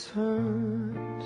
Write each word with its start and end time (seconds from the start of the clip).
has 0.00 0.06
hurt 0.12 1.24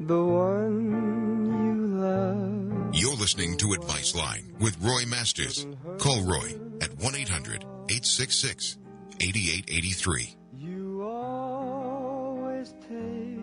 the 0.00 0.24
one 0.24 1.46
you 1.46 1.86
love. 1.98 2.94
You're 2.94 3.16
listening 3.16 3.56
to 3.58 3.72
Advice 3.72 4.16
Line 4.16 4.52
with 4.58 4.76
Roy 4.80 5.04
Masters. 5.06 5.66
Call 5.98 6.22
Roy 6.22 6.54
at 6.80 6.90
1 6.98 7.14
800 7.14 7.62
866 7.62 8.78
8883. 9.20 10.36
You 10.56 11.02
always 11.02 12.74
take 12.88 13.38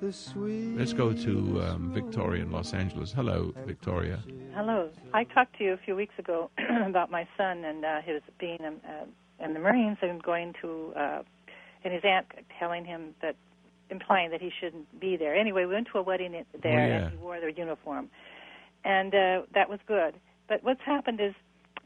the 0.00 0.12
sweet. 0.12 0.76
Let's 0.76 0.92
go 0.92 1.12
to 1.14 1.62
um, 1.62 1.92
Victoria 1.94 2.42
in 2.42 2.50
Los 2.50 2.74
Angeles. 2.74 3.12
Hello, 3.12 3.54
Victoria. 3.64 4.22
Hello. 4.54 4.90
I 5.14 5.24
talked 5.24 5.56
to 5.58 5.64
you 5.64 5.72
a 5.72 5.78
few 5.78 5.96
weeks 5.96 6.14
ago 6.18 6.50
about 6.86 7.10
my 7.10 7.26
son 7.38 7.64
and 7.64 7.84
uh, 7.84 8.02
his 8.02 8.20
being 8.38 8.58
um, 8.66 8.80
uh, 8.86 9.44
in 9.44 9.54
the 9.54 9.60
Marines 9.60 9.98
and 10.02 10.22
going 10.22 10.54
to, 10.60 10.92
uh, 10.96 11.22
and 11.82 11.94
his 11.94 12.02
aunt 12.04 12.26
telling 12.58 12.84
him 12.84 13.14
that, 13.22 13.36
implying 13.90 14.30
that 14.30 14.40
he 14.40 14.50
shouldn't 14.60 14.98
be 15.00 15.16
there. 15.16 15.34
Anyway, 15.34 15.64
we 15.64 15.74
went 15.74 15.88
to 15.92 15.98
a 15.98 16.02
wedding 16.02 16.32
there 16.32 16.44
Oh, 16.64 16.68
yeah. 16.86 16.96
and 17.04 17.10
he 17.12 17.16
wore 17.18 17.40
their 17.40 17.48
uniform, 17.50 18.08
and 18.84 19.14
uh, 19.14 19.42
that 19.54 19.68
was 19.68 19.78
good. 19.86 20.14
But 20.48 20.62
what's 20.64 20.80
happened 20.82 21.20
is 21.20 21.34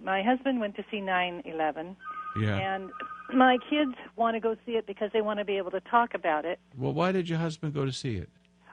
my 0.02 0.22
husband 0.22 0.60
went 0.60 0.76
to 0.76 0.84
see 0.90 0.98
9/11, 1.00 1.96
Yeah. 2.40 2.56
and 2.56 2.90
my 3.34 3.58
kids 3.68 3.94
want 4.16 4.36
to 4.36 4.40
go 4.40 4.56
see 4.64 4.72
it 4.72 4.86
because 4.86 5.10
they 5.12 5.20
want 5.20 5.38
to 5.38 5.44
be 5.44 5.56
able 5.58 5.70
to 5.72 5.80
talk 5.80 6.14
about 6.14 6.44
it. 6.44 6.58
Well, 6.76 6.92
why 6.92 7.12
did 7.12 7.28
your 7.28 7.38
husband 7.38 7.74
go 7.74 7.84
to 7.84 7.92
see 7.92 8.16
it? 8.16 8.28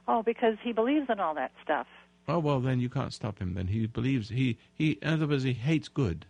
Oh, 0.07 0.21
because 0.23 0.55
he 0.63 0.71
believes 0.71 1.09
in 1.09 1.19
all 1.19 1.33
that 1.35 1.51
stuff. 1.63 1.87
Oh 2.27 2.39
well, 2.39 2.59
then 2.59 2.79
you 2.79 2.89
can't 2.89 3.13
stop 3.13 3.39
him. 3.39 3.53
Then 3.53 3.67
he 3.67 3.85
believes 3.87 4.29
he 4.29 4.57
he. 4.73 4.91
In 5.01 5.13
other 5.13 5.27
words, 5.27 5.43
he 5.43 5.53
hates 5.53 5.87
good. 5.87 6.25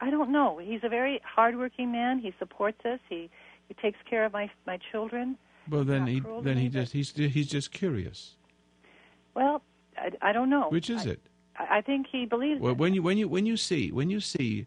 I 0.00 0.10
don't 0.10 0.30
know. 0.32 0.58
He's 0.58 0.80
a 0.82 0.88
very 0.88 1.20
hardworking 1.24 1.92
man. 1.92 2.18
He 2.20 2.32
supports 2.38 2.84
us. 2.84 2.98
He 3.08 3.30
he 3.68 3.74
takes 3.74 3.98
care 4.08 4.24
of 4.24 4.32
my 4.32 4.50
my 4.66 4.78
children. 4.90 5.36
Well, 5.68 5.84
then 5.84 6.06
he 6.06 6.22
then 6.42 6.56
he 6.56 6.68
just 6.68 6.92
he's 6.92 7.14
he's 7.14 7.48
just 7.48 7.70
curious. 7.72 8.36
Well, 9.34 9.62
I, 9.96 10.10
I 10.22 10.32
don't 10.32 10.50
know. 10.50 10.68
Which 10.70 10.90
is 10.90 11.06
I, 11.06 11.10
it? 11.10 11.20
I 11.58 11.80
think 11.82 12.06
he 12.10 12.26
believes. 12.26 12.60
Well, 12.60 12.74
when 12.74 12.94
you 12.94 13.02
when 13.02 13.18
you 13.18 13.28
when 13.28 13.46
you 13.46 13.56
see 13.56 13.92
when 13.92 14.10
you 14.10 14.20
see 14.20 14.66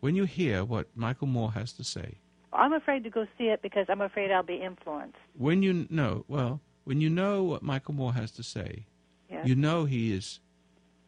when 0.00 0.14
you 0.14 0.24
hear 0.24 0.64
what 0.64 0.86
Michael 0.94 1.26
Moore 1.26 1.52
has 1.52 1.72
to 1.74 1.84
say, 1.84 2.18
I'm 2.52 2.72
afraid 2.72 3.02
to 3.04 3.10
go 3.10 3.26
see 3.36 3.48
it 3.48 3.60
because 3.62 3.86
I'm 3.88 4.00
afraid 4.00 4.30
I'll 4.30 4.42
be 4.42 4.56
influenced. 4.56 5.18
when 5.36 5.62
you 5.62 5.86
know 5.90 6.24
well 6.28 6.60
when 6.84 7.00
you 7.00 7.10
know 7.10 7.42
what 7.42 7.62
Michael 7.62 7.94
Moore 7.94 8.14
has 8.14 8.30
to 8.32 8.42
say, 8.42 8.86
Yes. 9.30 9.46
you 9.46 9.54
know 9.56 9.84
he 9.84 10.12
is 10.12 10.40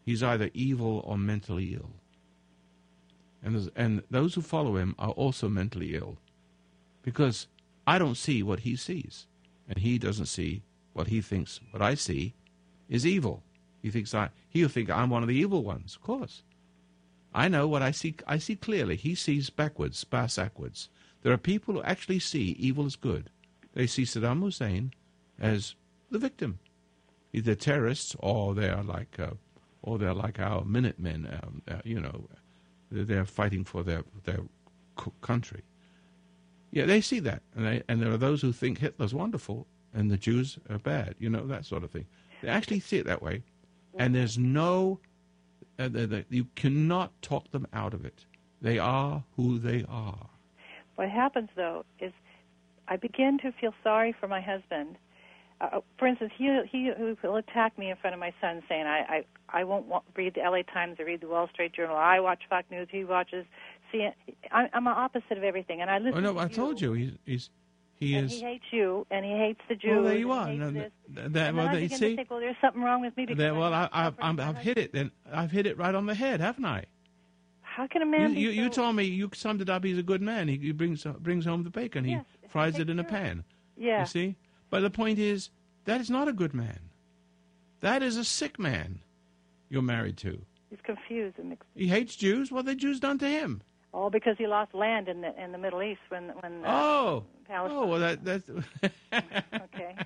he's 0.05 0.23
either 0.23 0.51
evil 0.53 1.03
or 1.07 1.17
mentally 1.17 1.75
ill. 1.75 1.91
And 3.43 3.71
and 3.77 4.03
those 4.11 4.35
who 4.35 4.43
follow 4.43 4.77
him 4.77 4.95
are 4.99 5.11
also 5.13 5.49
mentally 5.49 5.95
ill, 5.97 6.19
because 7.03 7.47
I 7.91 7.99
don't 7.99 8.17
see 8.17 8.41
what 8.45 8.61
he 8.61 8.77
sees, 8.77 9.27
and 9.69 9.77
he 9.79 9.99
doesn't 9.99 10.27
see 10.27 10.63
what 10.93 11.09
he 11.09 11.21
thinks 11.21 11.59
what 11.73 11.83
I 11.83 11.97
see 11.97 12.35
is 12.89 13.05
evil. 13.05 13.43
He 13.83 13.91
thinks 13.91 14.15
I 14.15 14.31
he'll 14.49 14.69
think 14.69 14.89
I'm 14.89 15.11
one 15.11 15.25
of 15.25 15.29
the 15.29 15.35
evil 15.45 15.65
ones. 15.65 15.97
Of 15.97 16.03
course, 16.03 16.45
I 17.35 17.49
know 17.49 17.67
what 17.67 17.83
I 17.83 17.91
see. 17.91 18.15
I 18.29 18.39
see 18.39 18.55
clearly. 18.55 18.95
He 18.95 19.17
sees 19.17 19.51
backwards, 19.51 20.05
backwards. 20.05 20.89
There 21.23 21.33
are 21.33 21.51
people 21.53 21.75
who 21.75 21.83
actually 21.83 22.21
see 22.21 22.55
evil 22.61 22.87
as 22.87 22.95
good. 22.95 23.29
They 23.73 23.89
see 23.89 24.05
Saddam 24.05 24.41
Hussein 24.41 24.93
as 25.41 25.75
the 26.13 26.21
victim, 26.21 26.61
either 27.33 27.57
terrorists 27.57 28.15
or 28.21 28.55
they're 28.55 28.85
like, 28.85 29.19
uh, 29.19 29.35
or 29.83 29.99
they're 29.99 30.15
like 30.15 30.39
our 30.39 30.65
Minutemen. 30.65 31.27
Um, 31.27 31.63
uh, 31.67 31.81
you 31.85 31.99
know, 31.99 32.29
they're 32.93 33.25
fighting 33.41 33.65
for 33.65 33.83
their 33.83 34.05
their 34.23 34.43
country. 35.23 35.65
Yeah, 36.73 36.87
they 36.87 37.01
see 37.01 37.19
that, 37.21 37.43
and 37.55 37.67
they, 37.67 37.83
and 37.89 38.01
there 38.01 38.13
are 38.13 38.17
those 38.17 38.43
who 38.43 38.53
think 38.53 38.79
Hitler's 38.79 39.13
wonderful 39.13 39.67
and 39.95 40.11
the 40.11 40.17
Jews 40.17 40.59
are 40.69 40.79
bad. 40.79 41.15
You 41.19 41.31
know 41.31 41.47
that 41.47 41.65
sort 41.65 41.85
of 41.85 41.91
thing. 41.91 42.07
They 42.43 42.49
actually 42.49 42.81
see 42.81 42.99
it 42.99 43.07
that 43.07 43.23
way, 43.23 43.43
and 43.99 44.15
there's 44.15 44.39
no, 44.39 45.01
uh, 45.79 45.89
the, 45.89 46.07
the, 46.07 46.25
you 46.31 46.47
cannot 46.57 47.11
talk 47.23 47.51
them 47.51 47.67
out 47.73 47.93
of 47.93 48.05
it. 48.05 48.25
They 48.63 48.79
are 48.79 49.25
who 49.37 49.59
they 49.59 49.85
are. 49.89 50.27
What 50.97 51.09
happens 51.09 51.49
though 51.57 51.85
is 51.99 52.13
I 52.89 52.97
begin 52.97 53.39
to 53.39 53.53
feel 53.53 53.75
sorry 53.83 54.15
for 54.19 54.29
my 54.29 54.41
husband. 54.41 54.97
Uh, 55.61 55.81
for 55.99 56.07
instance, 56.07 56.33
he 56.37 56.61
he 56.71 56.91
will 57.23 57.37
attack 57.37 57.77
me 57.79 57.91
in 57.91 57.97
front 57.97 58.15
of 58.15 58.21
my 58.21 58.33
son, 58.41 58.63
saying 58.69 58.87
I 58.87 59.25
I, 59.51 59.61
I 59.61 59.65
won't 59.65 59.87
wa- 59.87 60.03
read 60.17 60.35
the 60.35 60.43
L.A. 60.43 60.63
Times 60.63 60.99
or 60.99 61.05
read 61.05 61.21
the 61.21 61.29
Wall 61.29 61.49
Street 61.53 61.73
Journal. 61.75 61.97
I 61.97 62.21
watch 62.21 62.43
Fox 62.49 62.71
News. 62.71 62.89
He 62.91 63.05
watches. 63.05 63.45
See, 63.93 64.09
I'm, 64.53 64.69
I'm 64.73 64.85
the 64.85 64.91
opposite 64.91 65.37
of 65.39 65.43
everything, 65.45 65.81
and 65.81 65.91
I 65.91 65.99
listen. 65.99 66.19
Oh 66.19 66.21
no, 66.21 66.35
to 66.35 66.41
I 66.41 66.49
told 66.49 66.81
you 66.81 66.93
he's 66.93 67.13
he's 67.25 67.51
he 67.99 68.15
and 68.15 68.27
is. 68.27 68.33
he 68.33 68.41
hates 68.41 68.65
you, 68.71 69.07
and 69.11 69.25
he 69.25 69.33
hates 69.33 69.61
the 69.69 69.75
Jews. 69.75 69.91
well, 69.97 70.05
there 70.05 70.17
you 70.19 70.31
are. 70.33 70.47
he 70.49 70.57
hates 70.59 70.61
No, 70.75 70.81
that, 71.23 71.33
that, 71.35 71.49
and 71.49 71.57
well, 71.57 71.69
I 71.69 71.75
begin 71.81 71.99
see, 71.99 72.11
to 72.11 72.17
think, 72.17 72.31
well, 72.31 72.41
there's 72.41 72.57
something 72.61 72.83
wrong 72.83 73.01
with 73.03 73.17
me 73.17 73.27
because 73.27 73.39
that, 73.39 73.55
well, 73.57 73.75
I, 73.75 73.89
I've 73.93 74.17
from 74.17 74.41
I've 74.41 74.57
hit 74.59 74.79
it. 74.79 74.93
Then 74.93 75.11
I've 75.33 75.51
hit 75.51 75.67
it 75.67 75.77
right 75.77 75.95
on 75.95 76.07
the 76.07 76.15
head, 76.15 76.41
haven't 76.41 76.65
I? 76.65 76.85
How 77.63 77.87
can 77.87 78.03
a 78.03 78.05
You, 78.05 78.11
man? 78.11 78.35
you, 78.37 78.51
you 78.51 78.65
so- 78.67 78.83
told 78.83 78.97
me 78.97 79.05
you 79.05 79.31
summed 79.35 79.61
it 79.61 79.69
up. 79.71 79.85
He's 79.85 79.99
a 79.99 80.03
good 80.03 80.23
man. 80.23 80.49
He, 80.49 80.57
he 80.59 80.73
brings 80.73 81.05
brings 81.05 81.45
home 81.45 81.63
the 81.65 81.71
bacon. 81.71 82.05
He 82.05 82.13
Yes, 82.13 82.25
he 82.43 82.49
fries 82.49 82.79
it 82.79 82.89
in 82.91 82.99
a 82.99 83.05
care 83.05 83.19
of 83.19 83.23
it. 83.23 83.27
pan. 83.27 83.45
Yeah. 83.77 84.01
You 84.01 84.07
see, 84.07 84.37
but 84.71 84.81
the 84.81 84.91
point 84.91 85.19
is 85.19 85.51
that 85.85 86.01
is 86.01 86.11
not 86.11 86.29
a 86.29 86.33
good 86.33 86.55
man. 86.55 86.79
That 87.81 88.03
is 88.03 88.17
a 88.17 88.25
sick 88.25 88.59
man. 88.59 89.01
You're 89.69 89.83
married 89.83 90.17
to. 90.19 90.43
He's 90.69 90.81
confused 90.83 91.39
and 91.39 91.49
mixed. 91.51 91.69
He 91.75 91.87
hates 91.89 92.15
Jews. 92.17 92.51
What 92.53 92.65
the 92.67 92.75
Jews 92.75 93.01
done 93.01 93.19
to 93.19 93.29
him? 93.29 93.63
All 93.93 94.09
because 94.11 94.37
he 94.39 94.47
lost 94.47 94.73
land 94.75 95.09
in 95.09 95.21
the 95.21 95.43
in 95.43 95.53
the 95.53 95.59
Middle 95.59 95.83
East 95.83 96.01
when 96.09 96.29
when. 96.41 96.65
Uh, 96.65 96.69
Oh, 96.69 97.25
Palestine. 97.47 97.79
oh, 97.79 97.87
well, 97.87 97.99
that 98.01 98.25
that's. 98.29 98.49
Okay. 99.13 99.97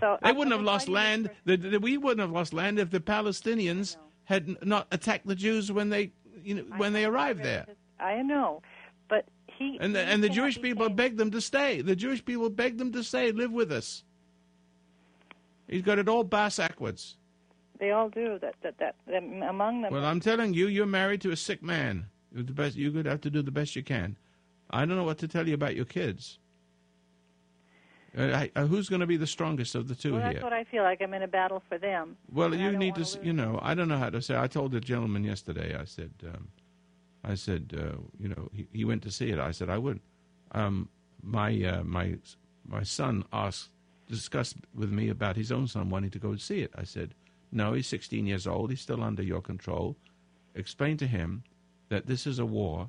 So 0.00 0.18
They 0.22 0.30
I- 0.30 0.32
wouldn't 0.32 0.54
I've 0.54 0.62
lost 0.62 0.88
land. 0.88 1.30
The, 1.44 1.56
the, 1.56 1.78
we 1.78 1.96
wouldn't 1.96 2.20
have 2.20 2.30
lost 2.32 2.52
land 2.52 2.78
if 2.78 2.90
the 2.90 3.00
Palestinians 3.00 3.96
had 4.24 4.64
not 4.66 4.86
attacked 4.90 5.26
the 5.26 5.34
Jews 5.34 5.70
when 5.70 5.90
they, 5.90 6.12
you 6.42 6.54
know, 6.54 6.62
when 6.76 6.92
they 6.92 7.04
I 7.04 7.08
know, 7.08 7.12
arrived 7.14 7.42
there. 7.44 7.66
I 8.00 8.22
know, 8.22 8.62
but 9.08 9.26
he 9.46 9.76
And 9.80 9.94
the, 9.94 10.04
he 10.04 10.10
and 10.10 10.22
the 10.24 10.28
Jewish 10.28 10.60
people 10.60 10.86
saying- 10.86 10.96
begged 10.96 11.18
them 11.18 11.30
to 11.32 11.40
stay. 11.40 11.82
The 11.82 11.94
Jewish 11.94 12.24
people 12.24 12.48
begged 12.50 12.78
them 12.78 12.92
to 12.92 13.04
stay, 13.04 13.30
live 13.32 13.52
with 13.52 13.70
us. 13.70 14.02
He's 15.68 15.82
got 15.82 15.98
it 15.98 16.08
all 16.08 16.24
backwards. 16.24 17.16
They 17.78 17.92
all 17.92 18.08
do 18.08 18.38
that. 18.40 18.54
That 18.62 18.78
that, 18.78 18.96
that 19.06 19.22
among 19.48 19.82
them. 19.82 19.92
Well, 19.92 20.04
I'm 20.04 20.20
telling 20.20 20.52
you, 20.54 20.66
you're 20.66 20.86
married 20.86 21.20
to 21.22 21.30
a 21.30 21.36
sick 21.36 21.62
man. 21.62 22.06
You're 22.32 22.44
the 22.44 22.52
best. 22.52 22.76
You're 22.76 22.92
going 22.92 23.04
to 23.04 23.10
have 23.10 23.20
to 23.22 23.30
do 23.30 23.42
the 23.42 23.50
best 23.50 23.76
you 23.76 23.82
can. 23.82 24.16
I 24.70 24.84
don't 24.84 24.96
know 24.96 25.04
what 25.04 25.18
to 25.18 25.28
tell 25.28 25.48
you 25.48 25.54
about 25.54 25.74
your 25.74 25.84
kids. 25.84 26.38
Uh, 28.16 28.22
I- 28.22 28.50
uh, 28.56 28.66
who's 28.66 28.88
going 28.88 29.00
to 29.00 29.06
be 29.06 29.16
the 29.16 29.26
strongest 29.26 29.74
of 29.74 29.88
the 29.88 29.94
two 29.94 30.12
well, 30.12 30.22
here? 30.22 30.32
that's 30.34 30.44
what 30.44 30.52
I 30.52 30.64
feel 30.64 30.82
like. 30.82 31.00
I'm 31.00 31.14
in 31.14 31.22
a 31.22 31.28
battle 31.28 31.62
for 31.68 31.78
them. 31.78 32.16
Well, 32.32 32.54
you 32.54 32.72
need 32.76 32.92
wanna 32.92 33.04
to, 33.04 33.24
you 33.24 33.32
know, 33.32 33.58
I 33.62 33.74
don't 33.74 33.88
know 33.88 33.98
how 33.98 34.10
to 34.10 34.20
say. 34.20 34.36
I 34.36 34.46
told 34.46 34.72
the 34.72 34.80
gentleman 34.80 35.24
yesterday. 35.24 35.76
I 35.76 35.84
said, 35.84 36.10
um, 36.26 36.48
I 37.24 37.34
said, 37.34 37.72
uh, 37.76 37.98
you 38.18 38.28
know, 38.28 38.48
he, 38.52 38.66
he 38.72 38.84
went 38.84 39.02
to 39.02 39.10
see 39.10 39.30
it. 39.30 39.38
I 39.38 39.52
said, 39.52 39.70
I 39.70 39.78
would. 39.78 40.00
Um, 40.52 40.88
my 41.22 41.50
uh, 41.62 41.84
my 41.84 42.16
my 42.66 42.82
son 42.82 43.24
asked, 43.32 43.68
discussed 44.08 44.56
with 44.74 44.90
me 44.90 45.08
about 45.08 45.36
his 45.36 45.52
own 45.52 45.66
son 45.66 45.90
wanting 45.90 46.10
to 46.10 46.18
go 46.18 46.34
see 46.36 46.60
it. 46.60 46.72
I 46.74 46.84
said, 46.84 47.14
no, 47.52 47.72
he's 47.72 47.86
16 47.86 48.26
years 48.26 48.46
old. 48.46 48.70
He's 48.70 48.80
still 48.80 49.02
under 49.02 49.22
your 49.22 49.40
control. 49.40 49.96
Explain 50.54 50.96
to 50.98 51.06
him 51.06 51.44
that 51.90 52.06
this 52.06 52.26
is 52.26 52.38
a 52.38 52.46
war, 52.46 52.88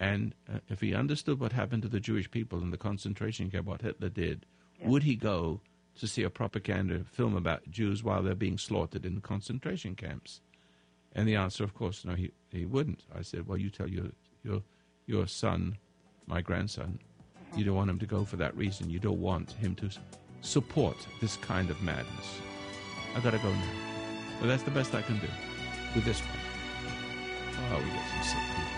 and 0.00 0.34
uh, 0.52 0.58
if 0.68 0.80
he 0.80 0.94
understood 0.94 1.38
what 1.38 1.52
happened 1.52 1.82
to 1.82 1.88
the 1.88 2.00
Jewish 2.00 2.30
people 2.30 2.62
in 2.62 2.70
the 2.70 2.78
concentration 2.78 3.50
camp, 3.50 3.66
what 3.66 3.82
Hitler 3.82 4.08
did, 4.08 4.46
Yeah. 4.80 4.88
would 4.88 5.02
he 5.02 5.14
go 5.16 5.60
to 5.96 6.06
see 6.06 6.22
a 6.22 6.30
propaganda 6.30 7.04
film 7.12 7.36
about 7.36 7.68
Jews 7.70 8.02
while 8.02 8.22
they're 8.22 8.34
being 8.36 8.56
slaughtered 8.58 9.04
in 9.04 9.14
the 9.16 9.20
concentration 9.20 9.94
camps? 9.94 10.40
And 11.14 11.26
the 11.28 11.34
answer, 11.36 11.64
of 11.64 11.74
course, 11.74 12.04
no, 12.04 12.14
he, 12.14 12.30
he 12.52 12.64
wouldn't. 12.64 13.02
I 13.14 13.22
said, 13.22 13.46
well, 13.48 13.58
you 13.58 13.70
tell 13.70 13.88
your, 13.88 14.06
your, 14.44 14.62
your 15.06 15.26
son, 15.26 15.76
my 16.26 16.40
grandson, 16.40 17.00
you 17.56 17.64
don't 17.64 17.74
want 17.74 17.90
him 17.90 17.98
to 17.98 18.06
go 18.06 18.24
for 18.24 18.36
that 18.36 18.56
reason. 18.56 18.88
You 18.90 19.00
don't 19.00 19.20
want 19.20 19.52
him 19.52 19.74
to 19.76 19.90
support 20.42 20.96
this 21.20 21.36
kind 21.38 21.70
of 21.70 21.82
madness. 21.82 22.38
I 23.16 23.20
gotta 23.20 23.38
go 23.38 23.50
now. 23.50 23.72
Well, 24.38 24.48
that's 24.48 24.62
the 24.62 24.70
best 24.70 24.94
I 24.94 25.02
can 25.02 25.18
do 25.18 25.26
with 25.96 26.04
this 26.04 26.20
one. 26.20 26.47
Oh, 27.60 27.76
we 27.82 27.90
got 27.90 28.24
some 28.24 28.77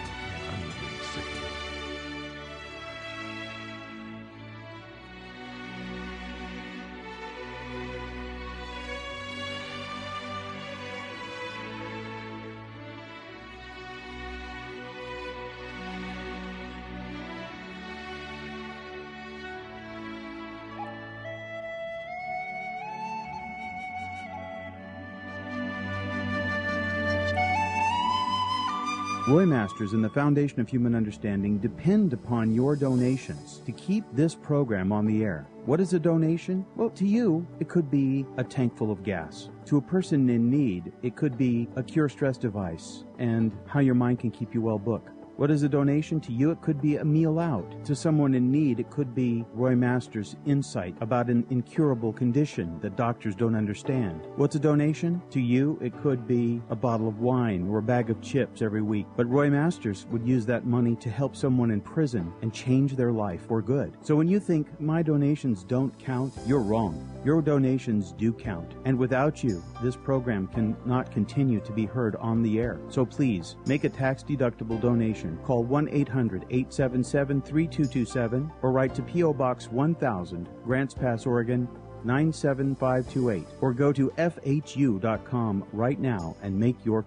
Masters 29.71 29.93
and 29.93 30.03
the 30.03 30.11
Foundation 30.11 30.61
of 30.61 30.69
Human 30.69 30.97
Understanding 30.97 31.59
depend 31.59 32.13
upon 32.13 32.53
your 32.53 32.75
donations 32.75 33.63
to 33.65 33.71
keep 33.71 34.03
this 34.13 34.35
program 34.35 34.91
on 34.91 35.07
the 35.07 35.23
air. 35.23 35.47
What 35.65 35.79
is 35.79 35.93
a 35.93 35.99
donation? 36.01 36.67
Well, 36.75 36.91
to 36.91 37.07
you, 37.07 37.47
it 37.61 37.69
could 37.69 37.89
be 37.89 38.27
a 38.37 38.43
tank 38.43 38.77
full 38.77 38.91
of 38.91 39.05
gas. 39.05 39.49
To 39.67 39.77
a 39.77 39.81
person 39.81 40.29
in 40.29 40.51
need, 40.51 40.93
it 41.05 41.15
could 41.15 41.39
be 41.39 41.69
a 41.77 41.85
cure 41.85 42.09
stress 42.09 42.37
device 42.37 43.05
and 43.21 43.57
how 43.65 43.79
your 43.79 43.95
mind 43.95 44.19
can 44.19 44.33
keep 44.33 44.55
you 44.55 44.61
well 44.61 44.79
book. 44.79 45.09
What 45.41 45.51
is 45.51 45.63
a 45.63 45.71
donation 45.71 46.21
to 46.21 46.35
you? 46.35 46.51
It 46.51 46.61
could 46.61 46.83
be 46.83 46.97
a 46.97 47.05
meal 47.07 47.39
out. 47.39 47.83
To 47.87 47.97
someone 47.97 48.35
in 48.35 48.53
need, 48.53 48.79
it 48.79 48.91
could 48.91 49.15
be 49.15 49.47
Roy 49.55 49.75
Masters' 49.75 50.37
insight 50.45 50.95
about 51.01 51.31
an 51.31 51.47
incurable 51.49 52.13
condition 52.13 52.79
that 52.83 52.95
doctors 52.95 53.35
don't 53.35 53.55
understand. 53.55 54.21
What's 54.37 54.57
a 54.57 54.61
donation? 54.61 55.23
To 55.31 55.41
you, 55.41 55.79
it 55.81 55.97
could 56.03 56.29
be 56.29 56.61
a 56.69 56.77
bottle 56.77 57.09
of 57.09 57.21
wine 57.21 57.67
or 57.71 57.79
a 57.79 57.83
bag 57.83 58.11
of 58.11 58.21
chips 58.21 58.61
every 58.61 58.83
week. 58.83 59.07
But 59.17 59.31
Roy 59.31 59.49
Masters 59.49 60.05
would 60.11 60.29
use 60.29 60.45
that 60.45 60.67
money 60.67 60.95
to 60.97 61.09
help 61.09 61.35
someone 61.35 61.71
in 61.71 61.81
prison 61.81 62.35
and 62.43 62.53
change 62.53 62.95
their 62.95 63.11
life 63.11 63.47
for 63.49 63.63
good. 63.63 63.97
So 64.03 64.17
when 64.17 64.29
you 64.29 64.41
think 64.41 64.79
my 64.79 65.03
donations 65.03 65.65
don't 65.65 65.99
count, 65.99 66.35
you're 66.47 66.61
wrong. 66.61 67.07
Your 67.25 67.41
donations 67.41 68.13
do 68.13 68.33
count. 68.33 68.75
And 68.85 68.99
without 68.99 69.43
you, 69.43 69.63
this 69.83 69.97
program 69.97 70.49
cannot 70.49 71.11
continue 71.13 71.61
to 71.61 71.73
be 71.73 71.87
heard 71.87 72.17
on 72.17 72.43
the 72.43 72.59
air. 72.59 72.79
So 72.91 73.07
please 73.07 73.57
make 73.65 73.85
a 73.85 73.89
tax 73.89 74.23
deductible 74.23 74.81
donation 74.81 75.30
call 75.39 75.65
1 75.65 75.89
800 75.89 76.47
877 76.51 77.43
3227 77.43 78.53
or 78.63 78.73
write 78.73 78.95
to 78.95 79.03
P.O. 79.03 79.33
Box 79.35 79.71
1000, 79.71 80.49
Grants 80.65 80.95
Pass, 80.95 81.27
Oregon 81.27 81.69
97528, 82.05 83.47
or 83.61 83.73
go 83.73 83.93
to 83.93 84.11
FHU.com 84.11 85.65
right 85.73 86.01
now 86.01 86.37
and 86.43 86.59
make 86.59 86.85
your 86.85 87.05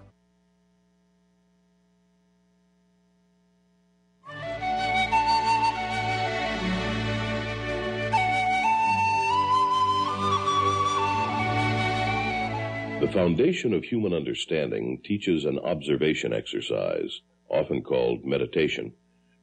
The 13.03 13.11
foundation 13.11 13.73
of 13.73 13.83
human 13.83 14.13
understanding 14.13 15.01
teaches 15.03 15.43
an 15.43 15.59
observation 15.59 16.31
exercise 16.31 17.19
often 17.53 17.81
called 17.83 18.25
meditation, 18.25 18.93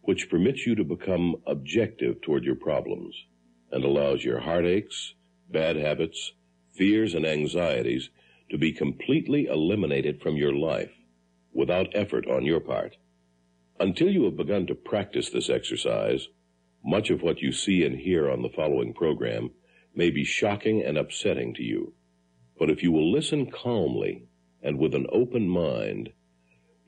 which 0.02 0.28
permits 0.28 0.66
you 0.66 0.74
to 0.74 0.84
become 0.84 1.36
objective 1.46 2.20
toward 2.20 2.44
your 2.44 2.56
problems 2.56 3.14
and 3.70 3.84
allows 3.84 4.24
your 4.24 4.40
heartaches, 4.40 5.14
bad 5.50 5.76
habits, 5.76 6.32
fears, 6.74 7.14
and 7.14 7.24
anxieties 7.24 8.10
to 8.50 8.58
be 8.58 8.72
completely 8.72 9.46
eliminated 9.46 10.20
from 10.20 10.36
your 10.36 10.54
life 10.54 10.90
without 11.52 11.88
effort 11.94 12.26
on 12.26 12.44
your 12.44 12.60
part. 12.60 12.96
Until 13.78 14.10
you 14.10 14.24
have 14.24 14.36
begun 14.36 14.66
to 14.66 14.74
practice 14.74 15.30
this 15.30 15.48
exercise, 15.48 16.28
much 16.84 17.10
of 17.10 17.22
what 17.22 17.40
you 17.40 17.52
see 17.52 17.84
and 17.84 17.98
hear 17.98 18.30
on 18.30 18.42
the 18.42 18.48
following 18.48 18.92
program 18.92 19.50
may 19.94 20.10
be 20.10 20.24
shocking 20.24 20.82
and 20.82 20.98
upsetting 20.98 21.54
to 21.54 21.62
you. 21.62 21.94
But 22.58 22.70
if 22.70 22.82
you 22.82 22.92
will 22.92 23.10
listen 23.10 23.50
calmly 23.50 24.24
and 24.62 24.78
with 24.78 24.94
an 24.94 25.06
open 25.12 25.48
mind, 25.48 26.10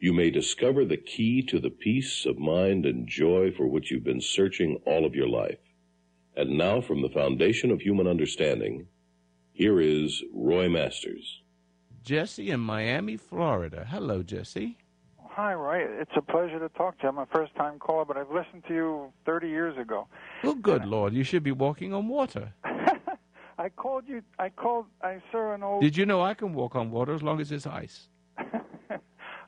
you 0.02 0.12
may 0.12 0.30
discover 0.30 0.84
the 0.84 0.96
key 0.96 1.40
to 1.42 1.60
the 1.60 1.70
peace 1.70 2.26
of 2.26 2.36
mind 2.36 2.84
and 2.84 3.06
joy 3.06 3.52
for 3.56 3.68
which 3.68 3.88
you've 3.88 4.02
been 4.02 4.20
searching 4.20 4.80
all 4.84 5.06
of 5.06 5.14
your 5.14 5.28
life. 5.28 5.60
And 6.36 6.58
now, 6.58 6.80
from 6.80 7.02
the 7.02 7.08
foundation 7.08 7.70
of 7.70 7.80
human 7.80 8.08
understanding, 8.08 8.88
here 9.52 9.80
is 9.80 10.24
Roy 10.34 10.68
Masters. 10.68 11.42
Jesse 12.02 12.50
in 12.50 12.58
Miami, 12.58 13.16
Florida. 13.16 13.86
Hello, 13.88 14.24
Jesse. 14.24 14.76
Hi, 15.20 15.54
Roy. 15.54 15.86
It's 16.00 16.10
a 16.16 16.22
pleasure 16.22 16.58
to 16.58 16.68
talk 16.70 16.98
to 16.98 17.04
you. 17.04 17.08
I'm 17.10 17.18
a 17.18 17.26
first 17.26 17.54
time 17.54 17.78
caller, 17.78 18.04
but 18.04 18.16
I've 18.16 18.32
listened 18.32 18.64
to 18.66 18.74
you 18.74 19.12
30 19.24 19.48
years 19.50 19.78
ago. 19.78 20.08
Well, 20.42 20.56
good 20.56 20.84
Lord. 20.84 21.14
You 21.14 21.22
should 21.22 21.44
be 21.44 21.52
walking 21.52 21.94
on 21.94 22.08
water. 22.08 22.52
I 22.64 23.68
called 23.68 24.08
you. 24.08 24.22
I 24.36 24.48
called. 24.48 24.86
I 25.00 25.22
saw 25.30 25.54
an 25.54 25.62
old. 25.62 25.80
Did 25.80 25.96
you 25.96 26.06
know 26.06 26.20
I 26.20 26.34
can 26.34 26.54
walk 26.54 26.74
on 26.74 26.90
water 26.90 27.14
as 27.14 27.22
long 27.22 27.40
as 27.40 27.52
it's 27.52 27.68
ice? 27.68 28.08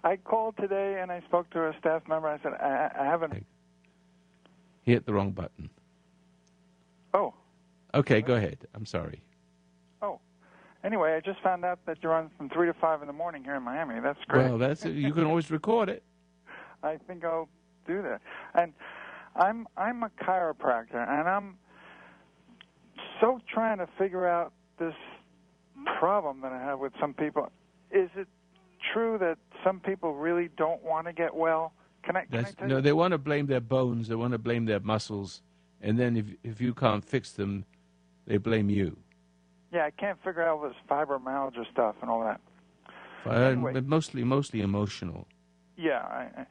I 0.04 0.16
called 0.16 0.56
today 0.58 0.98
and 1.00 1.10
I 1.10 1.22
spoke 1.22 1.48
to 1.50 1.66
a 1.66 1.72
staff 1.80 2.02
member. 2.06 2.28
I 2.28 2.38
said, 2.42 2.52
I, 2.52 2.90
I 3.00 3.04
haven't. 3.06 3.46
He 4.82 4.92
hit 4.92 5.06
the 5.06 5.14
wrong 5.14 5.32
button. 5.32 5.70
Oh. 7.14 7.32
Okay, 7.94 8.20
go 8.20 8.34
ahead. 8.34 8.58
I'm 8.74 8.84
sorry. 8.84 9.22
Oh. 10.02 10.20
Anyway, 10.84 11.14
I 11.14 11.20
just 11.20 11.40
found 11.40 11.64
out 11.64 11.78
that 11.86 11.98
you're 12.02 12.12
on 12.12 12.30
from 12.36 12.50
3 12.50 12.66
to 12.66 12.74
5 12.74 13.00
in 13.00 13.06
the 13.06 13.14
morning 13.14 13.42
here 13.42 13.54
in 13.54 13.62
Miami. 13.62 13.98
That's 14.00 14.18
great. 14.28 14.44
Well, 14.44 14.58
that's 14.58 14.84
you 14.84 15.12
can 15.14 15.24
always 15.24 15.50
record 15.50 15.88
it. 15.88 16.02
I 16.82 16.98
think 17.06 17.24
I'll 17.24 17.48
do 17.86 18.02
that. 18.02 18.20
And 18.54 18.74
I'm 19.36 19.66
I'm 19.76 20.02
a 20.02 20.10
chiropractor 20.22 21.08
and 21.08 21.28
I'm 21.28 21.56
so 23.20 23.40
trying 23.52 23.78
to 23.78 23.88
figure 23.98 24.28
out 24.28 24.52
this 24.78 24.94
problem 25.98 26.42
that 26.42 26.52
I 26.52 26.58
have 26.58 26.78
with 26.78 26.92
some 27.00 27.14
people. 27.14 27.50
Is 27.90 28.10
it 28.16 28.28
true 28.92 29.18
that 29.18 29.38
some 29.62 29.80
people 29.80 30.14
really 30.14 30.48
don't 30.56 30.82
want 30.82 31.06
to 31.06 31.12
get 31.12 31.34
well? 31.34 31.72
Can 32.02 32.16
I? 32.16 32.24
Can 32.26 32.44
I 32.44 32.66
no, 32.66 32.76
you? 32.76 32.82
they 32.82 32.92
want 32.92 33.12
to 33.12 33.18
blame 33.18 33.46
their 33.46 33.60
bones. 33.60 34.08
They 34.08 34.14
want 34.14 34.32
to 34.32 34.38
blame 34.38 34.66
their 34.66 34.80
muscles, 34.80 35.42
and 35.80 35.98
then 35.98 36.16
if 36.16 36.26
if 36.42 36.60
you 36.60 36.74
can't 36.74 37.04
fix 37.04 37.32
them, 37.32 37.64
they 38.26 38.36
blame 38.36 38.68
you. 38.68 38.96
Yeah, 39.72 39.86
I 39.86 39.90
can't 39.90 40.22
figure 40.22 40.42
out 40.42 40.58
all 40.58 40.62
this 40.62 40.76
fibromyalgia 40.88 41.70
stuff 41.72 41.96
and 42.00 42.10
all 42.10 42.20
that. 42.20 42.40
Anyway. 43.26 43.80
Mostly, 43.80 44.22
mostly 44.22 44.60
emotional. 44.60 45.26
Yeah, 45.76 46.02
I, 46.02 46.28
I, 46.40 46.46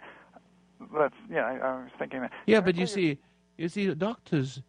that's 0.97 1.15
yeah. 1.29 1.45
I, 1.45 1.56
I, 1.57 1.74
was 1.83 1.91
thinking 1.97 2.21
that. 2.21 2.31
Yeah, 2.47 2.62
but 2.62 2.75
you 2.75 2.88
see, 2.88 3.19
you 3.57 3.69
see, 3.69 3.94
doctors, 3.94 4.62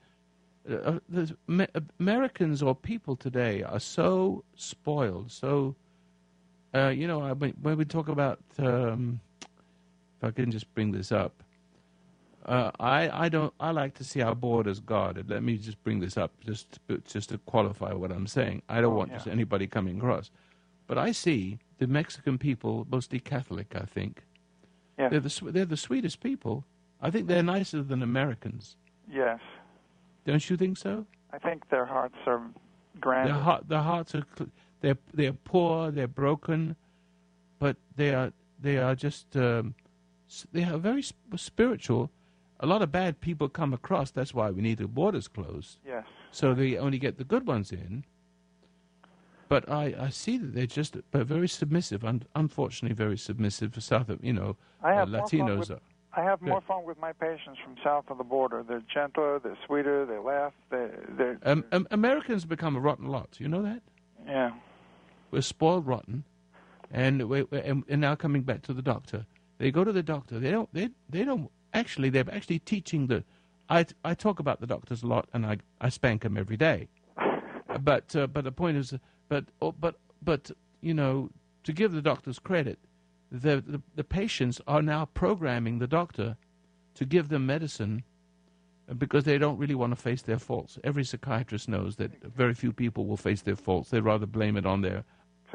uh, 0.71 0.75
uh 0.75 0.99
the 1.09 1.37
Americans 1.99 2.63
or 2.63 2.75
people 2.75 3.17
today 3.17 3.63
are 3.63 3.81
so 3.81 4.45
spoiled, 4.55 5.33
so 5.33 5.75
uh, 6.75 6.89
you 6.89 7.07
know, 7.07 7.35
when 7.35 7.77
we 7.77 7.85
talk 7.85 8.09
about, 8.09 8.41
um, 8.59 9.21
if 9.41 10.25
I 10.25 10.31
can 10.31 10.51
just 10.51 10.73
bring 10.75 10.93
this 10.93 11.13
up, 11.13 11.43
uh, 12.47 12.71
I, 12.79 13.25
I 13.25 13.29
don't. 13.29 13.55
I 13.59 13.71
like 13.71 13.95
to 13.95 14.05
see 14.05 14.21
our 14.21 14.35
borders 14.35 14.79
guarded. 14.81 15.31
Let 15.31 15.43
me 15.43 15.57
just 15.57 15.83
bring 15.83 16.01
this 16.01 16.19
up, 16.19 16.33
just 16.45 16.79
to, 16.89 16.99
just 16.99 17.31
to 17.31 17.39
qualify 17.39 17.95
what 17.95 18.13
I'm 18.13 18.27
saying. 18.27 18.63
I 18.69 18.83
don't 18.83 18.93
oh, 18.93 18.97
want 18.97 19.13
yeah. 19.13 19.33
anybody 19.33 19.67
coming 19.67 19.97
across, 19.97 20.31
but 20.87 20.99
I 20.99 21.13
see 21.13 21.59
the 21.79 21.87
Mexican 21.87 22.37
people, 22.37 22.87
mostly 22.91 23.19
Catholic, 23.19 23.75
I 23.75 23.87
think. 23.87 24.25
Yeah. 24.99 25.09
They're 25.09 25.21
the 25.21 25.41
they're 25.53 25.65
the 25.65 25.77
sweetest 25.77 26.21
people. 26.21 26.65
I 27.01 27.11
think 27.11 27.29
they're 27.29 27.43
nicer 27.43 27.83
than 27.83 28.03
Americans. 28.03 28.77
Yes. 29.11 29.41
Don't 30.27 30.49
you 30.49 30.57
think 30.57 30.77
so? 30.77 31.07
I 31.33 31.39
think 31.39 31.69
their 31.71 31.85
hearts 31.87 32.17
are 32.27 32.43
grand. 33.01 33.29
Their, 33.29 33.35
heart, 33.35 33.69
their 33.69 33.83
hearts 33.83 34.15
are. 34.15 34.25
They're 34.85 34.99
they're 35.15 35.33
poor. 35.33 35.91
They're 35.91 36.07
broken, 36.07 36.77
but 37.59 37.77
they 37.97 38.13
are 38.15 38.35
they 38.61 38.77
are 38.77 38.95
just 38.95 39.35
um, 39.35 39.75
they 40.53 40.65
are 40.65 40.77
very 40.77 41.03
spiritual. 41.37 42.11
A 42.61 42.67
lot 42.67 42.83
of 42.83 42.93
bad 42.93 43.19
people 43.23 43.49
come 43.49 43.73
across. 43.73 44.11
That's 44.11 44.35
why 44.35 44.51
we 44.51 44.61
need 44.61 44.77
the 44.77 44.87
borders 44.87 45.27
closed. 45.27 45.79
Yes. 45.87 46.05
So 46.33 46.53
they 46.53 46.77
only 46.77 46.99
get 46.99 47.17
the 47.17 47.25
good 47.25 47.47
ones 47.47 47.73
in. 47.73 48.05
But 49.49 49.71
I, 49.71 49.95
I 49.99 50.09
see 50.11 50.37
that 50.37 50.55
they're 50.55 50.67
just 50.67 50.99
but 51.11 51.27
very 51.27 51.49
submissive. 51.49 52.05
Un- 52.05 52.25
unfortunately, 52.37 52.95
very 52.95 53.17
submissive 53.17 53.73
for 53.73 53.81
South. 53.81 54.11
Of, 54.11 54.23
you 54.23 54.35
know, 54.35 54.59
I 54.83 54.93
have 54.93 55.15
uh, 55.15 55.23
Latinos 55.23 55.71
are. 55.71 55.81
I 56.17 56.23
have 56.23 56.43
more 56.43 56.61
fun 56.61 56.85
with 56.85 57.01
my 57.01 57.13
patients 57.13 57.59
from 57.65 57.75
south 57.83 58.05
of 58.09 58.19
the 58.19 58.25
border. 58.25 58.63
They're 58.63 58.83
gentler, 58.93 59.41
they're 59.41 59.59
sweeter, 59.67 60.07
they 60.07 60.19
laugh. 60.19 60.53
They, 60.71 60.87
they're, 61.19 61.39
um, 61.43 61.65
um, 61.73 61.89
Americans 61.91 62.45
become 62.45 62.77
a 62.77 62.81
rotten 62.81 63.09
lot. 63.09 63.31
You 63.39 63.49
know 63.49 63.63
that? 63.63 63.83
Yeah. 64.25 64.53
We're 65.35 65.41
spoiled 65.41 65.85
rotten, 65.85 66.23
and 66.93 67.29
we 67.29 67.45
and, 67.51 67.83
and 67.89 68.01
now 68.01 68.15
coming 68.15 68.43
back 68.43 68.63
to 68.63 68.73
the 68.73 68.83
doctor. 68.83 69.27
They 69.59 69.73
go 69.73 69.83
to 69.83 69.91
the 69.91 70.01
doctor. 70.01 70.39
They 70.39 70.53
don't. 70.53 70.73
They 70.73 70.91
they 71.11 71.25
don't. 71.25 71.51
Actually, 71.73 72.11
they're 72.11 72.33
actually 72.33 72.61
teaching 72.61 73.09
the. 73.09 73.25
I 73.69 73.85
I 74.05 74.15
talk 74.15 74.39
about 74.39 74.61
the 74.61 74.69
doctors 74.69 75.03
a 75.03 75.09
lot, 75.09 75.29
and 75.33 75.45
I 75.45 75.59
I 75.81 75.89
spank 75.89 76.23
them 76.23 76.37
every 76.37 76.57
day. 76.57 76.87
but 77.81 78.15
uh, 78.15 78.29
but 78.29 78.45
the 78.45 78.53
point 78.53 78.77
is, 78.77 78.95
but 79.29 79.47
oh, 79.61 79.73
but 79.73 79.97
but 80.23 80.53
you 80.81 80.95
know, 80.95 81.31
to 81.65 81.73
give 81.73 81.91
the 81.91 82.01
doctors 82.01 82.39
credit, 82.39 82.79
the, 83.33 83.61
the 83.67 83.83
the 83.97 84.05
patients 84.05 84.61
are 84.69 84.83
now 84.83 85.07
programming 85.15 85.81
the 85.81 85.89
doctor 85.89 86.37
to 86.95 87.05
give 87.05 87.29
them 87.29 87.45
medicine 87.45 88.05
because 88.99 89.25
they 89.25 89.39
don't 89.39 89.59
really 89.59 89.75
want 89.75 89.91
to 89.91 89.97
face 90.01 90.23
their 90.23 90.39
faults. 90.39 90.79
Every 90.85 91.03
psychiatrist 91.03 91.69
knows 91.69 91.97
that 91.97 92.23
very 92.23 92.55
few 92.55 92.73
people 92.73 93.07
will 93.07 93.17
face 93.17 93.43
their 93.43 93.57
faults. 93.57 93.91
They 93.91 93.99
rather 93.99 94.27
blame 94.27 94.57
it 94.57 94.67
on 94.67 94.83
their. 94.83 95.05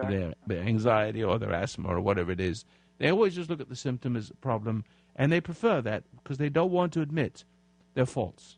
Their, 0.07 0.33
their 0.47 0.61
anxiety 0.63 1.23
or 1.23 1.39
their 1.39 1.53
asthma 1.53 1.89
or 1.89 1.99
whatever 1.99 2.31
it 2.31 2.39
is. 2.39 2.65
They 2.97 3.09
always 3.09 3.35
just 3.35 3.49
look 3.49 3.61
at 3.61 3.69
the 3.69 3.75
symptom 3.75 4.15
as 4.15 4.29
a 4.29 4.35
problem, 4.35 4.83
and 5.15 5.31
they 5.31 5.41
prefer 5.41 5.81
that 5.81 6.03
because 6.21 6.37
they 6.37 6.49
don't 6.49 6.71
want 6.71 6.93
to 6.93 7.01
admit 7.01 7.45
their 7.93 8.05
faults, 8.05 8.57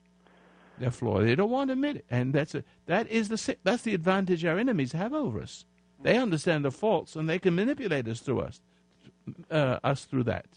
their 0.79 0.91
flaw. 0.91 1.21
They 1.21 1.35
don't 1.35 1.51
want 1.51 1.69
to 1.69 1.73
admit 1.73 1.97
it, 1.97 2.05
and 2.09 2.33
that's 2.33 2.55
a, 2.55 2.63
that 2.87 3.07
is 3.09 3.29
the 3.29 3.57
that's 3.63 3.83
the 3.83 3.93
advantage 3.93 4.43
our 4.45 4.57
enemies 4.57 4.91
have 4.93 5.13
over 5.13 5.41
us. 5.41 5.65
They 6.03 6.17
understand 6.17 6.65
the 6.65 6.71
faults, 6.71 7.15
and 7.15 7.29
they 7.29 7.37
can 7.37 7.55
manipulate 7.55 8.07
us 8.07 8.19
through 8.21 8.41
us, 8.41 8.59
uh, 9.51 9.77
us 9.83 10.05
through 10.05 10.23
that. 10.23 10.47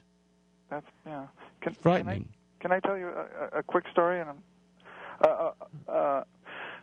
That's 0.70 0.86
yeah. 1.06 1.26
Can, 1.60 1.74
Frightening. 1.74 2.28
Can 2.60 2.72
I, 2.72 2.80
can 2.80 2.84
I 2.84 2.88
tell 2.88 2.98
you 2.98 3.08
a, 3.08 3.56
a, 3.56 3.58
a 3.58 3.62
quick 3.62 3.84
story? 3.92 4.20
And 4.20 4.30
a 4.30 5.28
uh, 5.28 5.52
uh, 5.88 5.90
uh, 5.90 6.24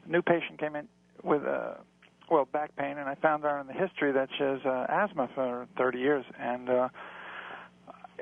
new 0.08 0.22
patient 0.22 0.60
came 0.60 0.76
in 0.76 0.88
with 1.24 1.44
uh, 1.44 1.74
well 2.32 2.46
back 2.46 2.76
pain, 2.78 2.98
and 2.98 3.10
I 3.10 3.16
found 3.16 3.46
out 3.46 3.60
in 3.60 3.68
the 3.68 3.74
history 3.74 4.14
that 4.14 4.30
she 4.38 4.44
has 4.44 4.60
uh, 4.66 4.86
asthma 4.90 5.30
for 5.36 5.68
30 5.78 6.00
years. 6.00 6.26
And 6.40 6.70
uh, 6.70 6.90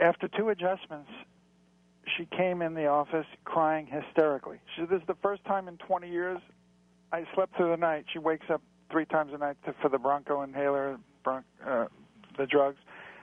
after 0.01 0.27
two 0.27 0.49
adjustments, 0.49 1.09
she 2.17 2.25
came 2.25 2.61
in 2.63 2.73
the 2.73 2.87
office 2.87 3.27
crying 3.45 3.85
hysterically. 3.85 4.59
She 4.75 4.81
said, 4.81 4.89
"This 4.89 5.01
is 5.01 5.07
the 5.07 5.17
first 5.21 5.45
time 5.45 5.67
in 5.67 5.77
20 5.77 6.09
years 6.09 6.39
I 7.13 7.23
slept 7.35 7.55
through 7.55 7.69
the 7.69 7.77
night." 7.77 8.05
She 8.11 8.19
wakes 8.19 8.47
up 8.49 8.61
three 8.91 9.05
times 9.05 9.31
a 9.33 9.37
night 9.37 9.57
to, 9.65 9.75
for 9.81 9.89
the 9.89 9.99
broncho 9.99 10.41
inhaler, 10.41 10.97
bron- 11.23 11.43
uh, 11.65 11.85
the 12.37 12.47
drugs, 12.47 12.79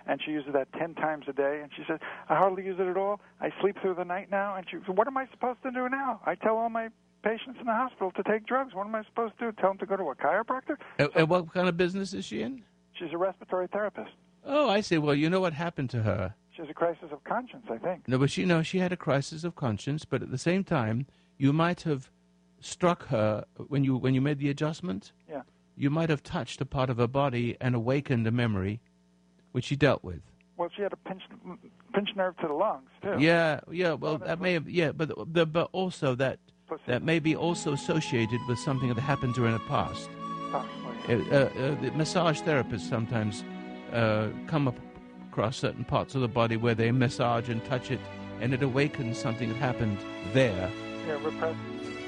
and 0.07 0.21
she 0.25 0.31
uses 0.31 0.52
that 0.52 0.73
10 0.75 0.95
times 0.95 1.25
a 1.26 1.33
day. 1.33 1.61
And 1.62 1.71
she 1.76 1.83
said, 1.88 1.99
"I 2.28 2.37
hardly 2.37 2.64
use 2.64 2.78
it 2.78 2.87
at 2.87 2.97
all. 2.97 3.21
I 3.40 3.50
sleep 3.61 3.76
through 3.83 3.95
the 3.95 4.05
night 4.05 4.31
now." 4.31 4.55
And 4.55 4.64
she, 4.71 4.76
said, 4.87 4.97
"What 4.97 5.09
am 5.09 5.16
I 5.16 5.26
supposed 5.33 5.62
to 5.64 5.73
do 5.73 5.88
now? 5.88 6.21
I 6.25 6.37
tell 6.37 6.57
all 6.57 6.69
my 6.69 6.90
patients 7.23 7.59
in 7.61 7.67
the 7.67 7.73
hospital 7.73 8.13
to 8.13 8.23
take 8.23 8.47
drugs. 8.47 8.75
What 8.75 8.87
am 8.87 8.95
I 8.95 9.05
supposed 9.05 9.39
to 9.39 9.47
do? 9.47 9.53
Tell 9.61 9.71
them 9.71 9.79
to 9.79 9.87
go 9.87 9.97
to 9.97 10.05
a 10.05 10.15
chiropractor?" 10.15 10.77
And, 10.99 11.11
and 11.15 11.29
what 11.29 11.53
kind 11.53 11.69
of 11.69 11.77
business 11.77 12.13
is 12.15 12.25
she 12.25 12.43
in? 12.43 12.63
She's 12.95 13.13
a 13.13 13.19
respiratory 13.19 13.69
therapist. 13.69 14.11
Oh, 14.45 14.69
I 14.69 14.81
see. 14.81 14.99
Well, 14.99 15.15
you 15.15 15.29
know 15.29 15.41
what 15.41 15.53
happened 15.53 15.91
to 15.91 16.03
her. 16.03 16.35
She 16.55 16.63
has 16.63 16.71
a 16.71 16.75
crisis 16.75 17.09
of 17.13 17.23
conscience, 17.25 17.67
I 17.71 17.77
think. 17.79 18.09
No, 18.09 18.19
but 18.19 18.31
she 18.31 18.45
no, 18.45 18.63
she 18.63 18.79
had 18.79 18.93
a 18.93 18.97
crisis 18.97 19.45
of 19.45 19.57
conscience. 19.57 20.05
But 20.05 20.23
at 20.23 20.31
the 20.31 20.39
same 20.39 20.65
time, 20.65 21.07
you 21.37 21.53
might 21.53 21.83
have 21.83 22.11
struck 22.61 23.09
her 23.09 23.45
when 23.69 23.85
you 23.85 23.97
when 23.97 24.15
you 24.15 24.21
made 24.21 24.39
the 24.39 24.49
adjustment. 24.49 25.13
Yeah. 25.29 25.43
You 25.77 25.91
might 25.91 26.09
have 26.09 26.23
touched 26.23 26.61
a 26.63 26.65
part 26.65 26.89
of 26.89 26.97
her 26.97 27.07
body 27.07 27.57
and 27.61 27.75
awakened 27.75 28.27
a 28.27 28.31
memory, 28.31 28.81
which 29.53 29.67
she 29.67 29.77
dealt 29.77 30.03
with. 30.03 30.23
Well, 30.57 30.71
she 30.75 30.81
had 30.81 30.93
a 30.95 30.97
pinched 30.97 31.29
pinched 31.93 32.17
nerve 32.17 32.37
to 32.39 32.49
the 32.49 32.55
lungs 32.55 32.89
too. 33.03 33.17
Yeah, 33.19 33.61
yeah. 33.71 33.93
Well, 33.93 34.17
that 34.19 34.41
may 34.41 34.55
have. 34.55 34.71
Yeah, 34.71 34.93
but 34.93 35.11
the, 35.35 35.45
but 35.45 35.69
also 35.73 36.15
that. 36.15 36.39
That 36.87 37.03
may 37.03 37.19
be 37.19 37.37
also 37.37 37.73
associated 37.73 38.41
with 38.49 38.59
something 38.59 38.89
that 38.89 39.01
happened 39.01 39.35
during 39.35 39.53
the 39.53 39.61
past. 39.61 40.09
Possibly. 40.51 41.31
Uh, 41.31 41.37
uh, 41.37 41.81
the 41.81 41.91
massage 41.93 42.41
therapists 42.41 42.89
sometimes 42.89 43.45
uh, 43.93 44.29
come 44.47 44.67
up 44.67 44.77
across 45.31 45.57
certain 45.57 45.85
parts 45.85 46.15
of 46.15 46.21
the 46.21 46.29
body 46.29 46.57
where 46.57 46.75
they 46.75 46.91
massage 46.91 47.49
and 47.49 47.65
touch 47.67 47.91
it, 47.91 48.01
and 48.41 48.53
it 48.55 48.63
awakens 48.63 49.19
something 49.19 49.49
that 49.49 49.59
happened 49.59 49.99
there. 50.33 50.71
Yeah, 51.07 51.23
repressed. 51.23 51.59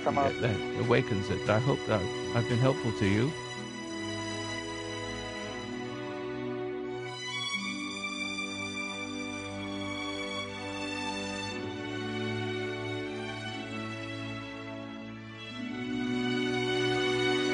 Come 0.04 0.18
out. 0.18 0.32
That 0.40 0.56
awakens 0.80 1.28
it. 1.28 1.48
I 1.48 1.58
hope 1.58 1.78
that 1.86 2.00
I've 2.34 2.48
been 2.48 2.58
helpful 2.58 2.92
to 2.98 3.06
you. 3.06 3.30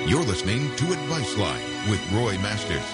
You're 0.07 0.23
listening 0.23 0.77
to 0.77 0.93
Advice 0.93 1.35
Line 1.39 1.63
with 1.89 2.13
Roy 2.13 2.37
Masters. 2.37 2.85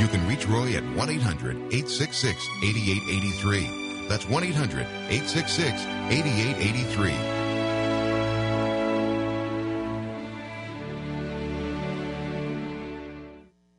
You 0.00 0.08
can 0.08 0.26
reach 0.26 0.48
Roy 0.48 0.72
at 0.72 0.82
1 0.96 1.10
800 1.10 1.54
866 1.54 2.48
8883. 2.62 4.08
That's 4.08 4.26
1 4.26 4.42
800 4.42 4.86
866 5.10 5.84
8883. 5.84 7.10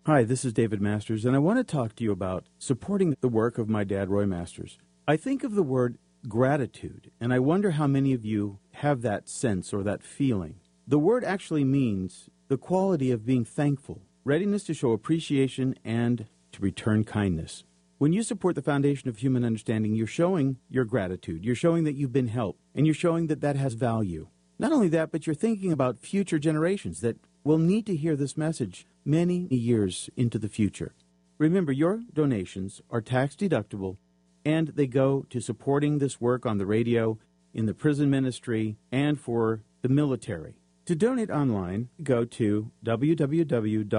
Hi, 0.05 0.23
this 0.23 0.45
is 0.45 0.53
David 0.53 0.79
Masters, 0.79 1.25
and 1.25 1.35
I 1.35 1.39
want 1.39 1.57
to 1.57 1.63
talk 1.63 1.95
to 1.95 2.03
you 2.03 2.11
about 2.11 2.45
supporting 2.59 3.17
the 3.21 3.27
work 3.27 3.57
of 3.57 3.67
my 3.67 3.85
dad, 3.85 4.11
Roy 4.11 4.27
Masters. 4.27 4.77
I 5.07 5.17
think 5.17 5.43
of 5.43 5.55
the 5.55 5.63
word 5.63 5.97
gratitude, 6.29 7.09
and 7.19 7.33
I 7.33 7.39
wonder 7.39 7.71
how 7.71 7.87
many 7.87 8.13
of 8.13 8.23
you 8.23 8.59
have 8.73 9.01
that 9.01 9.27
sense 9.27 9.73
or 9.73 9.81
that 9.81 10.03
feeling. 10.03 10.59
The 10.87 10.99
word 10.99 11.25
actually 11.25 11.63
means 11.63 12.29
the 12.47 12.57
quality 12.57 13.11
of 13.11 13.25
being 13.25 13.43
thankful, 13.43 14.01
readiness 14.23 14.63
to 14.65 14.73
show 14.73 14.91
appreciation, 14.91 15.75
and 15.83 16.27
to 16.51 16.61
return 16.61 17.03
kindness. 17.03 17.63
When 17.97 18.13
you 18.13 18.23
support 18.23 18.55
the 18.55 18.61
foundation 18.61 19.09
of 19.09 19.17
human 19.17 19.43
understanding, 19.43 19.95
you're 19.95 20.07
showing 20.07 20.57
your 20.69 20.85
gratitude. 20.85 21.43
You're 21.43 21.55
showing 21.55 21.83
that 21.83 21.95
you've 21.95 22.13
been 22.13 22.27
helped, 22.27 22.61
and 22.75 22.85
you're 22.85 22.93
showing 22.93 23.27
that 23.27 23.41
that 23.41 23.55
has 23.55 23.73
value. 23.73 24.27
Not 24.59 24.71
only 24.71 24.87
that, 24.89 25.11
but 25.11 25.27
you're 25.27 25.35
thinking 25.35 25.71
about 25.71 25.99
future 25.99 26.39
generations 26.39 27.01
that 27.01 27.17
will 27.43 27.57
need 27.57 27.85
to 27.87 27.95
hear 27.95 28.15
this 28.15 28.37
message 28.37 28.85
many 29.03 29.47
years 29.49 30.09
into 30.15 30.39
the 30.39 30.49
future. 30.49 30.93
Remember, 31.37 31.71
your 31.71 32.01
donations 32.13 32.81
are 32.89 33.01
tax 33.01 33.35
deductible 33.35 33.97
and 34.43 34.69
they 34.69 34.87
go 34.87 35.25
to 35.29 35.41
supporting 35.41 35.97
this 35.97 36.21
work 36.21 36.45
on 36.45 36.57
the 36.57 36.65
radio, 36.65 37.17
in 37.53 37.65
the 37.65 37.73
prison 37.73 38.09
ministry, 38.09 38.77
and 38.91 39.19
for 39.19 39.61
the 39.81 39.89
military. 39.89 40.55
To 40.87 40.95
donate 40.95 41.29
online, 41.29 41.89
go 42.01 42.23
to 42.23 42.71
www.fhu.com 42.85 43.89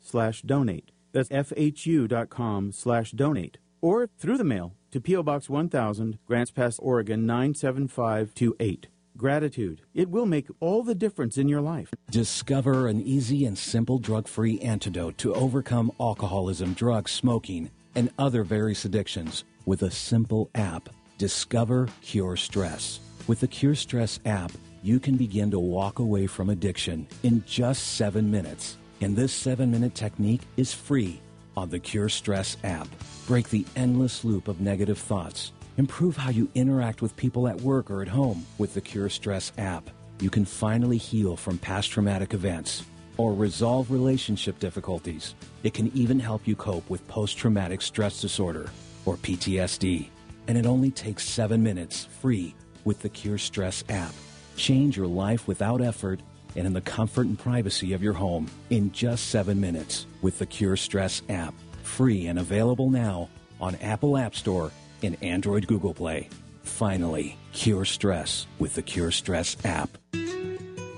slash 0.00 0.42
donate. 0.42 0.90
That's 1.12 1.28
fhu.com 1.28 2.72
slash 2.72 3.12
donate. 3.12 3.58
Or 3.80 4.08
through 4.18 4.38
the 4.38 4.44
mail 4.44 4.74
to 4.90 5.00
P.O. 5.00 5.22
Box 5.22 5.48
1000, 5.48 6.18
Grants 6.26 6.50
Pass, 6.50 6.80
Oregon 6.80 7.24
97528. 7.26 8.88
Gratitude. 9.16 9.82
It 9.94 10.10
will 10.10 10.26
make 10.26 10.48
all 10.58 10.82
the 10.82 10.96
difference 10.96 11.38
in 11.38 11.46
your 11.46 11.60
life. 11.60 11.90
Discover 12.10 12.88
an 12.88 13.00
easy 13.02 13.46
and 13.46 13.56
simple 13.56 14.00
drug 14.00 14.26
free 14.26 14.58
antidote 14.58 15.16
to 15.18 15.32
overcome 15.34 15.92
alcoholism, 16.00 16.72
drugs, 16.74 17.12
smoking, 17.12 17.70
and 17.94 18.10
other 18.18 18.42
various 18.42 18.84
addictions 18.84 19.44
with 19.64 19.82
a 19.82 19.92
simple 19.92 20.50
app. 20.56 20.88
Discover 21.18 21.88
Cure 22.00 22.36
Stress. 22.36 22.98
With 23.28 23.38
the 23.38 23.46
Cure 23.46 23.76
Stress 23.76 24.18
app, 24.24 24.50
you 24.82 24.98
can 24.98 25.16
begin 25.16 25.50
to 25.52 25.60
walk 25.60 26.00
away 26.00 26.26
from 26.26 26.50
addiction 26.50 27.06
in 27.22 27.44
just 27.46 27.94
seven 27.94 28.30
minutes. 28.30 28.76
And 29.00 29.14
this 29.14 29.32
seven 29.32 29.70
minute 29.70 29.94
technique 29.94 30.42
is 30.56 30.72
free 30.72 31.20
on 31.56 31.70
the 31.70 31.78
Cure 31.78 32.08
Stress 32.08 32.56
app. 32.64 32.88
Break 33.26 33.48
the 33.48 33.64
endless 33.76 34.24
loop 34.24 34.48
of 34.48 34.60
negative 34.60 34.98
thoughts. 34.98 35.52
Improve 35.76 36.16
how 36.16 36.30
you 36.30 36.48
interact 36.54 37.00
with 37.00 37.16
people 37.16 37.46
at 37.46 37.60
work 37.60 37.90
or 37.90 38.02
at 38.02 38.08
home 38.08 38.44
with 38.58 38.74
the 38.74 38.80
Cure 38.80 39.08
Stress 39.08 39.52
app. 39.56 39.88
You 40.20 40.30
can 40.30 40.44
finally 40.44 40.98
heal 40.98 41.36
from 41.36 41.58
past 41.58 41.90
traumatic 41.90 42.34
events 42.34 42.84
or 43.16 43.34
resolve 43.34 43.90
relationship 43.90 44.58
difficulties. 44.58 45.34
It 45.62 45.74
can 45.74 45.96
even 45.96 46.18
help 46.18 46.46
you 46.46 46.56
cope 46.56 46.88
with 46.90 47.06
post 47.06 47.38
traumatic 47.38 47.82
stress 47.82 48.20
disorder 48.20 48.68
or 49.04 49.16
PTSD. 49.16 50.08
And 50.48 50.58
it 50.58 50.66
only 50.66 50.90
takes 50.90 51.28
seven 51.28 51.62
minutes 51.62 52.06
free 52.20 52.54
with 52.84 53.00
the 53.00 53.08
Cure 53.08 53.38
Stress 53.38 53.84
app. 53.88 54.12
Change 54.56 54.96
your 54.96 55.06
life 55.06 55.48
without 55.48 55.80
effort 55.80 56.20
and 56.54 56.66
in 56.66 56.72
the 56.72 56.80
comfort 56.80 57.26
and 57.26 57.38
privacy 57.38 57.92
of 57.92 58.02
your 58.02 58.12
home 58.12 58.50
in 58.70 58.92
just 58.92 59.28
seven 59.28 59.60
minutes 59.60 60.06
with 60.20 60.38
the 60.38 60.46
Cure 60.46 60.76
Stress 60.76 61.22
app. 61.28 61.54
Free 61.82 62.26
and 62.26 62.38
available 62.38 62.90
now 62.90 63.28
on 63.60 63.74
Apple 63.76 64.16
App 64.16 64.34
Store 64.34 64.70
and 65.02 65.16
Android 65.22 65.66
Google 65.66 65.94
Play. 65.94 66.28
Finally, 66.62 67.36
cure 67.52 67.84
stress 67.84 68.46
with 68.58 68.74
the 68.74 68.82
Cure 68.82 69.10
Stress 69.10 69.56
app. 69.64 69.98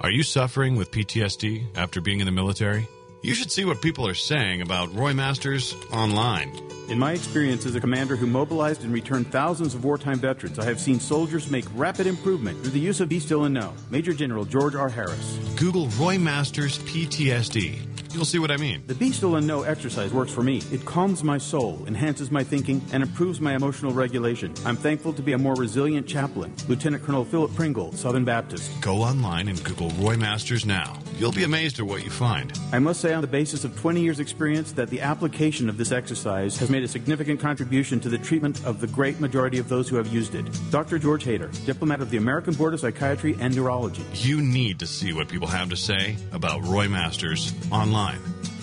Are 0.00 0.10
you 0.10 0.22
suffering 0.22 0.76
with 0.76 0.90
PTSD 0.90 1.76
after 1.76 2.00
being 2.00 2.20
in 2.20 2.26
the 2.26 2.32
military? 2.32 2.86
You 3.24 3.32
should 3.32 3.50
see 3.50 3.64
what 3.64 3.80
people 3.80 4.06
are 4.06 4.12
saying 4.12 4.60
about 4.60 4.94
Roy 4.94 5.14
Masters 5.14 5.74
online. 5.90 6.52
In 6.90 6.98
my 6.98 7.12
experience 7.12 7.64
as 7.64 7.74
a 7.74 7.80
commander 7.80 8.16
who 8.16 8.26
mobilized 8.26 8.84
and 8.84 8.92
returned 8.92 9.32
thousands 9.32 9.74
of 9.74 9.82
wartime 9.82 10.18
veterans, 10.18 10.58
I 10.58 10.66
have 10.66 10.78
seen 10.78 11.00
soldiers 11.00 11.50
make 11.50 11.64
rapid 11.74 12.06
improvement 12.06 12.60
through 12.60 12.72
the 12.72 12.80
use 12.80 13.00
of 13.00 13.08
Be 13.08 13.18
Still 13.18 13.44
and 13.44 13.54
Know. 13.54 13.72
Major 13.88 14.12
General 14.12 14.44
George 14.44 14.74
R. 14.74 14.90
Harris. 14.90 15.38
Google 15.56 15.88
Roy 15.98 16.18
Masters 16.18 16.78
PTSD. 16.80 17.93
You'll 18.14 18.24
see 18.24 18.38
what 18.38 18.52
I 18.52 18.56
mean. 18.56 18.84
The 18.86 18.94
Be 18.94 19.10
Still 19.10 19.34
and 19.34 19.44
Know 19.44 19.62
exercise 19.62 20.12
works 20.12 20.30
for 20.30 20.44
me. 20.44 20.62
It 20.70 20.84
calms 20.84 21.24
my 21.24 21.36
soul, 21.36 21.82
enhances 21.88 22.30
my 22.30 22.44
thinking, 22.44 22.80
and 22.92 23.02
improves 23.02 23.40
my 23.40 23.56
emotional 23.56 23.92
regulation. 23.92 24.54
I'm 24.64 24.76
thankful 24.76 25.12
to 25.14 25.20
be 25.20 25.32
a 25.32 25.38
more 25.38 25.54
resilient 25.54 26.06
chaplain. 26.06 26.54
Lieutenant 26.68 27.02
Colonel 27.02 27.24
Philip 27.24 27.52
Pringle, 27.56 27.92
Southern 27.92 28.24
Baptist. 28.24 28.70
Go 28.80 28.98
online 28.98 29.48
and 29.48 29.62
Google 29.64 29.90
Roy 29.98 30.16
Masters 30.16 30.64
now. 30.64 30.96
You'll 31.18 31.32
be 31.32 31.42
amazed 31.42 31.80
at 31.80 31.86
what 31.86 32.04
you 32.04 32.10
find. 32.10 32.56
I 32.72 32.78
must 32.78 33.00
say, 33.00 33.14
on 33.14 33.20
the 33.20 33.26
basis 33.26 33.64
of 33.64 33.76
20 33.80 34.00
years' 34.00 34.20
experience, 34.20 34.70
that 34.72 34.90
the 34.90 35.00
application 35.00 35.68
of 35.68 35.76
this 35.76 35.90
exercise 35.90 36.56
has 36.58 36.70
made 36.70 36.84
a 36.84 36.88
significant 36.88 37.40
contribution 37.40 37.98
to 38.00 38.08
the 38.08 38.18
treatment 38.18 38.64
of 38.64 38.80
the 38.80 38.86
great 38.86 39.18
majority 39.18 39.58
of 39.58 39.68
those 39.68 39.88
who 39.88 39.96
have 39.96 40.06
used 40.06 40.36
it. 40.36 40.46
Dr. 40.70 41.00
George 41.00 41.24
Hayter, 41.24 41.50
diplomat 41.66 42.00
of 42.00 42.10
the 42.10 42.16
American 42.16 42.54
Board 42.54 42.74
of 42.74 42.80
Psychiatry 42.80 43.36
and 43.40 43.56
Neurology. 43.56 44.04
You 44.14 44.40
need 44.40 44.78
to 44.78 44.86
see 44.86 45.12
what 45.12 45.28
people 45.28 45.48
have 45.48 45.68
to 45.70 45.76
say 45.76 46.16
about 46.32 46.64
Roy 46.64 46.88
Masters 46.88 47.52
online, 47.70 48.03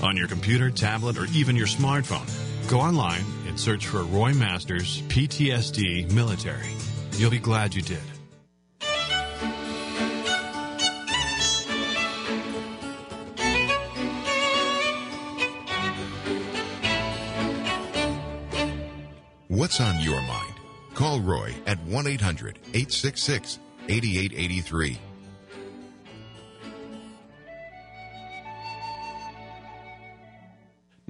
on 0.01 0.17
your 0.17 0.27
computer, 0.27 0.69
tablet, 0.69 1.17
or 1.17 1.25
even 1.33 1.55
your 1.55 1.67
smartphone. 1.67 2.27
Go 2.69 2.79
online 2.79 3.23
and 3.47 3.59
search 3.59 3.87
for 3.87 4.03
Roy 4.03 4.33
Masters 4.33 5.01
PTSD 5.03 6.11
Military. 6.11 6.69
You'll 7.13 7.31
be 7.31 7.39
glad 7.39 7.75
you 7.75 7.81
did. 7.81 7.99
What's 19.47 19.81
on 19.81 19.99
your 20.01 20.21
mind? 20.21 20.53
Call 20.95 21.19
Roy 21.19 21.53
at 21.67 21.77
1 21.83 22.07
800 22.07 22.57
866 22.73 23.59
8883. 23.89 25.10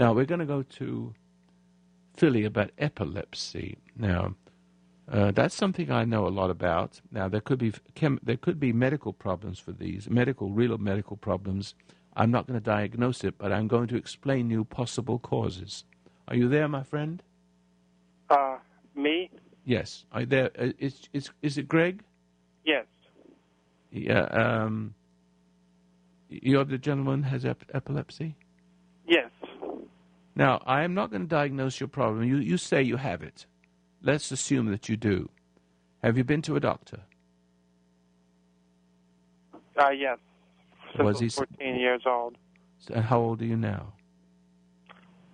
Now 0.01 0.13
we're 0.13 0.25
going 0.25 0.39
to 0.39 0.47
go 0.47 0.63
to 0.63 1.13
Philly 2.17 2.43
about 2.43 2.71
epilepsy. 2.79 3.77
Now, 3.95 4.33
uh, 5.07 5.29
that's 5.29 5.53
something 5.53 5.91
I 5.91 6.05
know 6.05 6.25
a 6.25 6.33
lot 6.41 6.49
about. 6.49 6.99
Now 7.11 7.27
there 7.27 7.39
could 7.39 7.59
be 7.59 7.71
chem- 7.93 8.19
there 8.23 8.35
could 8.35 8.59
be 8.59 8.73
medical 8.73 9.13
problems 9.13 9.59
for 9.59 9.73
these 9.73 10.09
medical 10.09 10.49
real 10.49 10.75
medical 10.79 11.17
problems. 11.17 11.75
I'm 12.15 12.31
not 12.31 12.47
going 12.47 12.59
to 12.59 12.65
diagnose 12.65 13.23
it, 13.23 13.37
but 13.37 13.51
I'm 13.51 13.67
going 13.67 13.87
to 13.89 13.95
explain 13.95 14.49
you 14.49 14.63
possible 14.65 15.19
causes. 15.19 15.83
Are 16.27 16.35
you 16.35 16.49
there, 16.49 16.67
my 16.67 16.81
friend? 16.81 17.21
Uh, 18.27 18.57
me? 18.95 19.29
Yes. 19.65 20.05
Are 20.11 20.25
there? 20.25 20.49
Uh, 20.57 20.71
is, 20.79 21.09
is, 21.13 21.29
is 21.43 21.59
it 21.59 21.67
Greg? 21.67 22.01
Yes. 22.65 22.87
Yeah. 23.91 24.23
Um, 24.23 24.95
you're 26.27 26.65
the 26.65 26.79
gentleman 26.79 27.21
has 27.21 27.45
ep- 27.45 27.69
epilepsy? 27.71 28.35
Yes. 29.07 29.29
Now, 30.35 30.61
I 30.65 30.83
am 30.83 30.93
not 30.93 31.11
going 31.11 31.23
to 31.23 31.27
diagnose 31.27 31.79
your 31.79 31.89
problem. 31.89 32.23
You, 32.23 32.37
you 32.37 32.57
say 32.57 32.81
you 32.81 32.97
have 32.97 33.21
it. 33.21 33.45
Let's 34.01 34.31
assume 34.31 34.71
that 34.71 34.89
you 34.89 34.97
do. 34.97 35.29
Have 36.03 36.17
you 36.17 36.23
been 36.23 36.41
to 36.43 36.55
a 36.55 36.59
doctor? 36.59 37.01
Uh, 39.77 39.89
yes. 39.89 40.17
Since 40.95 41.03
Was 41.03 41.19
he 41.19 41.29
14 41.29 41.75
years 41.75 42.01
old. 42.05 42.37
And 42.91 43.03
how 43.03 43.19
old 43.19 43.41
are 43.41 43.45
you 43.45 43.57
now? 43.57 43.93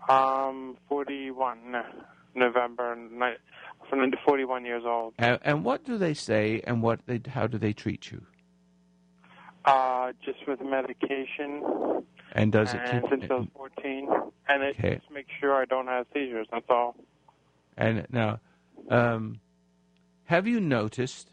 Um, 0.09 0.77
41. 0.89 1.75
November, 2.37 2.95
from 3.89 4.11
41 4.25 4.65
years 4.65 4.83
old. 4.85 5.13
And, 5.17 5.39
and 5.43 5.65
what 5.65 5.83
do 5.83 5.97
they 5.97 6.13
say, 6.13 6.61
and 6.65 6.81
what 6.81 6.99
they, 7.05 7.21
how 7.27 7.47
do 7.47 7.57
they 7.57 7.73
treat 7.73 8.11
you? 8.11 8.21
Uh, 9.65 10.13
just 10.23 10.47
with 10.47 10.61
medication. 10.61 11.63
And 12.37 12.51
does 12.51 12.73
it 12.73 12.81
and 12.85 13.03
keep? 13.03 13.09
since 13.09 13.23
I 13.29 13.33
was 13.35 13.47
14. 13.55 14.09
And 14.49 14.63
it 14.63 14.77
Okay. 14.79 14.95
just 14.99 15.11
makes 15.11 15.29
sure 15.41 15.55
I 15.55 15.65
don't 15.65 15.87
have 15.87 16.05
seizures, 16.13 16.47
that's 16.51 16.65
all. 16.69 16.95
And 17.77 18.05
now, 18.11 18.39
um, 18.89 19.39
have 20.25 20.47
you 20.47 20.59
noticed? 20.59 21.31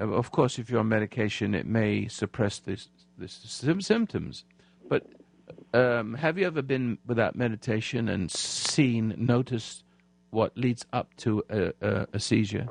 uh, 0.00 0.08
Of 0.08 0.30
course, 0.32 0.58
if 0.58 0.70
you're 0.70 0.80
on 0.80 0.88
medication, 0.88 1.54
it 1.54 1.66
may 1.66 2.08
suppress 2.08 2.58
this, 2.58 2.88
this 3.18 3.40
symptoms. 3.80 4.44
But 4.88 5.04
um, 5.74 6.14
have 6.14 6.38
you 6.38 6.46
ever 6.46 6.62
been 6.62 6.98
without 7.06 7.36
meditation 7.36 8.08
and 8.08 8.30
seen, 8.30 9.14
noticed 9.18 9.84
what 10.30 10.56
leads 10.56 10.86
up 10.92 11.14
to 11.18 11.44
a, 11.50 11.72
a, 11.82 12.06
a 12.14 12.20
seizure? 12.20 12.70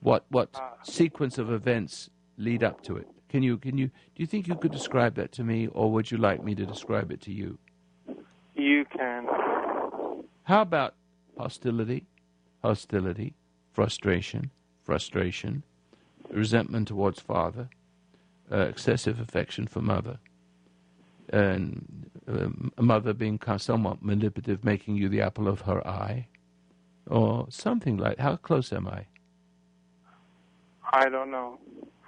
What 0.00 0.24
what 0.30 0.60
sequence 0.82 1.36
of 1.38 1.52
events 1.52 2.08
lead 2.38 2.64
up 2.64 2.80
to 2.82 2.96
it? 2.96 3.06
Can 3.30 3.44
you 3.44 3.58
can 3.58 3.78
you 3.78 3.86
do 3.86 4.22
you 4.22 4.26
think 4.26 4.48
you 4.48 4.56
could 4.56 4.72
describe 4.72 5.14
that 5.14 5.30
to 5.32 5.44
me, 5.44 5.68
or 5.68 5.90
would 5.92 6.10
you 6.10 6.18
like 6.18 6.42
me 6.42 6.54
to 6.56 6.66
describe 6.66 7.12
it 7.12 7.20
to 7.22 7.32
you? 7.32 7.58
You 8.56 8.84
can. 8.86 9.26
How 10.42 10.62
about 10.62 10.94
hostility, 11.38 12.06
hostility, 12.60 13.34
frustration, 13.72 14.50
frustration, 14.82 15.62
resentment 16.32 16.88
towards 16.88 17.20
father, 17.20 17.68
uh, 18.50 18.62
excessive 18.62 19.20
affection 19.20 19.68
for 19.68 19.80
mother, 19.80 20.18
and 21.28 22.10
um, 22.26 22.72
a 22.76 22.82
mother 22.82 23.12
being 23.12 23.38
somewhat 23.58 24.02
manipulative, 24.02 24.64
making 24.64 24.96
you 24.96 25.08
the 25.08 25.20
apple 25.20 25.46
of 25.46 25.60
her 25.60 25.86
eye, 25.86 26.26
or 27.06 27.46
something 27.48 27.96
like. 27.96 28.18
How 28.18 28.34
close 28.34 28.72
am 28.72 28.88
I? 28.88 29.06
I 30.92 31.08
don't 31.08 31.30
know. 31.30 31.60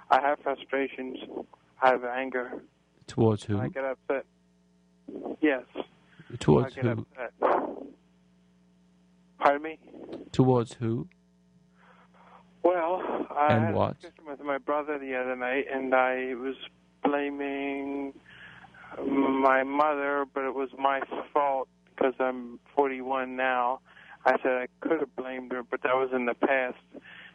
I 0.09 0.21
have 0.21 0.39
frustrations. 0.39 1.17
I 1.81 1.89
have 1.89 2.03
anger. 2.03 2.63
Towards 3.07 3.43
who? 3.43 3.59
I 3.59 3.67
get 3.67 3.83
upset. 3.83 4.25
Yes. 5.41 5.63
Towards 6.39 6.77
I 6.77 6.81
get 6.81 6.85
who? 6.85 7.05
upset. 7.15 7.33
Pardon 9.39 9.61
me? 9.61 9.79
Towards 10.31 10.73
who? 10.73 11.07
Well, 12.63 13.01
I 13.35 13.47
And 13.53 13.65
had 13.65 13.75
what? 13.75 13.91
a 13.91 13.93
discussion 13.95 14.25
with 14.27 14.39
my 14.41 14.57
brother 14.57 14.97
the 14.97 15.15
other 15.15 15.35
night, 15.35 15.65
and 15.71 15.93
I 15.93 16.33
was 16.35 16.55
blaming 17.03 18.13
my 19.05 19.63
mother, 19.63 20.25
but 20.33 20.45
it 20.45 20.53
was 20.55 20.69
my 20.77 21.01
fault 21.33 21.67
because 21.89 22.13
I'm 22.19 22.59
41 22.75 23.35
now. 23.35 23.81
I 24.25 24.37
said 24.41 24.51
I 24.53 24.67
could 24.79 25.01
have 25.01 25.13
blamed 25.17 25.51
her, 25.51 25.63
but 25.63 25.81
that 25.83 25.93
was 25.95 26.09
in 26.13 26.25
the 26.25 26.33
past 26.35 26.77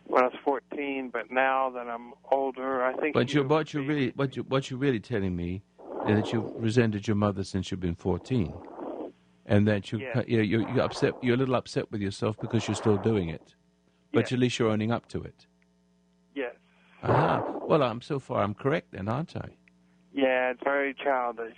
when 0.08 0.24
I 0.24 0.26
was 0.26 0.36
14. 0.44 1.10
But 1.12 1.30
now 1.30 1.70
that 1.70 1.86
I'm 1.88 2.12
older, 2.30 2.84
I 2.84 2.94
think. 2.94 3.14
But 3.14 3.32
you, 3.32 3.44
what 3.44 3.72
you 3.72 3.82
really, 3.82 4.12
what 4.16 4.36
you, 4.36 4.42
what 4.44 4.70
you're 4.70 4.78
really 4.80 5.00
telling 5.00 5.34
me 5.36 5.62
is 6.08 6.16
that 6.16 6.32
you've 6.32 6.50
resented 6.56 7.06
your 7.06 7.16
mother 7.16 7.44
since 7.44 7.70
you've 7.70 7.80
been 7.80 7.94
14, 7.94 8.52
and 9.46 9.66
that 9.68 9.92
you, 9.92 9.98
Yeah. 9.98 10.22
you're, 10.26 10.42
you're, 10.42 10.68
you're 10.70 10.82
upset, 10.82 11.14
you're 11.22 11.34
a 11.34 11.38
little 11.38 11.54
upset 11.54 11.90
with 11.90 12.00
yourself 12.00 12.36
because 12.40 12.66
you're 12.66 12.74
still 12.74 12.96
doing 12.96 13.28
it, 13.28 13.54
but 14.12 14.32
at 14.32 14.38
least 14.38 14.58
you're 14.58 14.70
owning 14.70 14.90
up 14.92 15.08
to 15.08 15.22
it. 15.22 15.46
Yes. 16.34 16.54
Aha. 17.02 17.42
Well, 17.66 17.82
I'm 17.82 18.00
so 18.00 18.18
far 18.18 18.42
I'm 18.42 18.54
correct 18.54 18.92
then, 18.92 19.08
aren't 19.08 19.36
I? 19.36 19.50
Yeah, 20.12 20.50
it's 20.50 20.62
very 20.64 20.94
childish. 20.94 21.56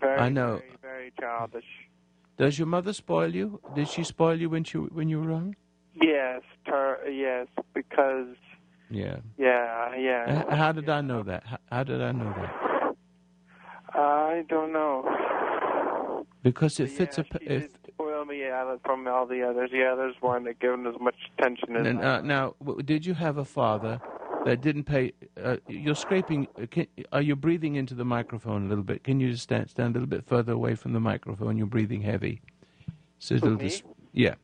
Very, 0.00 0.18
I 0.18 0.28
know. 0.28 0.58
Very, 0.58 0.72
very 0.80 1.12
childish. 1.18 1.64
Does 2.36 2.58
your 2.58 2.66
mother 2.68 2.92
spoil 2.92 3.34
you? 3.34 3.60
Did 3.74 3.88
she 3.88 4.04
spoil 4.04 4.40
you 4.40 4.48
when 4.48 4.64
you 4.72 4.88
when 4.92 5.08
you 5.08 5.20
were 5.20 5.30
young? 5.30 5.56
Yes, 5.94 6.42
ter- 6.66 7.08
yes, 7.08 7.46
because 7.74 8.36
Yeah. 8.90 9.16
yeah, 9.36 9.94
yeah. 9.96 10.54
How 10.54 10.72
did 10.72 10.88
I 10.88 11.00
know 11.00 11.22
that? 11.24 11.44
How, 11.44 11.58
how 11.70 11.84
did 11.84 12.00
I 12.02 12.12
know 12.12 12.32
that? 12.36 12.94
I 13.94 14.44
don't 14.48 14.72
know. 14.72 16.24
Because 16.42 16.78
it 16.78 16.90
fits 16.90 17.18
yeah, 17.18 17.24
a. 17.46 17.52
If, 17.54 17.70
spoil 17.98 18.24
me 18.24 18.46
out 18.46 18.80
from 18.84 19.06
all 19.08 19.26
the 19.26 19.42
others. 19.42 19.70
The 19.72 19.84
others 19.84 20.14
weren't 20.22 20.46
given 20.60 20.86
as 20.86 20.94
much 21.00 21.16
attention 21.36 21.76
as 21.76 21.86
And, 21.86 22.00
uh, 22.00 22.20
now, 22.20 22.54
did 22.84 23.04
you 23.04 23.14
have 23.14 23.38
a 23.38 23.44
father 23.44 24.00
that 24.44 24.60
didn't 24.60 24.84
pay? 24.84 25.12
Uh, 25.42 25.56
you're 25.68 25.96
scraping. 25.96 26.46
uh, 26.60 26.66
Can, 26.70 26.86
are 27.12 27.22
you 27.22 27.34
breathing 27.34 27.74
into 27.74 27.94
the 27.94 28.04
microphone 28.04 28.66
a 28.66 28.68
little 28.68 28.84
bit? 28.84 29.02
Can 29.02 29.18
you 29.20 29.32
just 29.32 29.42
stand 29.42 29.68
stand 29.68 29.96
a 29.96 29.98
little 29.98 30.08
bit 30.08 30.24
further 30.26 30.52
away 30.52 30.74
from 30.76 30.92
the 30.92 31.00
microphone? 31.00 31.58
You're 31.58 31.66
breathing 31.66 32.02
heavy. 32.02 32.40
So 33.18 33.34
it'll 33.34 33.56
just 33.56 33.82
yeah. 34.12 34.34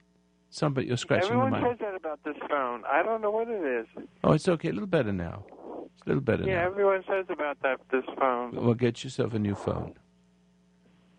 Somebody 0.54 0.86
you're 0.86 0.96
scratching 0.96 1.32
Everyone 1.32 1.50
the 1.50 1.68
says 1.70 1.78
that 1.80 1.96
about 1.96 2.22
this 2.22 2.36
phone. 2.48 2.84
I 2.88 3.02
don't 3.02 3.20
know 3.20 3.32
what 3.32 3.48
it 3.48 3.60
is. 3.60 3.86
Oh, 4.22 4.34
it's 4.34 4.46
okay. 4.48 4.68
A 4.68 4.72
little 4.72 4.86
better 4.86 5.12
now. 5.12 5.44
It's 5.48 6.02
a 6.06 6.08
little 6.10 6.20
better 6.22 6.44
Yeah, 6.44 6.60
now. 6.60 6.66
everyone 6.66 7.02
says 7.08 7.24
about 7.28 7.60
that 7.62 7.80
this 7.90 8.04
phone. 8.16 8.54
Well, 8.54 8.74
get 8.74 9.02
yourself 9.02 9.34
a 9.34 9.40
new 9.40 9.56
phone. 9.56 9.94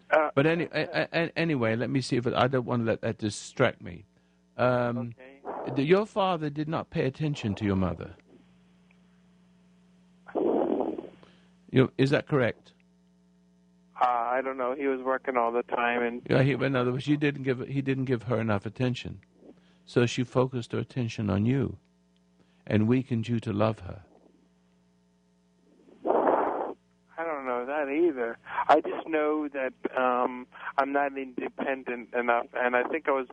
Uh, 0.10 0.30
But 0.36 0.46
any, 0.46 0.70
a, 0.74 1.10
a, 1.12 1.38
anyway, 1.38 1.76
let 1.76 1.90
me 1.90 2.00
see 2.00 2.16
if 2.16 2.26
it, 2.26 2.34
I 2.34 2.48
don't 2.48 2.66
want 2.66 2.84
to 2.84 2.86
let 2.86 3.02
that 3.02 3.18
distract 3.18 3.82
me. 3.82 4.06
Um, 4.56 5.14
the- 5.76 5.84
Your 5.84 6.06
father 6.06 6.50
did 6.50 6.70
not 6.70 6.90
pay 6.90 7.06
attention 7.06 7.56
to 7.56 7.66
your 7.66 7.76
mother. 7.76 8.16
You, 11.72 11.92
is 11.98 12.10
that 12.12 12.26
correct? 12.26 12.72
Uh, 14.02 14.06
I 14.06 14.42
don't 14.44 14.58
know. 14.58 14.76
He 14.76 14.88
was 14.88 15.02
working 15.02 15.38
all 15.38 15.52
the 15.52 15.64
time, 15.64 16.04
and 16.04 16.22
Yeah, 16.30 16.42
he, 16.42 16.52
in 16.52 16.76
other 16.76 16.92
words, 16.92 17.08
you 17.08 17.16
didn't 17.18 17.44
give 17.44 17.66
he 17.68 17.82
didn't 17.82 18.06
give 18.06 18.24
her 18.24 18.40
enough 18.42 18.66
attention, 18.66 19.20
so 19.86 20.06
she 20.06 20.24
focused 20.24 20.74
her 20.74 20.80
attention 20.80 21.30
on 21.30 21.46
you, 21.46 21.78
and 22.68 22.88
weakened 22.88 23.28
you 23.30 23.40
to 23.40 23.54
love 23.54 23.80
her. 23.80 24.02
I 27.18 27.24
don't 27.24 27.46
know 27.46 27.66
that 27.66 27.90
either. 27.90 28.38
I 28.68 28.82
just 28.82 29.08
know 29.08 29.48
that 29.54 29.74
um 29.98 30.46
I'm 30.78 30.92
not 30.92 31.18
independent 31.18 32.14
enough, 32.14 32.48
and 32.54 32.76
I 32.76 32.84
think 32.84 33.08
I 33.08 33.12
was. 33.12 33.28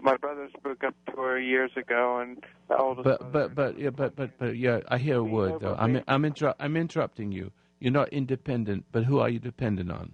My 0.00 0.16
brother 0.16 0.48
spoke 0.56 0.84
up 0.84 0.94
to 1.06 1.20
her 1.22 1.40
years 1.40 1.70
ago, 1.76 2.18
and 2.18 2.42
the 2.68 2.76
oldest. 2.76 3.04
But 3.04 3.32
but 3.32 3.54
but 3.56 3.78
yeah 3.78 3.90
but 3.90 4.14
but 4.14 4.38
but 4.38 4.56
yeah, 4.56 4.80
I 4.88 4.98
hear 4.98 5.16
a 5.16 5.24
word 5.24 5.60
though. 5.60 5.74
I'm 5.76 6.02
I'm 6.06 6.24
inter- 6.24 6.54
I'm 6.60 6.76
interrupting 6.76 7.32
you. 7.32 7.50
You're 7.84 7.92
not 7.92 8.08
independent, 8.14 8.86
but 8.92 9.04
who 9.04 9.18
are 9.18 9.28
you 9.28 9.38
dependent 9.38 9.92
on? 9.92 10.12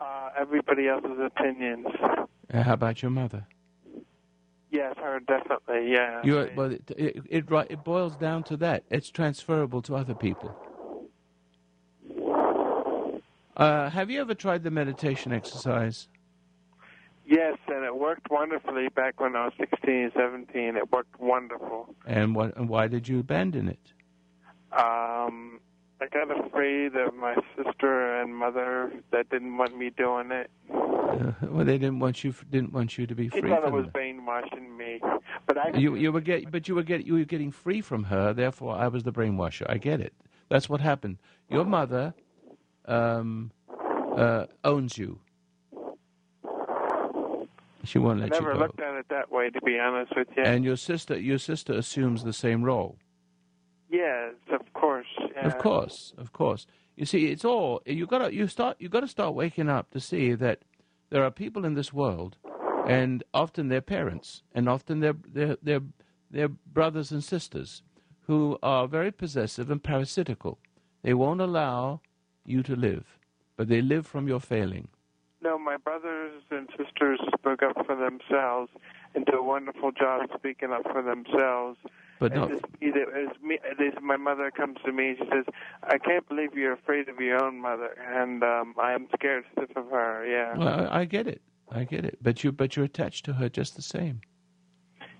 uh, 0.00 0.30
everybody 0.36 0.88
else's 0.88 1.16
opinions. 1.24 1.86
Uh, 2.52 2.62
how 2.64 2.72
about 2.72 3.00
your 3.00 3.12
mother? 3.12 3.46
Yes, 4.72 4.96
her 4.96 5.20
definitely. 5.20 5.92
Yeah. 5.92 6.20
You 6.24 6.50
well, 6.56 6.72
it, 6.72 6.82
it 6.96 7.22
it 7.30 7.44
it 7.70 7.84
boils 7.84 8.16
down 8.16 8.42
to 8.42 8.56
that. 8.56 8.82
It's 8.90 9.08
transferable 9.08 9.82
to 9.82 9.94
other 9.94 10.16
people. 10.16 10.52
Uh, 13.56 13.88
have 13.90 14.10
you 14.10 14.20
ever 14.20 14.34
tried 14.34 14.64
the 14.64 14.72
meditation 14.72 15.32
exercise? 15.32 16.08
Yes, 17.24 17.56
and 17.68 17.84
it 17.84 17.96
worked 17.96 18.28
wonderfully 18.32 18.88
back 18.88 19.20
when 19.20 19.36
I 19.36 19.44
was 19.44 19.52
16, 19.60 20.10
17. 20.12 20.76
It 20.76 20.90
worked 20.90 21.20
wonderful. 21.20 21.94
And 22.04 22.34
what 22.34 22.56
and 22.56 22.68
why 22.68 22.88
did 22.88 23.06
you 23.06 23.20
abandon 23.20 23.68
it? 23.68 23.92
Um, 24.76 25.60
I 26.00 26.06
got 26.06 26.46
afraid 26.46 26.94
of 26.94 27.14
my 27.14 27.34
sister 27.56 28.20
and 28.20 28.34
mother 28.34 28.92
that 29.10 29.28
didn't 29.30 29.56
want 29.56 29.76
me 29.76 29.90
doing 29.90 30.30
it. 30.30 30.50
Uh, 30.72 31.32
well, 31.42 31.64
they 31.64 31.76
didn't 31.78 31.98
want 31.98 32.22
you 32.22 32.32
didn't 32.50 32.72
want 32.72 32.96
you 32.98 33.06
to 33.06 33.14
be 33.14 33.28
She 33.30 33.40
free 33.40 33.50
thought 33.50 33.64
it 33.64 33.72
was 33.72 33.86
her. 33.86 33.90
brainwashing 33.90 34.76
me, 34.76 35.00
but 35.46 35.58
I 35.58 35.76
You 35.76 35.96
you 35.96 36.12
were 36.12 36.20
get 36.20 36.50
but 36.52 36.68
you 36.68 36.74
were 36.76 36.84
get 36.84 37.04
you 37.04 37.14
were 37.14 37.24
getting 37.24 37.50
free 37.50 37.80
from 37.80 38.04
her. 38.04 38.32
Therefore, 38.32 38.76
I 38.76 38.86
was 38.88 39.02
the 39.02 39.12
brainwasher. 39.12 39.66
I 39.68 39.78
get 39.78 40.00
it. 40.00 40.12
That's 40.48 40.68
what 40.68 40.80
happened. 40.80 41.18
Your 41.50 41.64
mother 41.64 42.14
um, 42.86 43.50
uh, 44.16 44.46
owns 44.64 44.96
you. 44.98 45.18
She 47.84 47.98
won't 47.98 48.18
I 48.20 48.24
let 48.24 48.30
never 48.32 48.50
you 48.52 48.54
go. 48.54 48.60
looked 48.60 48.80
at 48.80 48.94
it 48.94 49.06
that 49.08 49.30
way, 49.32 49.50
to 49.50 49.60
be 49.62 49.78
honest 49.78 50.14
with 50.16 50.28
you. 50.36 50.42
And 50.44 50.64
your 50.64 50.76
sister 50.76 51.18
your 51.18 51.38
sister 51.38 51.72
assumes 51.72 52.22
the 52.22 52.32
same 52.32 52.62
role. 52.62 52.98
Yes, 53.90 54.34
of 54.52 54.72
course. 54.72 55.06
Yeah. 55.34 55.46
Of 55.46 55.58
course, 55.58 56.12
of 56.16 56.32
course. 56.32 56.66
You 56.96 57.06
see, 57.06 57.26
it's 57.26 57.44
all 57.44 57.82
you 57.86 58.06
got 58.06 58.18
to 58.18 58.34
you 58.34 58.48
start 58.48 58.76
you 58.80 58.88
got 58.88 59.00
to 59.00 59.08
start 59.08 59.34
waking 59.34 59.68
up 59.68 59.90
to 59.90 60.00
see 60.00 60.34
that 60.34 60.60
there 61.10 61.22
are 61.24 61.30
people 61.30 61.64
in 61.64 61.74
this 61.74 61.92
world, 61.92 62.36
and 62.86 63.22
often 63.32 63.68
they're 63.68 63.80
parents, 63.80 64.42
and 64.54 64.68
often 64.68 65.00
they're 65.00 65.16
they're 65.32 65.56
they're, 65.62 65.82
they're 66.30 66.48
brothers 66.48 67.10
and 67.12 67.22
sisters 67.22 67.82
who 68.26 68.58
are 68.62 68.86
very 68.86 69.10
possessive 69.10 69.70
and 69.70 69.82
parasitical. 69.82 70.58
They 71.02 71.14
won't 71.14 71.40
allow 71.40 72.00
you 72.44 72.62
to 72.64 72.76
live, 72.76 73.18
but 73.56 73.68
they 73.68 73.80
live 73.80 74.06
from 74.06 74.28
your 74.28 74.40
failing. 74.40 74.88
No, 75.40 75.58
my 75.58 75.76
brothers 75.76 76.42
and 76.50 76.68
sisters 76.76 77.20
spoke 77.38 77.62
up 77.62 77.86
for 77.86 77.94
themselves 77.94 78.70
and 79.14 79.24
do 79.24 79.38
a 79.38 79.42
wonderful 79.42 79.92
job 79.92 80.28
speaking 80.36 80.72
up 80.72 80.82
for 80.92 81.00
themselves. 81.00 81.78
But 82.20 82.34
no, 82.34 82.60
either, 82.80 83.06
me, 83.42 83.58
it 83.64 83.80
is 83.80 83.94
my 84.02 84.16
mother 84.16 84.50
comes 84.50 84.78
to 84.84 84.92
me 84.92 85.10
and 85.10 85.18
she 85.18 85.24
says, 85.30 85.44
"I 85.84 85.98
can't 85.98 86.28
believe 86.28 86.54
you're 86.54 86.72
afraid 86.72 87.08
of 87.08 87.20
your 87.20 87.42
own 87.42 87.60
mother," 87.60 87.96
and 88.06 88.42
um, 88.42 88.74
I 88.80 88.92
am 88.92 89.06
scared 89.14 89.44
stiff 89.52 89.70
of 89.76 89.88
her. 89.90 90.26
Yeah, 90.26 90.56
well, 90.58 90.88
I, 90.90 91.00
I 91.00 91.04
get 91.04 91.28
it, 91.28 91.40
I 91.70 91.84
get 91.84 92.04
it. 92.04 92.18
But 92.20 92.42
you 92.42 92.50
but 92.50 92.74
you're 92.76 92.86
attached 92.86 93.24
to 93.26 93.34
her 93.34 93.48
just 93.48 93.76
the 93.76 93.82
same. 93.82 94.20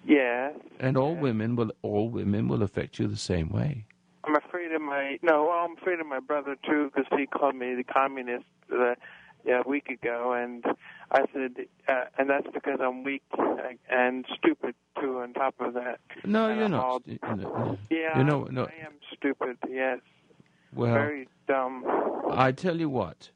yeah. 0.05 0.51
And 0.81 0.97
all 0.97 1.15
women 1.15 1.55
will 1.57 1.71
all 1.83 2.09
women 2.09 2.49
will 2.49 2.63
affect 2.63 2.99
you 2.99 3.07
the 3.07 3.17
same 3.17 3.51
way. 3.51 3.87
I'm 4.25 4.37
afraid 4.37 4.73
of 4.73 4.83
my 4.83 5.19
no. 5.23 5.45
Well, 5.45 5.65
I'm 5.65 5.77
afraid 5.79 6.01
of 6.01 6.07
my 6.07 6.21
brother 6.21 6.57
too 6.67 6.91
because 6.93 7.07
he 7.17 7.27
called 7.27 7.55
me 7.55 7.75
the 7.75 7.85
communist 7.85 8.45
uh, 8.73 8.95
yeah, 9.49 9.63
a 9.65 9.69
week 9.69 9.89
ago, 9.89 10.33
and 10.35 10.63
I 11.11 11.23
said, 11.33 11.53
uh, 11.89 12.05
and 12.19 12.29
that's 12.29 12.47
because 12.53 12.81
I'm 12.83 13.03
weak 13.03 13.23
and 13.91 14.27
stupid 14.37 14.75
too. 15.01 15.19
On 15.21 15.33
top 15.33 15.55
of 15.59 15.73
that, 15.75 16.01
No, 16.25 16.49
And 16.49 16.57
you're 16.57 16.65
I'm 16.67 16.71
not. 16.73 16.85
all- 16.85 17.03
You 17.07 17.19
know, 17.37 17.79
yeah, 17.91 18.19
you 18.19 18.25
know, 18.25 18.45
no. 18.51 18.65
I 18.67 18.85
am 18.87 18.93
stupid. 19.17 19.57
Yes, 19.69 20.01
Well, 20.75 20.93
very 20.93 21.29
dumb. 21.47 21.85
I 22.31 22.53
tell 22.53 22.79
you 22.79 22.91
what, 22.91 23.31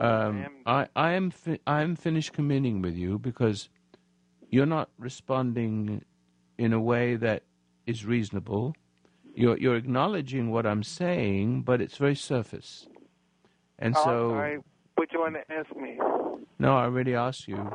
um, 0.00 0.44
I, 0.66 0.88
I 0.94 1.12
am 1.12 1.30
fi- 1.30 1.60
I 1.66 1.80
am 1.82 1.96
finished 1.96 2.32
communing 2.34 2.82
with 2.82 2.94
you 2.96 3.18
because 3.18 3.70
you're 4.50 4.66
not 4.66 4.90
responding 4.98 6.04
in 6.58 6.72
a 6.74 6.80
way 6.80 7.16
that 7.16 7.44
is 7.86 8.04
reasonable. 8.04 8.74
You're 9.34 9.56
you're 9.58 9.76
acknowledging 9.76 10.50
what 10.50 10.66
I'm 10.66 10.82
saying, 10.82 11.62
but 11.62 11.80
it's 11.80 11.96
very 11.96 12.14
surface. 12.14 12.86
And 13.78 13.94
oh, 13.96 14.04
so, 14.04 14.10
I'm 14.10 14.30
sorry. 14.36 14.58
What 14.96 15.12
you 15.12 15.20
want 15.20 15.34
to 15.36 15.54
ask 15.54 15.76
me? 15.76 15.98
no, 16.58 16.76
I 16.76 16.84
already 16.84 17.14
asked 17.14 17.48
you, 17.48 17.70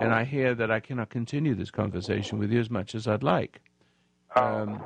and 0.00 0.12
I 0.12 0.24
hear 0.24 0.54
that 0.54 0.70
I 0.70 0.80
cannot 0.80 1.10
continue 1.10 1.54
this 1.54 1.70
conversation 1.70 2.38
with 2.38 2.50
you 2.50 2.60
as 2.60 2.70
much 2.70 2.94
as 2.94 3.06
I'd 3.06 3.22
like. 3.22 3.60
Um, 4.34 4.82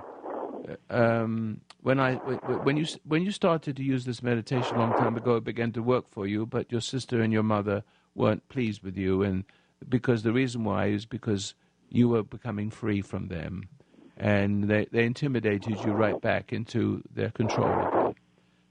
um, 0.91 1.61
when 1.83 2.01
I 2.01 2.17
when 2.17 2.77
you 2.77 2.87
when 3.05 3.23
you 3.23 3.31
started 3.31 3.77
to 3.77 3.85
use 3.85 4.05
this 4.05 4.21
meditation 4.21 4.77
a 4.77 4.81
long 4.81 4.95
time 4.95 5.17
ago, 5.17 5.37
it 5.37 5.45
began 5.45 5.71
to 5.73 5.83
work 5.83 6.11
for 6.11 6.27
you. 6.27 6.45
But 6.45 6.73
your 6.73 6.81
sister 6.81 7.21
and 7.21 7.33
your 7.33 7.45
mother 7.45 7.85
weren't 8.17 8.49
pleased 8.49 8.83
with 8.83 8.97
you, 8.97 9.23
and 9.23 9.45
because 9.89 10.25
the 10.25 10.33
reason 10.33 10.65
why 10.65 10.87
is 10.87 11.07
because 11.07 11.55
you 11.89 12.09
were 12.09 12.25
becoming 12.25 12.71
free 12.71 13.01
from 13.01 13.29
them, 13.29 13.69
and 14.17 14.65
they 14.65 14.87
they 14.91 15.05
intimidated 15.05 15.85
you 15.85 15.93
right 15.93 16.21
back 16.21 16.53
into 16.53 17.03
their 17.15 17.31
control 17.31 17.69
again. 17.69 18.17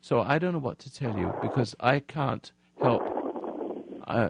So 0.02 0.22
I 0.22 0.38
don't 0.38 0.54
know 0.54 0.60
what 0.60 0.80
to 0.80 0.94
tell 0.94 1.18
you 1.18 1.34
because 1.42 1.76
I 1.80 2.00
can't 2.00 2.52
help. 2.82 3.04
I, 4.08 4.30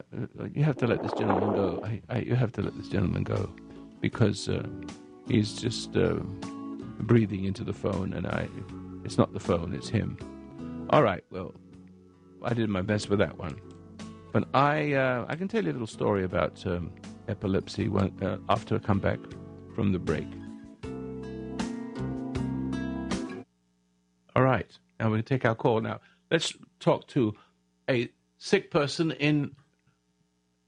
you 0.53 0.63
have 0.63 0.77
to 0.77 0.88
let 0.88 1.01
this 1.03 1.12
gentleman 1.13 1.53
go. 1.53 1.81
I, 1.84 2.01
I, 2.10 2.19
you 2.19 2.36
have 2.36 2.51
to 2.53 2.62
let 2.62 2.77
this 2.77 2.88
gentleman 2.88 3.23
go 3.23 3.53
because 3.99 4.47
uh, 4.47 4.65
he's 5.27 5.53
just 5.53 5.95
uh, 5.97 6.15
breathing 7.01 7.45
into 7.45 7.63
the 7.63 7.73
phone, 7.73 8.13
and 8.13 8.27
I. 8.27 8.47
It's 9.03 9.17
not 9.17 9.34
the 9.34 9.39
phone; 9.39 9.73
it's 9.73 9.89
him. 9.89 10.17
All 10.89 11.03
right. 11.03 11.23
Well, 11.29 11.53
I 12.41 12.53
did 12.53 12.69
my 12.69 12.81
best 12.81 13.10
with 13.10 13.19
that 13.19 13.38
one, 13.38 13.60
but 14.31 14.47
I 14.53 14.93
uh, 14.93 15.25
I 15.27 15.36
can 15.36 15.47
tell 15.47 15.63
you 15.63 15.71
a 15.71 15.73
little 15.73 15.88
story 15.88 16.23
about 16.23 16.65
um, 16.65 16.91
epilepsy 17.27 17.89
when, 17.89 18.12
uh, 18.23 18.38
after 18.49 18.75
I 18.75 18.79
come 18.79 18.99
back 18.99 19.19
from 19.75 19.91
the 19.91 19.99
break. 19.99 20.27
All 24.36 24.43
right. 24.43 24.69
Now 24.99 25.10
we're 25.10 25.21
take 25.21 25.45
our 25.45 25.55
call. 25.55 25.81
Now 25.81 25.99
let's 26.31 26.53
talk 26.79 27.08
to 27.10 27.34
a 27.89 28.10
sick 28.38 28.71
person 28.71 29.12
in 29.12 29.52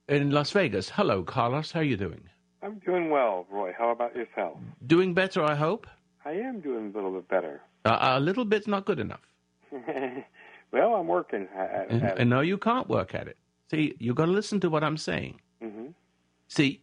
in 0.08 0.32
Las 0.32 0.52
Vegas. 0.52 0.90
Hello, 0.90 1.24
Carlos. 1.24 1.72
How 1.72 1.82
are 1.82 1.84
you 1.84 1.98
doing? 1.98 2.22
I'm 2.62 2.80
doing 2.86 3.10
well, 3.10 3.46
Roy. 3.52 3.74
How 3.78 3.92
about 3.92 4.16
yourself? 4.16 4.58
Doing 4.86 5.14
better, 5.14 5.44
I 5.44 5.56
hope. 5.56 5.88
I 6.26 6.32
am 6.32 6.60
doing 6.60 6.92
a 6.92 6.96
little 6.96 7.12
bit 7.12 7.28
better. 7.28 7.62
Uh, 7.86 7.98
a 8.02 8.20
little 8.20 8.46
bit's 8.46 8.68
not 8.68 8.86
good 8.86 9.00
enough. 9.00 9.22
well, 10.72 10.96
I'm 10.96 11.08
working 11.08 11.48
at, 11.56 11.88
And, 11.90 12.04
at 12.04 12.18
and 12.18 12.30
no, 12.30 12.42
you 12.42 12.58
can't 12.58 12.90
work 12.90 13.14
at 13.14 13.28
it. 13.28 13.38
See, 13.70 13.96
you've 14.00 14.16
got 14.16 14.26
to 14.26 14.32
listen 14.32 14.60
to 14.62 14.70
what 14.70 14.84
I'm 14.84 14.98
saying. 14.98 15.40
it. 15.62 15.70
hmm 15.70 15.88
See, 16.50 16.82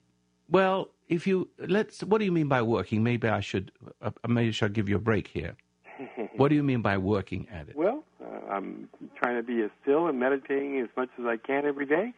well, 0.48 0.90
if 1.08 1.26
you 1.26 1.48
let's, 1.58 2.02
what 2.04 2.18
do 2.18 2.24
you 2.26 2.32
mean 2.32 2.48
by 2.48 2.60
working? 2.62 3.02
Maybe 3.02 3.28
I 3.28 3.40
should, 3.40 3.72
uh, 4.02 4.10
maybe 4.28 4.48
I 4.48 4.52
should 4.52 4.74
give 4.74 4.88
you 4.88 4.96
a 4.96 5.00
break 5.00 5.26
here. 5.28 5.56
What 6.36 6.48
do 6.48 6.54
you 6.56 6.62
mean 6.62 6.82
by 6.82 6.98
working 6.98 7.48
at 7.50 7.68
it? 7.68 7.76
Well, 7.76 8.03
I'm 8.50 8.88
trying 9.16 9.36
to 9.36 9.42
be 9.42 9.62
as 9.62 9.70
still 9.82 10.06
and 10.06 10.18
meditating 10.18 10.78
as 10.80 10.88
much 10.96 11.08
as 11.18 11.24
I 11.26 11.36
can 11.36 11.64
every 11.66 11.86
day. 11.86 12.12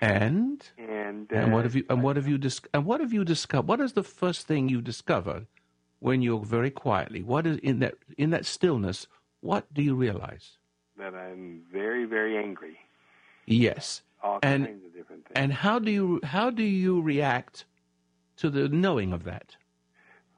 And 0.00 0.68
And, 0.78 1.32
uh, 1.32 1.36
and 1.36 1.52
what 1.52 1.64
have 1.64 1.74
you 1.76 1.84
and 1.88 2.02
what 2.02 2.16
have 2.16 2.26
you 2.26 2.38
dis- 2.38 2.60
and 2.74 2.84
what 2.84 3.00
have 3.00 3.12
you 3.12 3.24
discovered? 3.24 3.68
What 3.68 3.80
is 3.80 3.92
the 3.92 4.02
first 4.02 4.46
thing 4.48 4.68
you 4.68 4.80
discover 4.82 5.46
when 6.00 6.22
you're 6.22 6.44
very 6.44 6.70
quietly? 6.70 7.22
What 7.22 7.46
is 7.46 7.58
in 7.58 7.78
that 7.80 7.94
in 8.18 8.30
that 8.30 8.44
stillness? 8.44 9.06
What 9.40 9.72
do 9.74 9.82
you 9.82 9.94
realize? 9.94 10.58
that 10.98 11.14
I'm 11.14 11.62
very, 11.72 12.04
very 12.04 12.36
angry. 12.36 12.78
Yes. 13.46 14.02
All 14.22 14.38
And- 14.42 14.66
kinds 14.66 14.84
of 14.84 14.92
different 14.94 15.24
things. 15.24 15.32
And 15.36 15.52
how 15.52 15.78
do 15.78 15.90
you 15.90 16.20
how 16.22 16.50
do 16.50 16.62
you 16.62 17.00
react 17.00 17.64
to 18.36 18.50
the 18.50 18.68
knowing 18.68 19.12
of 19.12 19.24
that? 19.24 19.56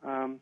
Um, 0.02 0.40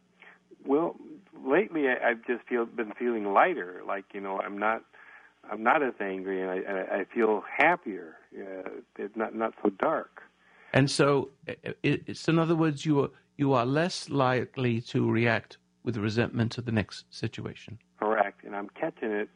well, 0.64 0.96
lately 1.44 1.88
I, 1.88 2.10
I've 2.10 2.24
just 2.26 2.46
feel 2.48 2.66
been 2.66 2.92
feeling 2.98 3.32
lighter. 3.32 3.82
Like 3.86 4.04
you 4.14 4.20
know, 4.20 4.38
I'm 4.40 4.58
not, 4.58 4.82
I'm 5.50 5.62
not 5.62 5.82
as 5.82 5.94
angry, 6.00 6.40
and 6.40 6.50
I, 6.50 6.56
I, 6.72 6.98
I 7.00 7.04
feel 7.04 7.42
happier. 7.56 8.16
Uh, 8.34 8.70
it's 8.98 9.16
not 9.16 9.34
not 9.34 9.54
so 9.62 9.70
dark. 9.70 10.22
And 10.72 10.90
so, 10.90 11.30
i- 11.48 11.56
i- 11.64 11.74
it's 12.06 12.28
in 12.28 12.38
other 12.38 12.54
words, 12.56 12.86
you 12.86 13.00
are 13.02 13.10
you 13.36 13.52
are 13.52 13.66
less 13.66 14.08
likely 14.08 14.80
to 14.82 15.10
react 15.10 15.58
with 15.84 15.96
resentment 15.96 16.52
to 16.52 16.62
the 16.62 16.72
next 16.72 17.04
situation. 17.10 17.78
Correct, 17.98 18.44
and 18.44 18.54
I'm 18.54 18.68
catching 18.70 19.10
it 19.10 19.28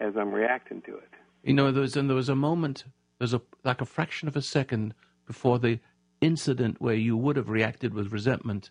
as 0.00 0.16
I'm 0.16 0.32
reacting 0.32 0.82
to 0.82 0.96
it. 0.96 1.10
You 1.42 1.54
know, 1.54 1.70
there's 1.70 1.96
and 1.96 2.08
there 2.08 2.16
was 2.16 2.28
a 2.28 2.36
moment, 2.36 2.84
there's 3.18 3.34
a 3.34 3.40
like 3.64 3.80
a 3.80 3.86
fraction 3.86 4.28
of 4.28 4.36
a 4.36 4.42
second 4.42 4.94
before 5.26 5.58
the 5.58 5.78
incident 6.20 6.80
where 6.80 6.94
you 6.94 7.16
would 7.16 7.36
have 7.36 7.48
reacted 7.48 7.94
with 7.94 8.12
resentment 8.12 8.70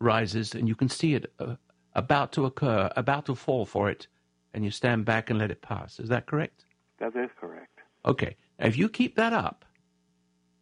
rises, 0.00 0.54
and 0.54 0.68
you 0.68 0.74
can 0.74 0.88
see 0.88 1.14
it 1.14 1.32
uh, 1.38 1.56
about 1.94 2.32
to 2.32 2.44
occur, 2.46 2.90
about 2.96 3.26
to 3.26 3.34
fall 3.34 3.64
for 3.66 3.88
it, 3.90 4.06
and 4.54 4.64
you 4.64 4.70
stand 4.70 5.04
back 5.04 5.30
and 5.30 5.38
let 5.38 5.50
it 5.50 5.62
pass. 5.62 6.00
Is 6.00 6.08
that 6.08 6.26
correct? 6.26 6.64
That 6.98 7.16
is 7.16 7.30
correct. 7.40 7.78
Okay. 8.04 8.36
Now, 8.58 8.66
if 8.66 8.76
you 8.76 8.88
keep 8.88 9.16
that 9.16 9.32
up, 9.32 9.64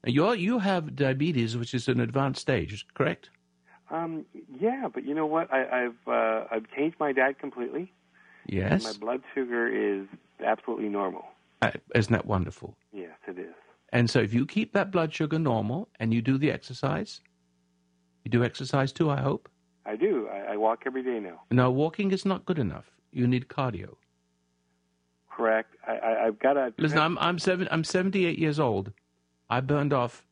you 0.04 0.32
you 0.32 0.58
have 0.58 0.94
diabetes, 0.94 1.56
which 1.56 1.74
is 1.74 1.88
an 1.88 2.00
advanced 2.00 2.40
stage, 2.40 2.86
correct? 2.94 3.30
Um, 3.90 4.26
yeah, 4.60 4.88
but 4.92 5.04
you 5.04 5.14
know 5.14 5.26
what? 5.26 5.52
I, 5.52 5.84
I've 5.84 6.08
uh, 6.08 6.44
I've 6.50 6.70
changed 6.76 6.96
my 7.00 7.12
diet 7.12 7.38
completely. 7.38 7.92
Yes. 8.46 8.84
My 8.84 8.92
blood 8.92 9.22
sugar 9.34 9.66
is 9.68 10.06
absolutely 10.44 10.88
normal. 10.88 11.24
Uh, 11.60 11.72
isn't 11.94 12.12
that 12.12 12.26
wonderful? 12.26 12.76
Yes, 12.92 13.16
it 13.26 13.38
is. 13.38 13.54
And 13.92 14.08
so, 14.08 14.20
if 14.20 14.32
you 14.32 14.46
keep 14.46 14.72
that 14.74 14.90
blood 14.90 15.12
sugar 15.12 15.38
normal 15.38 15.88
and 15.98 16.14
you 16.14 16.22
do 16.22 16.38
the 16.38 16.52
exercise, 16.52 17.20
you 18.24 18.30
do 18.30 18.44
exercise 18.44 18.92
too, 18.92 19.10
I 19.10 19.20
hope. 19.20 19.48
I 19.86 19.96
do. 19.96 20.28
I, 20.28 20.52
I 20.52 20.56
walk 20.56 20.82
every 20.86 21.02
day 21.02 21.18
now. 21.18 21.40
No, 21.50 21.70
walking 21.70 22.12
is 22.12 22.24
not 22.26 22.44
good 22.44 22.58
enough. 22.58 22.84
You 23.12 23.26
need 23.26 23.48
cardio. 23.48 23.96
Correct. 25.30 25.74
I, 25.86 25.92
I, 25.92 26.26
I've 26.26 26.38
got 26.38 26.56
a. 26.56 26.72
Listen, 26.78 26.98
I'm 26.98 27.18
I'm 27.18 27.38
seven 27.38 27.68
I'm 27.70 27.84
78 27.84 28.38
years 28.38 28.58
old. 28.58 28.92
I 29.48 29.60
burned 29.60 29.92
off 29.92 30.24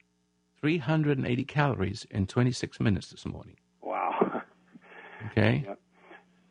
380 0.60 1.44
calories 1.44 2.06
in 2.10 2.26
26 2.26 2.80
minutes 2.80 3.10
this 3.10 3.24
morning. 3.26 3.56
Wow. 3.82 4.42
Okay. 5.32 5.64
Yep. 5.66 5.80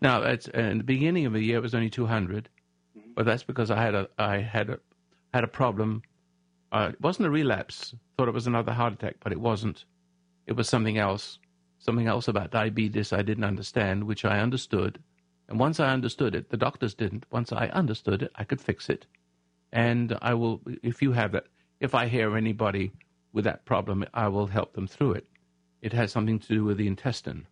Now, 0.02 0.20
that's 0.20 0.48
in 0.50 0.80
the 0.80 0.84
beginning 0.84 1.26
of 1.26 1.34
the 1.34 1.40
year 1.40 1.58
it 1.58 1.62
was 1.62 1.74
only 1.74 1.90
200, 1.90 2.50
but 3.16 3.26
that's 3.26 3.44
because 3.44 3.72
I 3.72 3.82
had 3.82 3.96
a 3.96 4.10
I 4.18 4.38
had 4.38 4.70
a 4.70 4.80
had 5.34 5.44
a 5.46 5.48
problem. 5.48 6.02
Uh, 6.72 6.90
it 6.92 7.00
wasn't 7.00 7.28
a 7.28 7.32
relapse. 7.32 7.96
Thought 8.18 8.28
it 8.28 8.34
was 8.34 8.48
another 8.48 8.74
heart 8.74 8.92
attack, 8.94 9.16
but 9.24 9.32
it 9.32 9.40
wasn't. 9.40 9.86
It 10.46 10.54
was 10.54 10.68
something 10.68 10.98
else. 10.98 11.40
Something 11.80 12.08
else 12.08 12.28
about 12.28 12.52
diabetes 12.52 13.14
I 13.14 13.22
didn't 13.22 13.44
understand, 13.46 14.04
which 14.04 14.26
I 14.26 14.40
understood. 14.40 15.00
And 15.48 15.60
once 15.60 15.80
I 15.80 15.94
understood 15.94 16.36
it, 16.36 16.50
the 16.50 16.58
doctors 16.58 16.94
didn't. 16.94 17.26
Once 17.32 17.52
I 17.52 17.68
understood 17.68 18.24
it, 18.24 18.32
I 18.36 18.44
could 18.44 18.62
fix 18.62 18.90
it. 18.90 19.06
And 19.72 20.18
I 20.22 20.34
will, 20.34 20.62
if 20.82 21.02
you 21.02 21.12
have 21.12 21.34
that, 21.34 21.48
if 21.80 21.94
I 21.94 22.08
hear 22.08 22.36
anybody 22.36 22.92
with 23.34 23.46
that 23.46 23.66
problem, 23.66 24.06
I 24.14 24.28
will 24.28 24.48
help 24.48 24.74
them 24.74 24.88
through 24.88 25.14
it. 25.14 25.28
It 25.82 25.94
has 25.94 26.12
something 26.12 26.40
to 26.40 26.48
do 26.48 26.64
with 26.64 26.78
the 26.78 26.88
intestine, 26.88 27.46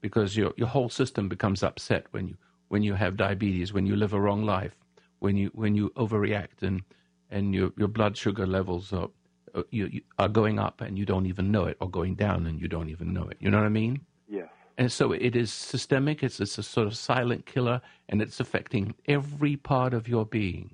because 0.00 0.36
your 0.36 0.52
your 0.56 0.68
whole 0.68 0.88
system 0.88 1.28
becomes 1.28 1.62
upset 1.62 2.06
when 2.12 2.28
you 2.28 2.36
when 2.68 2.82
you 2.82 2.94
have 2.94 3.16
diabetes, 3.16 3.72
when 3.72 3.86
you 3.86 3.96
live 3.96 4.14
a 4.14 4.20
wrong 4.20 4.44
life, 4.44 4.76
when 5.18 5.36
you 5.36 5.50
when 5.52 5.74
you 5.74 5.90
overreact 5.90 6.62
and 6.62 6.82
and 7.30 7.54
your 7.54 7.72
your 7.76 7.88
blood 7.88 8.16
sugar 8.16 8.46
levels 8.46 8.92
are 8.92 9.10
uh, 9.54 9.62
you, 9.70 9.86
you 9.86 10.00
are 10.18 10.28
going 10.28 10.58
up 10.58 10.80
and 10.80 10.96
you 10.96 11.04
don't 11.04 11.26
even 11.26 11.50
know 11.50 11.64
it, 11.64 11.76
or 11.80 11.90
going 11.90 12.14
down 12.14 12.46
and 12.46 12.60
you 12.60 12.68
don't 12.68 12.88
even 12.88 13.12
know 13.12 13.28
it. 13.28 13.36
You 13.40 13.50
know 13.50 13.58
what 13.58 13.66
I 13.66 13.70
mean? 13.70 14.00
Yes. 14.28 14.48
And 14.78 14.92
so 14.92 15.12
it 15.12 15.34
is 15.34 15.52
systemic. 15.52 16.22
It's, 16.22 16.38
it's 16.38 16.58
a 16.58 16.62
sort 16.62 16.86
of 16.86 16.96
silent 16.96 17.46
killer, 17.46 17.80
and 18.08 18.20
it's 18.20 18.40
affecting 18.40 18.94
every 19.06 19.56
part 19.56 19.94
of 19.94 20.06
your 20.06 20.26
being. 20.26 20.72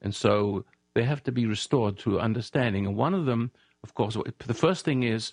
And 0.00 0.14
so 0.14 0.64
they 0.94 1.04
have 1.04 1.22
to 1.24 1.32
be 1.32 1.46
restored 1.46 1.98
to 1.98 2.20
understanding. 2.20 2.86
And 2.86 2.96
one 2.96 3.14
of 3.14 3.26
them, 3.26 3.50
of 3.82 3.94
course, 3.94 4.16
the 4.46 4.54
first 4.54 4.84
thing 4.84 5.02
is 5.02 5.32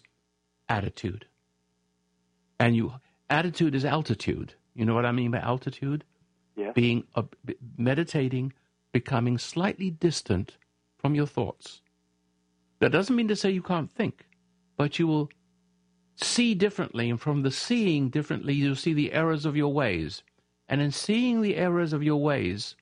attitude. 0.67 1.25
And 2.59 2.75
you 2.75 2.93
attitude 3.29 3.75
is 3.75 3.85
altitude. 3.85 4.53
You 4.75 4.85
know 4.85 4.93
what 4.93 5.05
I 5.05 5.11
mean 5.11 5.31
by 5.31 5.39
altitude? 5.39 6.03
Yes. 6.55 6.73
Being 6.73 7.03
uh, 7.15 7.23
meditating, 7.77 8.53
becoming 8.91 9.37
slightly 9.37 9.89
distant 9.89 10.57
from 10.97 11.15
your 11.15 11.27
thoughts. 11.27 11.81
That 12.79 12.91
doesn't 12.91 13.15
mean 13.15 13.27
to 13.29 13.35
say 13.35 13.51
you 13.51 13.61
can't 13.61 13.91
think, 13.91 14.25
but 14.75 14.99
you 14.99 15.07
will 15.07 15.29
see 16.23 16.55
differently, 16.55 17.09
and 17.09 17.19
from 17.19 17.41
the 17.41 17.51
seeing 17.51 18.09
differently, 18.09 18.53
you'll 18.53 18.75
see 18.75 18.93
the 18.93 19.13
errors 19.13 19.45
of 19.45 19.55
your 19.55 19.73
ways. 19.73 20.23
And 20.69 20.81
in 20.81 20.91
seeing 20.91 21.41
the 21.41 21.55
errors 21.55 21.93
of 21.93 22.03
your 22.03 22.21
ways, 22.21 22.75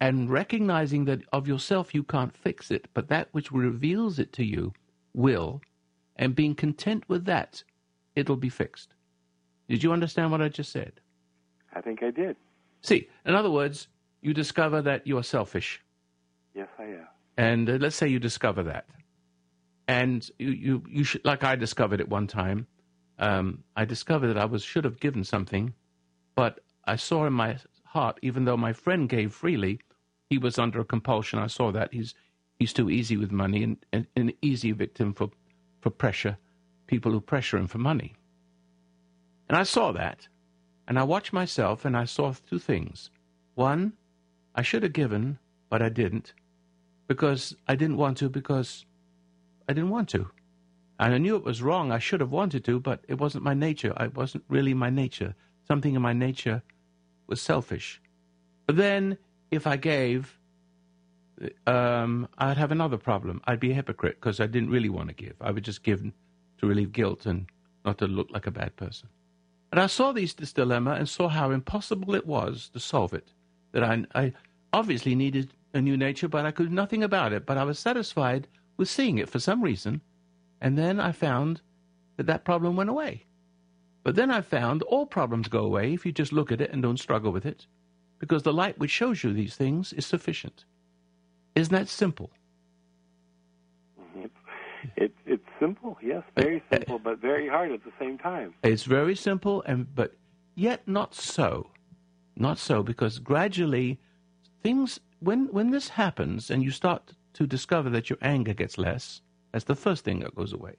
and 0.00 0.30
recognizing 0.30 1.04
that 1.06 1.22
of 1.32 1.48
yourself 1.48 1.94
you 1.94 2.02
can't 2.02 2.36
fix 2.36 2.70
it, 2.70 2.88
but 2.92 3.08
that 3.08 3.28
which 3.32 3.52
reveals 3.52 4.18
it 4.18 4.32
to 4.34 4.44
you 4.44 4.72
will, 5.14 5.62
and 6.16 6.34
being 6.34 6.54
content 6.54 7.04
with 7.08 7.24
that, 7.24 7.62
it'll 8.14 8.36
be 8.36 8.48
fixed. 8.48 8.94
Did 9.68 9.82
you 9.82 9.92
understand 9.92 10.30
what 10.30 10.42
I 10.42 10.48
just 10.48 10.72
said? 10.72 11.00
I 11.72 11.80
think 11.80 12.02
I 12.02 12.10
did. 12.10 12.36
See, 12.82 13.08
in 13.24 13.34
other 13.34 13.50
words, 13.50 13.88
you 14.20 14.34
discover 14.34 14.82
that 14.82 15.06
you 15.06 15.16
are 15.16 15.22
selfish. 15.22 15.80
Yes, 16.54 16.68
I 16.78 16.84
am. 16.84 17.08
And 17.36 17.70
uh, 17.70 17.72
let's 17.80 17.96
say 17.96 18.08
you 18.08 18.18
discover 18.18 18.62
that. 18.64 18.86
And 19.86 20.28
you, 20.38 20.50
you, 20.50 20.82
you 20.88 21.04
should, 21.04 21.24
like 21.24 21.44
I 21.44 21.56
discovered 21.56 22.00
at 22.00 22.08
one 22.08 22.26
time, 22.26 22.66
um, 23.18 23.64
I 23.76 23.84
discovered 23.84 24.28
that 24.28 24.38
I 24.38 24.46
was 24.46 24.62
should 24.62 24.84
have 24.84 24.98
given 24.98 25.24
something, 25.24 25.74
but 26.34 26.60
I 26.84 26.96
saw 26.96 27.26
in 27.26 27.32
my 27.32 27.58
heart, 27.84 28.18
even 28.22 28.44
though 28.44 28.56
my 28.56 28.72
friend 28.72 29.08
gave 29.08 29.32
freely, 29.32 29.80
he 30.30 30.38
was 30.38 30.58
under 30.58 30.80
a 30.80 30.84
compulsion. 30.84 31.38
I 31.38 31.46
saw 31.46 31.70
that 31.72 31.92
he's 31.92 32.14
he's 32.58 32.72
too 32.72 32.90
easy 32.90 33.16
with 33.16 33.30
money 33.30 33.62
and, 33.62 33.76
and 33.92 34.06
an 34.16 34.32
easy 34.42 34.72
victim 34.72 35.12
for 35.14 35.30
for 35.80 35.90
pressure, 35.90 36.38
people 36.86 37.12
who 37.12 37.20
pressure 37.20 37.58
him 37.58 37.66
for 37.66 37.78
money. 37.78 38.14
And 39.48 39.56
I 39.56 39.64
saw 39.64 39.92
that, 39.92 40.28
and 40.88 40.98
I 40.98 41.04
watched 41.04 41.32
myself, 41.32 41.84
and 41.84 41.96
I 41.96 42.04
saw 42.04 42.32
two 42.32 42.58
things. 42.58 43.10
One, 43.54 43.92
I 44.54 44.62
should 44.62 44.82
have 44.82 44.94
given, 44.94 45.38
but 45.68 45.82
I 45.82 45.90
didn't, 45.90 46.32
because 47.06 47.54
I 47.68 47.76
didn't 47.76 47.98
want 47.98 48.18
to, 48.18 48.28
because 48.28 48.86
I 49.68 49.72
didn't 49.72 49.90
want 49.90 50.08
to. 50.10 50.30
And 50.98 51.12
I 51.14 51.18
knew 51.18 51.36
it 51.36 51.44
was 51.44 51.62
wrong. 51.62 51.90
I 51.90 51.98
should 51.98 52.20
have 52.20 52.30
wanted 52.30 52.64
to, 52.66 52.78
but 52.78 53.04
it 53.08 53.18
wasn't 53.18 53.44
my 53.44 53.54
nature. 53.54 53.92
It 53.98 54.14
wasn't 54.14 54.44
really 54.48 54.74
my 54.74 54.90
nature. 54.90 55.34
Something 55.66 55.94
in 55.94 56.02
my 56.02 56.12
nature 56.12 56.62
was 57.26 57.40
selfish. 57.40 58.00
But 58.66 58.76
then, 58.76 59.18
if 59.50 59.66
I 59.66 59.76
gave, 59.76 60.38
um, 61.66 62.28
I'd 62.38 62.56
have 62.56 62.70
another 62.70 62.96
problem. 62.96 63.40
I'd 63.44 63.60
be 63.60 63.72
a 63.72 63.74
hypocrite 63.74 64.16
because 64.20 64.40
I 64.40 64.46
didn't 64.46 64.70
really 64.70 64.88
want 64.88 65.08
to 65.08 65.14
give. 65.14 65.34
I 65.40 65.50
would 65.50 65.64
just 65.64 65.82
give 65.82 66.02
to 66.02 66.66
relieve 66.66 66.92
guilt 66.92 67.26
and 67.26 67.46
not 67.84 67.98
to 67.98 68.06
look 68.06 68.30
like 68.30 68.46
a 68.46 68.50
bad 68.50 68.76
person. 68.76 69.08
And 69.72 69.80
I 69.80 69.86
saw 69.88 70.12
these, 70.12 70.34
this 70.34 70.52
dilemma 70.52 70.92
and 70.92 71.08
saw 71.08 71.28
how 71.28 71.50
impossible 71.50 72.14
it 72.14 72.26
was 72.26 72.70
to 72.74 72.80
solve 72.80 73.12
it. 73.12 73.32
That 73.72 73.82
I, 73.82 74.04
I 74.14 74.32
obviously 74.72 75.16
needed 75.16 75.52
a 75.72 75.80
new 75.80 75.96
nature, 75.96 76.28
but 76.28 76.46
I 76.46 76.52
could 76.52 76.68
do 76.68 76.74
nothing 76.74 77.02
about 77.02 77.32
it. 77.32 77.44
But 77.44 77.58
I 77.58 77.64
was 77.64 77.78
satisfied 77.78 78.46
with 78.76 78.88
seeing 78.88 79.18
it 79.18 79.28
for 79.28 79.38
some 79.38 79.62
reason. 79.62 80.00
And 80.60 80.78
then 80.78 81.00
I 81.00 81.12
found 81.12 81.60
that 82.16 82.26
that 82.26 82.44
problem 82.44 82.76
went 82.76 82.90
away. 82.90 83.26
But 84.02 84.16
then 84.16 84.30
I 84.30 84.42
found 84.42 84.82
all 84.82 85.06
problems 85.06 85.48
go 85.48 85.64
away 85.64 85.94
if 85.94 86.04
you 86.04 86.12
just 86.12 86.32
look 86.32 86.52
at 86.52 86.60
it 86.60 86.70
and 86.70 86.82
don't 86.82 86.98
struggle 86.98 87.32
with 87.32 87.46
it, 87.46 87.66
because 88.18 88.42
the 88.42 88.52
light 88.52 88.78
which 88.78 88.90
shows 88.90 89.24
you 89.24 89.32
these 89.32 89.56
things 89.56 89.92
is 89.94 90.06
sufficient. 90.06 90.64
Isn't 91.54 91.74
that 91.74 91.88
simple? 91.88 92.30
It, 94.96 95.14
it's 95.24 95.48
simple, 95.58 95.96
yes, 96.02 96.22
very 96.36 96.56
eh, 96.56 96.60
eh. 96.70 96.76
simple, 96.76 96.98
but 96.98 97.18
very 97.18 97.48
hard 97.48 97.72
at 97.72 97.82
the 97.84 97.92
same 97.98 98.18
time. 98.18 98.52
It's 98.62 98.84
very 98.84 99.16
simple, 99.16 99.62
and 99.62 99.92
but 99.94 100.14
yet 100.54 100.86
not 100.86 101.14
so, 101.14 101.70
not 102.36 102.58
so, 102.58 102.82
because 102.82 103.18
gradually 103.18 103.98
things 104.62 105.00
when 105.20 105.46
when 105.52 105.70
this 105.70 105.88
happens 105.88 106.50
and 106.50 106.62
you 106.62 106.70
start 106.70 107.14
to 107.34 107.46
discover 107.46 107.90
that 107.90 108.10
your 108.10 108.18
anger 108.22 108.54
gets 108.54 108.78
less, 108.78 109.20
that's 109.52 109.64
the 109.64 109.74
first 109.74 110.04
thing 110.04 110.20
that 110.20 110.34
goes 110.34 110.52
away. 110.52 110.76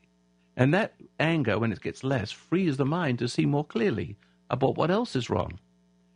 And 0.58 0.74
that 0.74 0.94
anger, 1.20 1.60
when 1.60 1.72
it 1.72 1.82
gets 1.82 2.04
less, 2.04 2.32
frees 2.32 2.78
the 2.78 2.86
mind 2.86 3.20
to 3.20 3.28
see 3.28 3.46
more 3.46 3.66
clearly 3.66 4.18
about 4.50 4.78
what 4.78 4.92
else 4.92 5.16
is 5.16 5.30
wrong. 5.30 5.60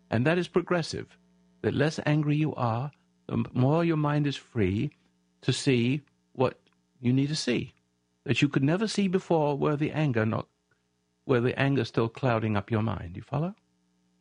And 0.10 0.26
that 0.26 0.38
is 0.38 0.48
progressive. 0.48 1.18
The 1.62 1.72
less 1.72 2.00
angry 2.06 2.36
you 2.38 2.56
are, 2.56 2.92
the 3.28 3.46
more 3.54 3.84
your 3.84 3.98
mind 3.98 4.28
is 4.28 4.36
free 4.36 4.92
to 5.42 5.54
see 5.54 6.02
what 6.34 6.60
you 7.02 7.14
need 7.14 7.28
to 7.28 7.36
see. 7.36 7.74
That 8.26 8.42
you 8.42 8.50
could 8.50 8.64
never 8.64 8.88
see 8.88 9.08
before 9.08 9.58
were 9.58 9.76
the 9.76 9.92
anger 9.92 10.26
not 10.26 10.48
were 11.26 11.40
the 11.40 11.58
anger 11.60 11.86
still 11.86 12.10
clouding 12.10 12.58
up 12.58 12.72
your 12.72 12.82
mind. 12.82 13.16
You 13.16 13.22
follow? 13.22 13.54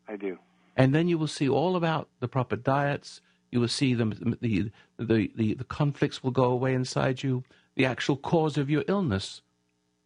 I 0.07 0.16
do. 0.16 0.38
And 0.76 0.94
then 0.94 1.09
you 1.09 1.16
will 1.16 1.26
see 1.26 1.48
all 1.48 1.74
about 1.74 2.09
the 2.20 2.28
proper 2.28 2.54
diets. 2.54 3.22
You 3.51 3.61
will 3.61 3.69
see 3.69 3.95
them 3.95 4.37
the 4.41 4.71
the, 4.99 5.31
the, 5.35 5.55
the 5.55 5.65
conflicts 5.65 6.23
will 6.23 6.31
go 6.31 6.45
away 6.45 6.75
inside 6.75 7.23
you. 7.23 7.45
The 7.77 7.87
actual 7.87 8.17
cause 8.17 8.59
of 8.59 8.69
your 8.69 8.85
illness 8.89 9.43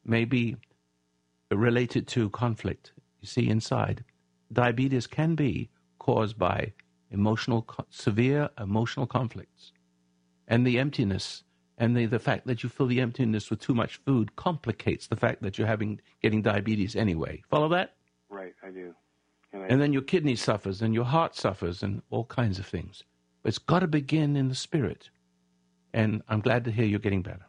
may 0.04 0.24
be 0.24 0.56
related 1.50 2.06
to 2.08 2.30
conflict. 2.30 2.92
You 3.20 3.28
see, 3.28 3.48
inside, 3.48 4.04
diabetes 4.52 5.06
can 5.06 5.34
be 5.34 5.70
caused 5.98 6.38
by 6.38 6.72
emotional, 7.10 7.66
severe 7.90 8.48
emotional 8.58 9.06
conflicts, 9.06 9.72
and 10.48 10.66
the 10.66 10.78
emptiness 10.78 11.44
and 11.78 11.96
the, 11.96 12.06
the 12.06 12.18
fact 12.18 12.46
that 12.46 12.62
you 12.62 12.68
feel 12.68 12.86
the 12.86 13.00
emptiness 13.00 13.50
with 13.50 13.60
too 13.60 13.74
much 13.74 13.96
food 14.04 14.36
complicates 14.36 15.08
the 15.08 15.16
fact 15.16 15.42
that 15.42 15.58
you're 15.58 15.66
having 15.66 16.00
getting 16.22 16.42
diabetes 16.42 16.94
anyway. 16.94 17.42
Follow 17.48 17.68
that? 17.70 17.96
Right, 18.28 18.54
I 18.62 18.70
do. 18.70 18.94
And, 19.52 19.62
I, 19.62 19.66
and 19.66 19.80
then 19.80 19.92
your 19.92 20.02
kidney 20.02 20.36
suffers, 20.36 20.82
and 20.82 20.94
your 20.94 21.04
heart 21.04 21.34
suffers, 21.34 21.82
and 21.82 22.02
all 22.10 22.24
kinds 22.24 22.58
of 22.58 22.66
things. 22.66 23.04
But 23.42 23.48
it's 23.48 23.58
got 23.58 23.80
to 23.80 23.88
begin 23.88 24.36
in 24.36 24.48
the 24.48 24.54
spirit. 24.54 25.10
And 25.92 26.22
I'm 26.28 26.40
glad 26.40 26.64
to 26.64 26.70
hear 26.70 26.84
you're 26.84 26.98
getting 27.00 27.22
better 27.22 27.46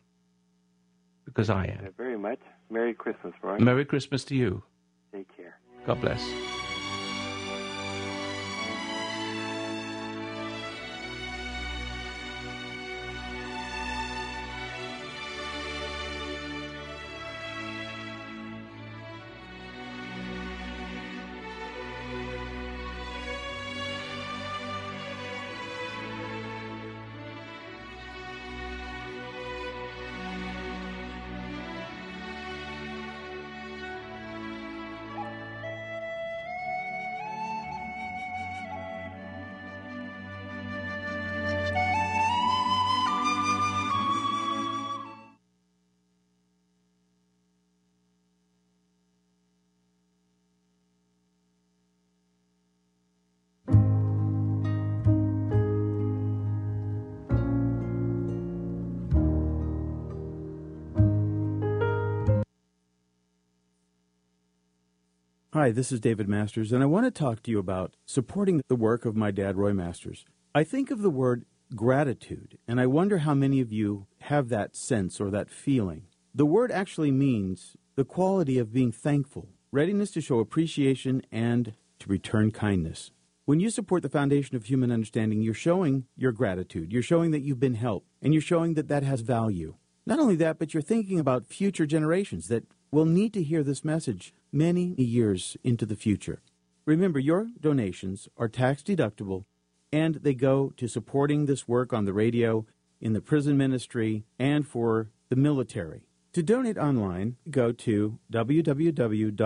because 1.25 1.49
I 1.49 1.65
am. 1.65 1.93
Very 1.97 2.17
much. 2.17 2.39
Merry 2.69 2.93
Christmas, 2.93 3.33
Roy. 3.41 3.59
Merry 3.59 3.85
Christmas 3.85 4.23
to 4.25 4.35
you. 4.35 4.63
Take 5.13 5.35
care. 5.35 5.59
God 5.85 6.01
bless. 6.01 6.62
Hi, 65.53 65.69
this 65.69 65.91
is 65.91 65.99
David 65.99 66.27
Masters, 66.27 66.71
and 66.71 66.81
I 66.81 66.87
want 66.87 67.05
to 67.05 67.11
talk 67.11 67.43
to 67.43 67.51
you 67.51 67.59
about 67.59 67.93
supporting 68.07 68.63
the 68.69 68.75
work 68.75 69.05
of 69.05 69.15
my 69.15 69.29
dad, 69.29 69.55
Roy 69.55 69.71
Masters. 69.71 70.25
I 70.55 70.63
think 70.63 70.89
of 70.89 71.03
the 71.03 71.11
word 71.11 71.45
gratitude, 71.75 72.57
and 72.67 72.81
I 72.81 72.87
wonder 72.87 73.19
how 73.19 73.35
many 73.35 73.61
of 73.61 73.71
you 73.71 74.07
have 74.21 74.49
that 74.49 74.75
sense 74.75 75.21
or 75.21 75.29
that 75.29 75.51
feeling. 75.51 76.07
The 76.33 76.47
word 76.47 76.71
actually 76.71 77.11
means 77.11 77.77
the 77.95 78.03
quality 78.03 78.57
of 78.57 78.73
being 78.73 78.91
thankful, 78.91 79.49
readiness 79.71 80.09
to 80.13 80.21
show 80.21 80.39
appreciation, 80.39 81.21
and 81.31 81.75
to 81.99 82.09
return 82.09 82.49
kindness. 82.49 83.11
When 83.45 83.59
you 83.59 83.69
support 83.69 84.01
the 84.01 84.09
foundation 84.09 84.55
of 84.55 84.65
human 84.65 84.91
understanding, 84.91 85.43
you're 85.43 85.53
showing 85.53 86.05
your 86.17 86.31
gratitude. 86.31 86.91
You're 86.91 87.03
showing 87.03 87.29
that 87.29 87.43
you've 87.43 87.59
been 87.59 87.75
helped, 87.75 88.07
and 88.23 88.33
you're 88.33 88.41
showing 88.41 88.73
that 88.73 88.87
that 88.87 89.03
has 89.03 89.21
value. 89.21 89.75
Not 90.03 90.17
only 90.17 90.35
that, 90.37 90.57
but 90.57 90.73
you're 90.73 90.81
thinking 90.81 91.19
about 91.19 91.45
future 91.45 91.85
generations 91.85 92.47
that 92.47 92.63
will 92.89 93.05
need 93.05 93.33
to 93.35 93.43
hear 93.43 93.61
this 93.61 93.85
message 93.85 94.33
many 94.53 94.93
years 94.97 95.57
into 95.63 95.85
the 95.85 95.95
future. 95.95 96.41
Remember, 96.85 97.19
your 97.19 97.49
donations 97.59 98.29
are 98.37 98.47
tax 98.47 98.83
deductible 98.83 99.45
and 99.91 100.15
they 100.15 100.33
go 100.33 100.73
to 100.75 100.87
supporting 100.87 101.45
this 101.45 101.67
work 101.67 101.93
on 101.93 102.05
the 102.05 102.13
radio, 102.13 102.65
in 102.99 103.13
the 103.13 103.21
prison 103.21 103.55
ministry, 103.57 104.23
and 104.39 104.67
for 104.67 105.11
the 105.29 105.35
military. 105.35 106.07
To 106.33 106.41
donate 106.41 106.79
online, 106.79 107.35
go 107.51 107.71
to 107.71 108.17
www.fhu.com 108.31 109.37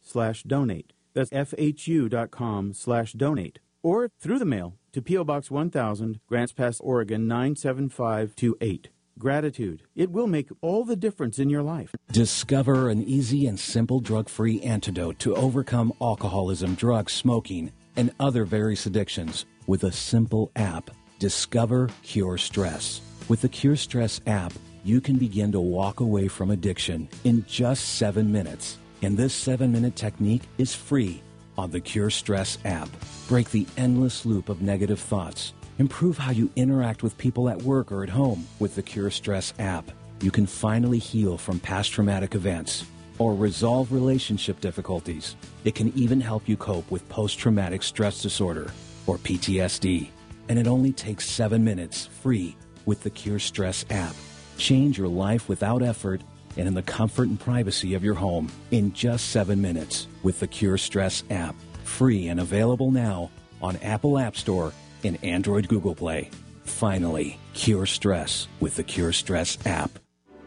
slash 0.00 0.42
donate. 0.42 0.92
That's 1.14 1.30
fhu.com 1.30 2.72
slash 2.72 3.12
donate. 3.12 3.60
Or 3.82 4.10
through 4.18 4.40
the 4.40 4.44
mail 4.44 4.74
to 4.92 5.00
P.O. 5.00 5.22
Box 5.24 5.50
1000, 5.50 6.18
Grants 6.26 6.52
Pass, 6.52 6.80
Oregon 6.80 7.28
97528. 7.28 8.88
Gratitude. 9.18 9.82
It 9.94 10.10
will 10.10 10.26
make 10.26 10.48
all 10.60 10.84
the 10.84 10.96
difference 10.96 11.38
in 11.38 11.50
your 11.50 11.62
life. 11.62 11.94
Discover 12.10 12.88
an 12.88 13.02
easy 13.02 13.46
and 13.46 13.58
simple 13.58 14.00
drug 14.00 14.28
free 14.28 14.60
antidote 14.62 15.18
to 15.20 15.34
overcome 15.36 15.92
alcoholism, 16.00 16.74
drugs, 16.74 17.12
smoking, 17.12 17.72
and 17.96 18.12
other 18.18 18.44
various 18.44 18.86
addictions 18.86 19.46
with 19.66 19.84
a 19.84 19.92
simple 19.92 20.50
app. 20.56 20.90
Discover 21.18 21.90
Cure 22.02 22.38
Stress. 22.38 23.00
With 23.28 23.42
the 23.42 23.48
Cure 23.48 23.76
Stress 23.76 24.20
app, 24.26 24.52
you 24.84 25.00
can 25.00 25.16
begin 25.16 25.52
to 25.52 25.60
walk 25.60 26.00
away 26.00 26.26
from 26.26 26.50
addiction 26.50 27.08
in 27.24 27.44
just 27.46 27.96
seven 27.96 28.32
minutes. 28.32 28.78
And 29.02 29.16
this 29.16 29.34
seven 29.34 29.70
minute 29.70 29.94
technique 29.94 30.42
is 30.58 30.74
free 30.74 31.22
on 31.56 31.70
the 31.70 31.80
Cure 31.80 32.10
Stress 32.10 32.58
app. 32.64 32.88
Break 33.28 33.50
the 33.50 33.66
endless 33.76 34.26
loop 34.26 34.48
of 34.48 34.62
negative 34.62 34.98
thoughts. 34.98 35.52
Improve 35.78 36.18
how 36.18 36.30
you 36.32 36.50
interact 36.54 37.02
with 37.02 37.16
people 37.16 37.48
at 37.48 37.62
work 37.62 37.90
or 37.90 38.02
at 38.02 38.10
home 38.10 38.46
with 38.58 38.74
the 38.74 38.82
Cure 38.82 39.10
Stress 39.10 39.54
app. 39.58 39.90
You 40.20 40.30
can 40.30 40.46
finally 40.46 40.98
heal 40.98 41.38
from 41.38 41.58
past 41.58 41.92
traumatic 41.92 42.34
events 42.34 42.84
or 43.18 43.34
resolve 43.34 43.90
relationship 43.90 44.60
difficulties. 44.60 45.34
It 45.64 45.74
can 45.74 45.92
even 45.96 46.20
help 46.20 46.48
you 46.48 46.56
cope 46.56 46.90
with 46.90 47.08
post 47.08 47.38
traumatic 47.38 47.82
stress 47.82 48.20
disorder 48.20 48.70
or 49.06 49.16
PTSD. 49.16 50.10
And 50.48 50.58
it 50.58 50.66
only 50.66 50.92
takes 50.92 51.28
seven 51.28 51.64
minutes 51.64 52.06
free 52.06 52.54
with 52.84 53.02
the 53.02 53.10
Cure 53.10 53.38
Stress 53.38 53.86
app. 53.90 54.14
Change 54.58 54.98
your 54.98 55.08
life 55.08 55.48
without 55.48 55.82
effort 55.82 56.20
and 56.58 56.68
in 56.68 56.74
the 56.74 56.82
comfort 56.82 57.28
and 57.28 57.40
privacy 57.40 57.94
of 57.94 58.04
your 58.04 58.14
home 58.14 58.52
in 58.72 58.92
just 58.92 59.30
seven 59.30 59.62
minutes 59.62 60.06
with 60.22 60.38
the 60.38 60.46
Cure 60.46 60.76
Stress 60.76 61.24
app. 61.30 61.54
Free 61.84 62.28
and 62.28 62.40
available 62.40 62.90
now 62.90 63.30
on 63.62 63.76
Apple 63.76 64.18
App 64.18 64.36
Store 64.36 64.72
and 65.04 65.22
Android 65.24 65.68
Google 65.68 65.94
Play. 65.94 66.30
Finally, 66.64 67.38
cure 67.54 67.86
stress 67.86 68.48
with 68.60 68.76
the 68.76 68.82
Cure 68.82 69.12
Stress 69.12 69.58
app. 69.66 69.90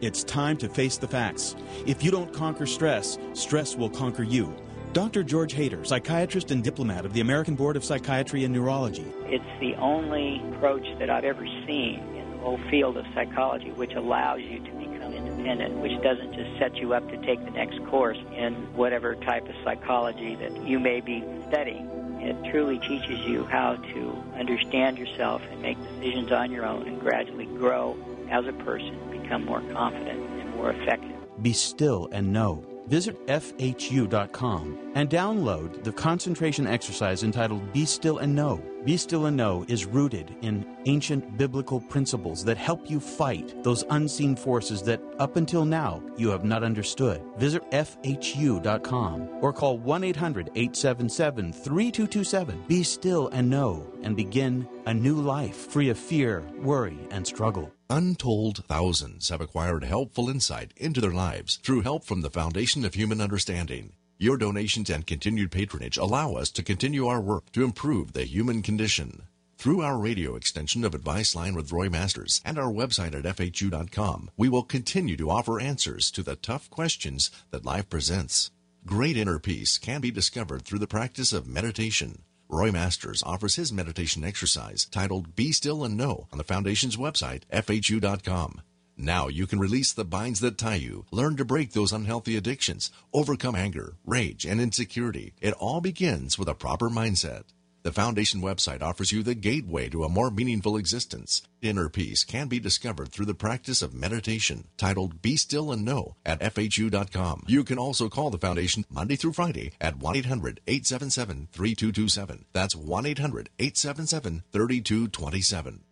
It's 0.00 0.24
time 0.24 0.56
to 0.58 0.68
face 0.68 0.98
the 0.98 1.08
facts. 1.08 1.56
If 1.86 2.02
you 2.04 2.10
don't 2.10 2.32
conquer 2.32 2.66
stress, 2.66 3.18
stress 3.32 3.76
will 3.76 3.88
conquer 3.88 4.22
you. 4.22 4.54
Dr. 4.92 5.22
George 5.22 5.54
Hader, 5.54 5.86
psychiatrist 5.86 6.50
and 6.50 6.64
diplomat 6.64 7.04
of 7.04 7.12
the 7.12 7.20
American 7.20 7.54
Board 7.54 7.76
of 7.76 7.84
Psychiatry 7.84 8.44
and 8.44 8.54
Neurology. 8.54 9.06
It's 9.24 9.60
the 9.60 9.74
only 9.74 10.42
approach 10.52 10.86
that 10.98 11.10
I've 11.10 11.24
ever 11.24 11.46
seen 11.66 12.00
in 12.16 12.30
the 12.30 12.38
whole 12.38 12.60
field 12.70 12.96
of 12.96 13.04
psychology 13.14 13.72
which 13.72 13.92
allows 13.92 14.40
you 14.40 14.58
to 14.60 14.70
become 14.72 15.12
independent, 15.12 15.76
which 15.78 16.00
doesn't 16.02 16.32
just 16.34 16.58
set 16.58 16.76
you 16.76 16.94
up 16.94 17.06
to 17.10 17.16
take 17.26 17.44
the 17.44 17.50
next 17.50 17.84
course 17.86 18.18
in 18.34 18.54
whatever 18.74 19.16
type 19.16 19.46
of 19.48 19.54
psychology 19.64 20.34
that 20.36 20.66
you 20.66 20.78
may 20.78 21.00
be 21.00 21.22
studying. 21.48 22.05
It 22.26 22.50
truly 22.50 22.80
teaches 22.80 23.20
you 23.20 23.44
how 23.44 23.76
to 23.76 24.24
understand 24.36 24.98
yourself 24.98 25.42
and 25.48 25.62
make 25.62 25.78
decisions 25.80 26.32
on 26.32 26.50
your 26.50 26.66
own 26.66 26.88
and 26.88 27.00
gradually 27.00 27.46
grow 27.46 27.96
as 28.32 28.48
a 28.48 28.52
person, 28.64 28.98
become 29.12 29.44
more 29.44 29.60
confident 29.72 30.18
and 30.40 30.50
more 30.56 30.72
effective. 30.72 31.16
Be 31.40 31.52
still 31.52 32.08
and 32.10 32.32
know. 32.32 32.64
Visit 32.86 33.26
FHU.com 33.26 34.92
and 34.94 35.10
download 35.10 35.82
the 35.82 35.92
concentration 35.92 36.66
exercise 36.66 37.22
entitled 37.22 37.72
Be 37.72 37.84
Still 37.84 38.18
and 38.18 38.34
Know. 38.34 38.62
Be 38.84 38.96
Still 38.96 39.26
and 39.26 39.36
Know 39.36 39.64
is 39.68 39.84
rooted 39.84 40.34
in 40.42 40.64
ancient 40.86 41.36
biblical 41.36 41.80
principles 41.80 42.44
that 42.44 42.56
help 42.56 42.88
you 42.88 43.00
fight 43.00 43.64
those 43.64 43.84
unseen 43.90 44.36
forces 44.36 44.82
that 44.82 45.02
up 45.18 45.36
until 45.36 45.64
now 45.64 46.00
you 46.16 46.28
have 46.28 46.44
not 46.44 46.62
understood. 46.62 47.20
Visit 47.36 47.68
FHU.com 47.72 49.28
or 49.40 49.52
call 49.52 49.78
1 49.78 50.04
800 50.04 50.50
877 50.54 51.52
3227. 51.52 52.64
Be 52.68 52.82
still 52.84 53.28
and 53.28 53.50
know 53.50 53.92
and 54.02 54.16
begin 54.16 54.68
a 54.86 54.94
new 54.94 55.16
life 55.16 55.56
free 55.56 55.88
of 55.88 55.98
fear, 55.98 56.44
worry, 56.62 56.98
and 57.10 57.26
struggle. 57.26 57.75
Untold 57.88 58.64
thousands 58.66 59.28
have 59.28 59.40
acquired 59.40 59.84
helpful 59.84 60.28
insight 60.28 60.72
into 60.76 61.00
their 61.00 61.12
lives 61.12 61.60
through 61.62 61.82
help 61.82 62.02
from 62.02 62.20
the 62.20 62.30
Foundation 62.30 62.84
of 62.84 62.94
Human 62.94 63.20
Understanding. 63.20 63.92
Your 64.18 64.36
donations 64.36 64.90
and 64.90 65.06
continued 65.06 65.52
patronage 65.52 65.96
allow 65.96 66.32
us 66.32 66.50
to 66.50 66.64
continue 66.64 67.06
our 67.06 67.20
work 67.20 67.52
to 67.52 67.62
improve 67.62 68.12
the 68.12 68.24
human 68.24 68.60
condition. 68.62 69.22
Through 69.56 69.82
our 69.82 69.98
radio 69.98 70.34
extension 70.34 70.84
of 70.84 70.96
Advice 70.96 71.36
Line 71.36 71.54
with 71.54 71.70
Roy 71.70 71.88
Masters 71.88 72.40
and 72.44 72.58
our 72.58 72.72
website 72.72 73.14
at 73.14 73.36
FHU.com, 73.36 74.30
we 74.36 74.48
will 74.48 74.64
continue 74.64 75.16
to 75.16 75.30
offer 75.30 75.60
answers 75.60 76.10
to 76.10 76.24
the 76.24 76.34
tough 76.34 76.68
questions 76.70 77.30
that 77.52 77.64
life 77.64 77.88
presents. 77.88 78.50
Great 78.84 79.16
inner 79.16 79.38
peace 79.38 79.78
can 79.78 80.00
be 80.00 80.10
discovered 80.10 80.62
through 80.62 80.80
the 80.80 80.88
practice 80.88 81.32
of 81.32 81.46
meditation. 81.46 82.22
Roy 82.48 82.70
Masters 82.70 83.22
offers 83.24 83.56
his 83.56 83.72
meditation 83.72 84.22
exercise 84.24 84.84
titled 84.84 85.34
Be 85.34 85.50
Still 85.52 85.84
and 85.84 85.96
Know 85.96 86.28
on 86.30 86.38
the 86.38 86.44
Foundation's 86.44 86.96
website, 86.96 87.42
FHU.com. 87.52 88.62
Now 88.96 89.28
you 89.28 89.46
can 89.46 89.58
release 89.58 89.92
the 89.92 90.04
binds 90.04 90.40
that 90.40 90.56
tie 90.56 90.76
you, 90.76 91.04
learn 91.10 91.36
to 91.36 91.44
break 91.44 91.72
those 91.72 91.92
unhealthy 91.92 92.36
addictions, 92.36 92.90
overcome 93.12 93.54
anger, 93.54 93.96
rage, 94.06 94.46
and 94.46 94.60
insecurity. 94.60 95.34
It 95.40 95.54
all 95.54 95.80
begins 95.80 96.38
with 96.38 96.48
a 96.48 96.54
proper 96.54 96.88
mindset. 96.88 97.42
The 97.86 97.92
Foundation 97.92 98.42
website 98.42 98.82
offers 98.82 99.12
you 99.12 99.22
the 99.22 99.36
gateway 99.36 99.88
to 99.90 100.02
a 100.02 100.08
more 100.08 100.28
meaningful 100.28 100.76
existence. 100.76 101.42
Inner 101.62 101.88
peace 101.88 102.24
can 102.24 102.48
be 102.48 102.58
discovered 102.58 103.12
through 103.12 103.26
the 103.26 103.32
practice 103.32 103.80
of 103.80 103.94
meditation, 103.94 104.66
titled 104.76 105.22
Be 105.22 105.36
Still 105.36 105.70
and 105.70 105.84
Know 105.84 106.16
at 106.26 106.40
FHU.com. 106.40 107.44
You 107.46 107.62
can 107.62 107.78
also 107.78 108.08
call 108.08 108.30
the 108.30 108.38
Foundation 108.38 108.84
Monday 108.90 109.14
through 109.14 109.34
Friday 109.34 109.70
at 109.80 109.98
1 109.98 110.16
800 110.16 110.62
877 110.66 111.46
3227. 111.52 112.46
That's 112.52 112.74
1 112.74 113.06
800 113.06 113.50
877 113.56 114.42
3227. 114.50 115.84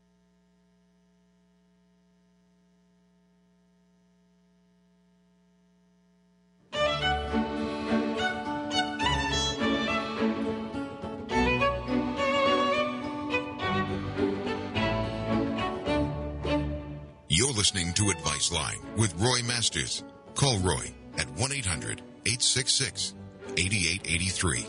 Listening 17.65 17.95
to 17.95 18.11
Advice 18.11 18.53
Line 18.53 18.77
with 18.95 19.15
Roy 19.15 19.41
Masters. 19.43 20.05
Call 20.35 20.59
Roy 20.59 20.93
at 21.17 21.27
1 21.31 21.51
800 21.51 22.03
866 22.27 23.15
8883. 23.57 24.67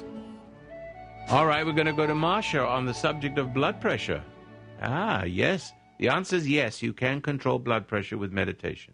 All 1.27 1.45
right, 1.45 1.65
we're 1.65 1.73
going 1.73 1.87
to 1.87 1.91
go 1.91 2.07
to 2.07 2.13
Marsha 2.13 2.65
on 2.65 2.85
the 2.85 2.93
subject 2.93 3.37
of 3.37 3.53
blood 3.53 3.81
pressure. 3.81 4.23
Ah, 4.81 5.25
yes. 5.25 5.73
The 5.99 6.07
answer 6.07 6.37
is 6.37 6.47
yes. 6.47 6.81
You 6.81 6.93
can 6.93 7.19
control 7.21 7.59
blood 7.59 7.85
pressure 7.85 8.17
with 8.17 8.31
meditation. 8.31 8.93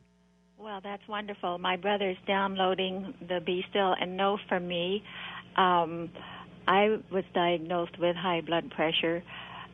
Well, 0.58 0.80
that's 0.82 1.08
wonderful. 1.08 1.60
My 1.60 1.78
brother's 1.78 2.18
downloading 2.26 3.14
the 3.30 3.40
Be 3.40 3.64
Still 3.70 3.94
and 4.02 4.18
Know 4.18 4.40
for 4.50 4.60
me. 4.60 5.04
Um, 5.58 6.10
I 6.68 6.98
was 7.12 7.24
diagnosed 7.36 8.00
with 8.00 8.16
high 8.16 8.42
blood 8.42 8.72
pressure, 8.72 9.22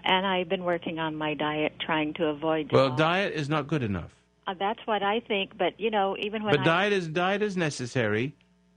and 0.03 0.27
I've 0.27 0.49
been 0.49 0.65
working 0.65 0.99
on 0.99 1.15
my 1.15 1.33
diet, 1.33 1.79
trying 1.79 2.13
to 2.15 2.25
avoid. 2.25 2.73
Well, 2.73 2.93
diet 2.93 3.33
is 3.33 3.47
not 3.47 3.67
good 3.67 3.83
enough. 3.83 4.11
Uh, 4.47 4.53
that's 4.57 4.79
what 4.85 5.03
I 5.03 5.19
think. 5.19 5.57
But 5.57 5.79
you 5.79 5.91
know, 5.91 6.15
even 6.19 6.43
when 6.43 6.53
But 6.53 6.61
I, 6.61 6.65
diet 6.65 6.93
is 6.93 7.07
diet 7.09 7.41
is 7.41 7.57
necessary, 7.57 8.35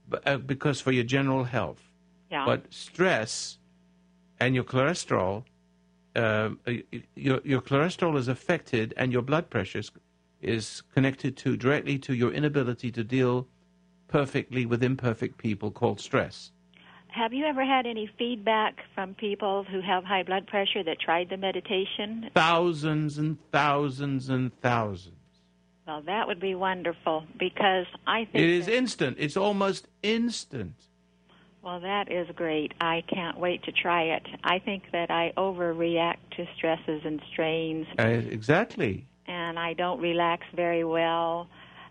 but, 0.09 0.27
uh, 0.27 0.37
because 0.37 0.81
for 0.81 0.91
your 0.91 1.05
general 1.05 1.45
health. 1.45 1.81
yeah, 2.29 2.45
But 2.45 2.71
stress 2.73 3.57
and 4.39 4.53
your 4.53 4.65
cholesterol, 4.65 5.45
uh, 6.15 6.49
your 7.15 7.39
your 7.43 7.61
cholesterol 7.61 8.17
is 8.17 8.27
affected, 8.27 8.93
and 8.97 9.11
your 9.13 9.21
blood 9.21 9.49
pressure 9.49 9.79
is, 9.79 9.91
is 10.41 10.83
connected 10.93 11.37
to 11.37 11.55
directly 11.55 11.97
to 11.99 12.13
your 12.13 12.31
inability 12.33 12.91
to 12.91 13.03
deal 13.03 13.47
perfectly 14.09 14.65
with 14.65 14.83
imperfect 14.83 15.37
people 15.37 15.71
called 15.71 15.99
stress. 16.01 16.51
Have 17.07 17.33
you 17.33 17.45
ever 17.45 17.63
had 17.65 17.85
any 17.85 18.09
feedback 18.17 18.83
from 18.95 19.13
people 19.15 19.65
who 19.69 19.81
have 19.81 20.03
high 20.03 20.23
blood 20.23 20.47
pressure 20.47 20.83
that 20.83 20.97
tried 20.99 21.29
the 21.29 21.37
meditation? 21.37 22.29
Thousands 22.33 23.17
and 23.17 23.37
thousands 23.51 24.29
and 24.29 24.51
thousands. 24.61 25.20
Well, 25.87 26.01
that 26.03 26.27
would 26.27 26.39
be 26.39 26.55
wonderful 26.55 27.25
because 27.39 27.85
I 28.07 28.25
think 28.25 28.35
It 28.43 28.49
is 28.49 28.67
instant. 28.67 29.17
It's 29.19 29.35
almost 29.37 29.87
instant. 30.03 30.73
Well, 31.63 31.79
that 31.81 32.11
is 32.11 32.27
great. 32.35 32.73
I 32.81 33.03
can't 33.07 33.37
wait 33.37 33.63
to 33.63 33.71
try 33.71 34.03
it. 34.03 34.23
I 34.43 34.59
think 34.59 34.83
that 34.93 35.11
I 35.11 35.31
overreact 35.37 36.17
to 36.37 36.47
stresses 36.55 37.01
and 37.05 37.21
strains, 37.31 37.87
Uh, 37.99 38.03
exactly. 38.07 39.05
and 39.27 39.59
I 39.59 39.73
don't 39.73 39.99
relax 40.01 40.45
very 40.55 40.83
well. 40.83 41.47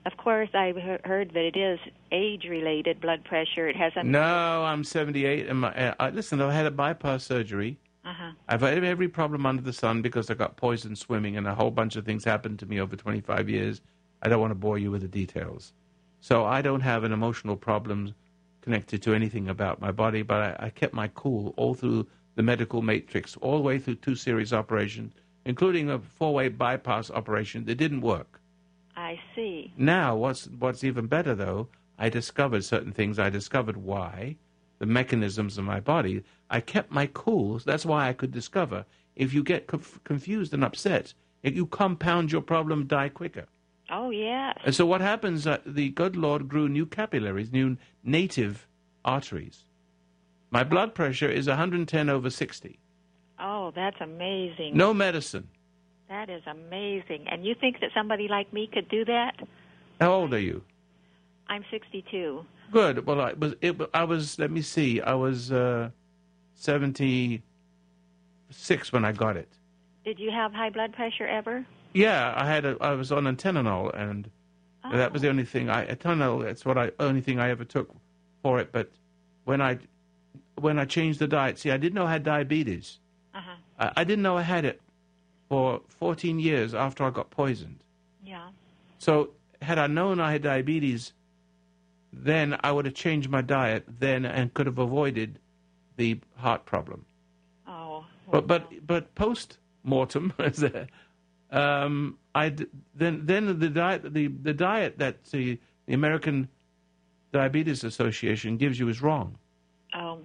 Of 0.07 0.16
course, 0.16 0.49
I've 0.55 0.76
he- 0.76 0.97
heard 1.05 1.30
that 1.34 1.45
it 1.45 1.57
is 1.57 1.78
age-related 2.11 3.01
blood 3.01 3.22
pressure. 3.24 3.68
It 3.68 3.76
has 3.76 3.93
a 3.97 4.03
No, 4.03 4.64
I'm 4.64 4.82
78. 4.82 5.47
And 5.47 5.61
my, 5.61 5.74
uh, 5.74 5.95
I, 6.01 6.11
listen, 6.11 6.41
I've 6.41 6.53
had 6.53 6.66
a 6.66 6.70
bypass 6.70 7.24
surgery. 7.24 7.76
I've 8.51 8.62
had 8.62 8.82
every 8.82 9.07
problem 9.07 9.46
under 9.46 9.62
the 9.62 9.72
sun 9.72 10.03
because 10.03 10.28
I 10.28 10.34
got 10.34 10.57
poisoned 10.57 10.98
swimming, 10.98 11.36
and 11.36 11.46
a 11.46 11.55
whole 11.55 11.70
bunch 11.70 11.94
of 11.94 12.05
things 12.05 12.24
happened 12.24 12.59
to 12.59 12.66
me 12.66 12.80
over 12.80 12.96
25 12.96 13.48
years. 13.48 13.80
I 14.22 14.28
don't 14.28 14.40
want 14.40 14.51
to 14.51 14.57
bore 14.57 14.76
you 14.76 14.90
with 14.90 15.03
the 15.03 15.09
details. 15.09 15.72
So 16.20 16.44
I 16.44 16.61
don't 16.61 16.80
have 16.80 17.05
an 17.05 17.12
emotional 17.12 17.57
problem 17.57 18.12
connected 18.61 19.03
to 19.03 19.14
anything 19.14 19.48
about 19.48 19.80
my 19.80 19.92
body, 19.92 20.22
but 20.22 20.40
I, 20.61 20.66
I 20.66 20.70
kept 20.70 20.92
my 20.92 21.07
cool 21.14 21.55
all 21.57 21.74
through 21.74 22.09
the 22.34 22.42
medical 22.42 22.82
matrix, 22.82 23.36
all 23.36 23.57
the 23.57 23.62
way 23.62 23.78
through 23.78 23.94
two 23.94 24.16
series 24.16 24.53
operations, 24.53 25.14
including 25.44 25.88
a 25.88 26.01
four-way 26.01 26.48
bypass 26.48 27.09
operation 27.09 27.66
that 27.66 27.76
didn't 27.76 28.01
work. 28.01 28.40
I 28.96 29.20
see. 29.36 29.72
Now, 29.76 30.16
what's 30.16 30.48
what's 30.48 30.82
even 30.82 31.07
better 31.07 31.36
though, 31.36 31.68
I 32.01 32.09
discovered 32.09 32.64
certain 32.64 32.90
things. 32.90 33.20
I 33.20 33.30
discovered 33.30 33.76
why, 33.76 34.38
the 34.80 34.86
mechanisms 34.86 35.58
of 35.58 35.64
my 35.64 35.78
body. 35.78 36.24
I 36.48 36.60
kept 36.60 36.90
my 36.90 37.06
cool. 37.12 37.58
That's 37.58 37.86
why 37.86 38.08
I 38.08 38.12
could 38.12 38.32
discover. 38.32 38.84
If 39.14 39.32
you 39.32 39.44
get 39.44 39.68
conf- 39.68 40.00
confused 40.02 40.52
and 40.52 40.64
upset, 40.64 41.14
if 41.44 41.54
you 41.54 41.66
compound 41.66 42.32
your 42.32 42.40
problem, 42.40 42.86
die 42.86 43.10
quicker. 43.10 43.46
Oh, 43.92 44.10
yes. 44.10 44.56
And 44.64 44.74
so 44.74 44.86
what 44.86 45.00
happens? 45.00 45.46
Uh, 45.46 45.58
the 45.66 45.90
good 45.90 46.16
Lord 46.16 46.48
grew 46.48 46.68
new 46.68 46.86
capillaries, 46.86 47.52
new 47.52 47.76
native 48.02 48.66
arteries. 49.04 49.64
My 50.50 50.64
blood 50.64 50.94
pressure 50.94 51.28
is 51.28 51.46
110 51.46 52.08
over 52.08 52.30
60. 52.30 52.78
Oh, 53.38 53.72
that's 53.74 54.00
amazing. 54.00 54.76
No 54.76 54.94
medicine. 54.94 55.48
That 56.08 56.30
is 56.30 56.42
amazing. 56.46 57.26
And 57.28 57.44
you 57.44 57.54
think 57.54 57.80
that 57.80 57.90
somebody 57.94 58.28
like 58.28 58.52
me 58.52 58.68
could 58.72 58.88
do 58.88 59.04
that? 59.04 59.36
How 60.00 60.12
old 60.12 60.34
are 60.34 60.40
you? 60.40 60.62
I'm 61.48 61.64
62. 61.70 62.44
Good. 62.72 63.06
Well, 63.06 63.20
I 63.20 63.32
was. 63.32 63.54
It, 63.60 63.76
I 63.92 64.04
was. 64.04 64.38
Let 64.38 64.50
me 64.50 64.62
see. 64.62 65.00
I 65.00 65.14
was 65.14 65.50
uh, 65.50 65.90
seventy-six 66.54 67.42
when 68.92 69.04
I 69.04 69.12
got 69.12 69.36
it. 69.36 69.48
Did 70.04 70.18
you 70.18 70.30
have 70.30 70.52
high 70.52 70.70
blood 70.70 70.92
pressure 70.92 71.26
ever? 71.26 71.66
Yeah, 71.92 72.32
I 72.36 72.46
had. 72.46 72.64
A, 72.64 72.76
I 72.80 72.92
was 72.92 73.10
on 73.10 73.24
Antenanol, 73.24 73.92
and 73.94 74.30
that 74.92 75.12
was 75.12 75.22
the 75.22 75.28
only 75.28 75.44
thing. 75.44 75.68
I 75.68 75.86
Antenanol. 75.86 76.44
That's 76.44 76.64
what 76.64 76.78
I 76.78 76.92
only 77.00 77.20
thing 77.20 77.40
I 77.40 77.50
ever 77.50 77.64
took 77.64 77.90
for 78.42 78.60
it. 78.60 78.70
But 78.70 78.90
when 79.44 79.60
I 79.60 79.78
when 80.54 80.78
I 80.78 80.84
changed 80.84 81.18
the 81.18 81.26
diet, 81.26 81.58
see, 81.58 81.70
I 81.70 81.76
didn't 81.76 81.94
know 81.94 82.06
I 82.06 82.12
had 82.12 82.22
diabetes. 82.22 82.98
Uh-huh. 83.34 83.56
I, 83.78 83.92
I 83.96 84.04
didn't 84.04 84.22
know 84.22 84.36
I 84.36 84.42
had 84.42 84.64
it 84.64 84.80
for 85.48 85.80
fourteen 85.88 86.38
years 86.38 86.74
after 86.74 87.02
I 87.04 87.10
got 87.10 87.30
poisoned. 87.30 87.80
Yeah. 88.24 88.48
So 88.98 89.30
had 89.60 89.78
I 89.78 89.88
known 89.88 90.20
I 90.20 90.30
had 90.32 90.42
diabetes, 90.42 91.12
then 92.12 92.58
I 92.62 92.72
would 92.72 92.84
have 92.86 92.94
changed 92.94 93.28
my 93.30 93.40
diet 93.42 93.84
then 93.98 94.24
and 94.24 94.52
could 94.54 94.66
have 94.66 94.78
avoided 94.78 95.38
the 95.96 96.18
heart 96.36 96.64
problem. 96.66 97.04
Oh. 97.68 98.04
But 98.30 98.46
but 98.46 98.86
but 98.86 99.14
post 99.14 99.58
mortem, 99.84 100.32
um, 101.50 102.18
I 102.34 102.54
then 102.94 103.22
then 103.26 103.58
the 103.58 103.68
diet 103.68 104.12
the, 104.14 104.28
the 104.28 104.54
diet 104.54 104.98
that 104.98 105.24
the, 105.24 105.58
the 105.86 105.94
American 105.94 106.48
Diabetes 107.32 107.84
Association 107.84 108.56
gives 108.56 108.78
you 108.78 108.88
is 108.88 109.00
wrong 109.02 109.36
Oh. 109.94 110.18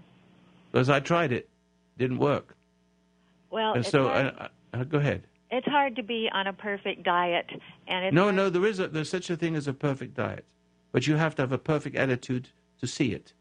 because 0.71 0.89
I 0.89 0.99
tried 0.99 1.31
it, 1.31 1.49
didn't 1.97 2.17
work. 2.19 2.55
Well, 3.51 3.73
and 3.73 3.86
so 3.86 4.07
uh, 4.07 4.47
uh, 4.73 4.83
go 4.83 4.97
ahead. 4.97 5.23
it's 5.51 5.67
hard 5.67 5.95
to 5.95 6.03
be 6.03 6.29
on 6.33 6.47
a 6.47 6.53
perfect 6.53 7.03
diet, 7.03 7.45
and 7.88 8.05
it's 8.05 8.13
No, 8.13 8.23
hard- 8.23 8.36
no, 8.36 8.49
there 8.49 8.65
is 8.65 8.79
a, 8.79 8.88
there's 8.88 9.09
such 9.09 9.29
a 9.29 9.38
thing 9.38 9.55
as 9.55 9.67
a 9.67 9.73
perfect 9.73 10.15
diet, 10.15 10.45
but 10.95 11.05
you 11.07 11.17
have 11.17 11.35
to 11.35 11.41
have 11.41 11.51
a 11.51 11.57
perfect 11.57 11.97
attitude 11.97 12.47
to 12.79 12.87
see 12.87 13.11
it. 13.11 13.33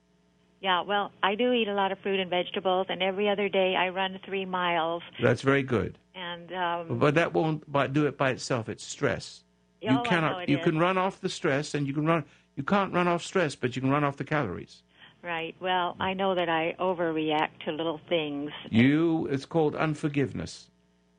Yeah, 0.61 0.81
well, 0.81 1.13
I 1.23 1.37
do 1.37 1.53
eat 1.53 1.69
a 1.69 1.73
lot 1.75 1.93
of 1.93 2.01
fruit 2.01 2.19
and 2.19 2.29
vegetables, 2.29 2.87
and 2.89 3.01
every 3.01 3.29
other 3.29 3.49
day 3.49 3.77
I 3.77 3.91
run 3.91 4.19
three 4.25 4.45
miles, 4.45 5.05
That's 5.23 5.43
very 5.43 5.63
good. 5.63 5.97
and 6.17 6.53
um, 6.53 6.99
But 6.99 7.15
that 7.15 7.33
won't 7.33 7.71
by, 7.71 7.87
do 7.87 8.07
it 8.07 8.19
by 8.19 8.31
itself. 8.31 8.69
It's 8.69 8.83
stress. 8.85 9.45
Oh, 9.87 9.91
you 9.93 10.03
cannot. 10.03 10.49
you 10.49 10.59
is. 10.59 10.65
can 10.65 10.81
run 10.81 10.99
off 10.99 11.21
the 11.21 11.29
stress, 11.29 11.75
and 11.75 11.87
you 11.87 11.93
can 11.93 12.07
run. 12.07 12.25
You 12.57 12.65
can't 12.65 12.93
run 12.93 13.07
off 13.07 13.23
stress, 13.23 13.55
but 13.55 13.77
you 13.77 13.83
can 13.83 13.91
run 13.93 14.03
off 14.03 14.17
the 14.17 14.25
calories. 14.25 14.83
right. 15.23 15.55
Well, 15.61 15.95
I 16.01 16.13
know 16.15 16.35
that 16.35 16.49
I 16.49 16.75
overreact 16.81 17.61
to 17.67 17.71
little 17.73 18.01
things. 18.09 18.51
You. 18.69 19.29
It's 19.31 19.47
called 19.47 19.77
unforgiveness. 19.77 20.71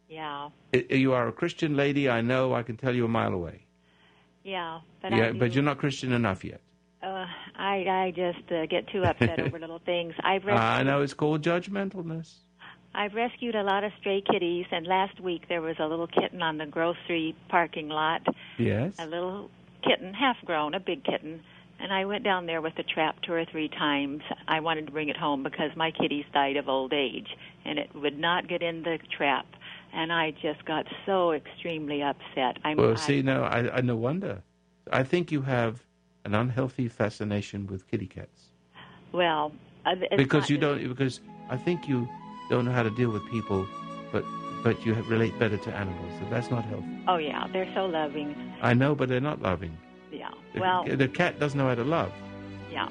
Yeah, 0.10 0.50
I- 0.74 0.86
you 0.90 1.14
are 1.14 1.30
a 1.30 1.32
Christian 1.32 1.78
lady. 1.78 2.10
I 2.10 2.20
know. 2.20 2.54
I 2.54 2.64
can 2.64 2.76
tell 2.76 2.94
you 2.94 3.06
a 3.06 3.08
mile 3.08 3.34
away. 3.34 3.65
Yeah, 4.46 4.80
but 5.02 5.12
yeah, 5.12 5.30
I 5.30 5.32
but 5.34 5.54
you're 5.54 5.64
not 5.64 5.80
Christian 5.80 6.14
enough 6.14 6.46
yet. 6.46 6.62
Uh, 7.04 7.26
I 7.56 7.76
I 8.06 8.14
just 8.16 8.50
uh, 8.52 8.66
get 8.68 8.88
too 8.88 9.04
upset 9.04 9.40
over 9.40 9.60
little 9.60 9.82
things. 9.86 10.14
I've 10.24 10.46
res- 10.46 10.58
I 10.60 10.84
know. 10.84 11.02
It's 11.02 11.14
called 11.14 11.42
judgmentalness. 11.42 12.36
I've 12.94 13.14
rescued 13.14 13.56
a 13.56 13.64
lot 13.64 13.84
of 13.84 13.92
stray 14.00 14.22
kitties, 14.22 14.66
and 14.72 14.88
last 14.88 15.20
week 15.20 15.50
there 15.50 15.62
was 15.62 15.76
a 15.80 15.86
little 15.86 16.08
kitten 16.08 16.42
on 16.42 16.58
the 16.58 16.66
grocery 16.66 17.36
parking 17.50 17.90
lot. 17.90 18.22
Yes. 18.58 18.96
A 19.00 19.06
little 19.06 19.50
kitten, 19.84 20.14
half 20.14 20.38
grown, 20.46 20.74
a 20.74 20.80
big 20.80 21.04
kitten. 21.04 21.42
And 21.78 21.92
I 21.92 22.06
went 22.06 22.24
down 22.24 22.46
there 22.46 22.62
with 22.62 22.76
the 22.76 22.84
trap 22.84 23.18
two 23.22 23.34
or 23.34 23.44
three 23.52 23.68
times. 23.68 24.22
I 24.48 24.62
wanted 24.62 24.86
to 24.86 24.94
bring 24.94 25.10
it 25.10 25.18
home 25.18 25.44
because 25.44 25.72
my 25.76 25.92
kitties 25.92 26.24
died 26.34 26.56
of 26.56 26.70
old 26.70 26.94
age, 26.94 27.28
and 27.66 27.78
it 27.78 27.94
would 27.94 28.18
not 28.18 28.48
get 28.48 28.62
in 28.62 28.84
the 28.84 28.98
trap. 29.18 29.46
And 29.96 30.12
I 30.12 30.32
just 30.42 30.66
got 30.66 30.86
so 31.06 31.32
extremely 31.32 32.04
upset. 32.04 32.58
I'm, 32.64 32.78
Well, 32.78 32.92
I, 32.92 32.96
see, 32.96 33.22
no, 33.22 33.44
I, 33.44 33.78
I 33.78 33.82
no 33.82 33.96
wonder. 33.96 34.44
I 34.92 35.04
think 35.04 35.32
you 35.32 35.42
have 35.42 35.84
an 36.26 36.36
unhealthy 36.36 36.88
fascination 36.90 37.66
with 37.66 37.90
kitty 37.90 38.08
cats 38.08 38.52
well, 39.16 39.52
uh, 39.86 39.96
because 40.18 40.44
not 40.44 40.50
you 40.50 40.58
don't. 40.58 40.88
Because 40.88 41.22
I 41.50 41.58
think 41.58 41.88
you 41.88 42.08
don't 42.50 42.66
know 42.66 42.72
how 42.72 42.84
to 42.84 42.90
deal 42.92 43.10
with 43.10 43.26
people, 43.32 43.66
but 44.12 44.26
but 44.64 44.86
you 44.86 44.94
relate 45.04 45.38
better 45.40 45.58
to 45.58 45.74
animals. 45.74 46.12
So 46.20 46.28
that's 46.30 46.52
not 46.52 46.66
healthy. 46.66 47.00
Oh 47.08 47.18
yeah, 47.18 47.48
they're 47.52 47.72
so 47.74 47.86
loving. 47.86 48.36
I 48.62 48.74
know, 48.74 48.94
but 48.94 49.10
they're 49.10 49.22
not 49.22 49.42
loving. 49.42 49.78
Yeah. 50.12 50.32
The, 50.54 50.62
Well, 50.62 50.86
the 50.86 51.08
cat 51.08 51.40
doesn't 51.40 51.58
know 51.58 51.68
how 51.68 51.76
to 51.76 51.84
love. 51.84 52.12
yeah. 52.72 52.90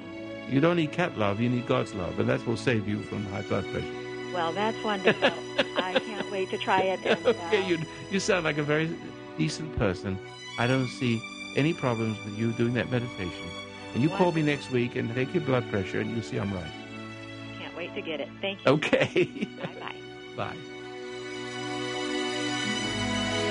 You 0.49 0.61
don't 0.61 0.77
need 0.77 0.93
cat 0.93 1.17
love. 1.17 1.41
You 1.41 1.49
need 1.49 1.67
God's 1.67 1.95
love, 1.95 2.19
and 2.21 2.29
that 2.29 2.47
will 2.47 2.59
save 2.59 2.87
you 2.87 3.03
from 3.03 3.25
high 3.27 3.43
blood 3.43 3.65
pressure. 3.73 4.04
Well, 4.35 4.53
that's 4.53 4.83
wonderful. 4.83 5.31
I 5.77 6.01
can't 6.01 6.31
wait 6.31 6.51
to 6.51 6.59
try 6.59 6.81
it. 6.81 7.01
And, 7.05 7.27
uh, 7.27 7.31
okay, 7.31 7.67
you 7.67 7.79
you 8.11 8.19
sound 8.21 8.45
like 8.45 8.59
a 8.59 8.63
very 8.63 8.91
decent 9.39 9.77
person. 9.79 10.19
I 10.59 10.67
don't 10.67 10.89
see 10.89 11.23
any 11.57 11.73
problems 11.73 12.19
with 12.25 12.37
you 12.37 12.53
doing 12.53 12.75
that 12.75 12.91
meditation. 12.91 13.49
And 13.95 14.03
you 14.03 14.09
call 14.09 14.33
me 14.33 14.43
next 14.43 14.73
week 14.73 14.97
and 14.97 15.15
take 15.15 15.33
your 15.33 15.45
blood 15.45 15.71
pressure, 15.71 16.01
and 16.01 16.11
you'll 16.11 16.23
see 16.23 16.39
I'm 16.39 16.53
right. 16.53 16.73
can't 17.61 17.77
wait 17.77 17.95
to 17.95 18.03
get 18.03 18.21
it. 18.21 18.29
Thank 18.41 18.65
you. 18.65 18.73
Okay. 18.73 19.47
Bye 19.63 19.75
bye. 19.81 19.95
Bye. 20.37 20.57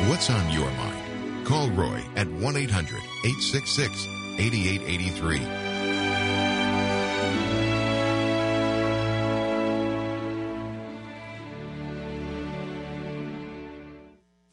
What's 0.10 0.30
on 0.30 0.52
your 0.52 0.70
mind? 0.72 1.46
Call 1.46 1.70
Roy 1.70 2.04
at 2.18 2.28
1 2.28 2.58
800 2.58 2.98
866 3.24 4.06
8883. 4.38 5.73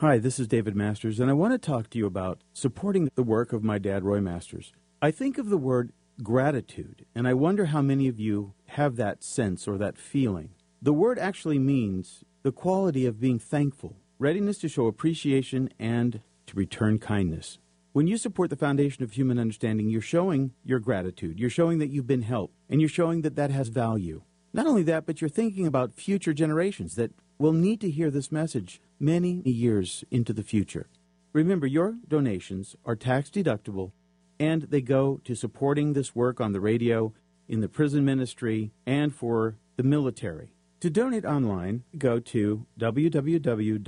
Hi, 0.01 0.17
this 0.17 0.41
is 0.41 0.49
David 0.49 0.75
Masters, 0.75 1.21
and 1.21 1.29
I 1.29 1.35
want 1.35 1.53
to 1.53 1.59
talk 1.59 1.91
to 1.91 1.99
you 1.99 2.07
about 2.07 2.41
supporting 2.55 3.11
the 3.17 3.23
work 3.23 3.53
of 3.53 3.63
my 3.63 3.77
dad, 3.77 4.03
Roy 4.03 4.19
Masters. 4.19 4.73
I 5.03 5.11
think 5.11 5.37
of 5.37 5.51
the 5.51 5.59
word 5.59 5.93
gratitude, 6.23 7.05
and 7.15 7.29
I 7.29 7.35
wonder 7.35 7.67
how 7.67 7.83
many 7.83 8.09
of 8.09 8.19
you 8.19 8.55
have 8.69 8.97
that 8.97 9.23
sense 9.23 9.69
or 9.69 9.77
that 9.77 9.99
feeling. 9.99 10.55
The 10.81 10.95
word 10.95 11.19
actually 11.19 11.59
means 11.59 12.25
the 12.43 12.51
quality 12.51 13.05
of 13.05 13.21
being 13.21 13.39
thankful, 13.39 13.97
readiness 14.19 14.57
to 14.61 14.71
show 14.71 14.87
appreciation, 14.87 15.69
and 15.79 16.23
to 16.47 16.57
return 16.57 16.99
kindness. 16.99 17.59
When 17.93 18.07
you 18.07 18.17
support 18.17 18.49
the 18.49 18.57
foundation 18.57 19.05
of 19.05 19.13
human 19.13 19.39
understanding, 19.39 19.91
you're 19.91 20.01
showing 20.01 20.53
your 20.65 20.81
gratitude. 20.81 21.39
You're 21.39 21.51
showing 21.51 21.79
that 21.79 21.91
you've 21.91 22.07
been 22.07 22.23
helped, 22.23 22.55
and 22.71 22.81
you're 22.81 22.89
showing 22.89 23.21
that 23.21 23.37
that 23.37 23.51
has 23.51 23.69
value. 23.69 24.23
Not 24.55 24.67
only 24.67 24.83
that, 24.85 25.05
but 25.05 25.21
you're 25.21 25.29
thinking 25.29 25.67
about 25.67 25.93
future 25.93 26.33
generations 26.33 26.95
that 26.95 27.13
will 27.41 27.53
need 27.55 27.81
to 27.81 27.91
hear 27.91 28.11
this 28.11 28.31
message 28.31 28.83
many 29.01 29.41
years 29.47 30.05
into 30.11 30.33
the 30.35 30.43
future. 30.43 30.89
Remember, 31.33 31.67
your 31.67 31.97
donations 32.07 32.77
are 32.85 32.95
tax 32.95 33.31
deductible 33.31 33.93
and 34.39 34.63
they 34.65 34.83
go 34.83 35.21
to 35.25 35.35
supporting 35.35 35.95
this 35.95 36.15
work 36.15 36.41
on 36.41 36.53
the 36.53 36.61
radio, 36.61 37.13
in 37.49 37.61
the 37.61 37.69
prison 37.69 38.05
ministry, 38.05 38.73
and 38.87 39.15
for 39.15 39.57
the 39.77 39.83
military. 39.83 40.53
To 40.81 40.91
donate 40.91 41.25
online, 41.25 41.85
go 41.97 42.21
to 42.21 42.67
www.fhu.com 42.79 43.85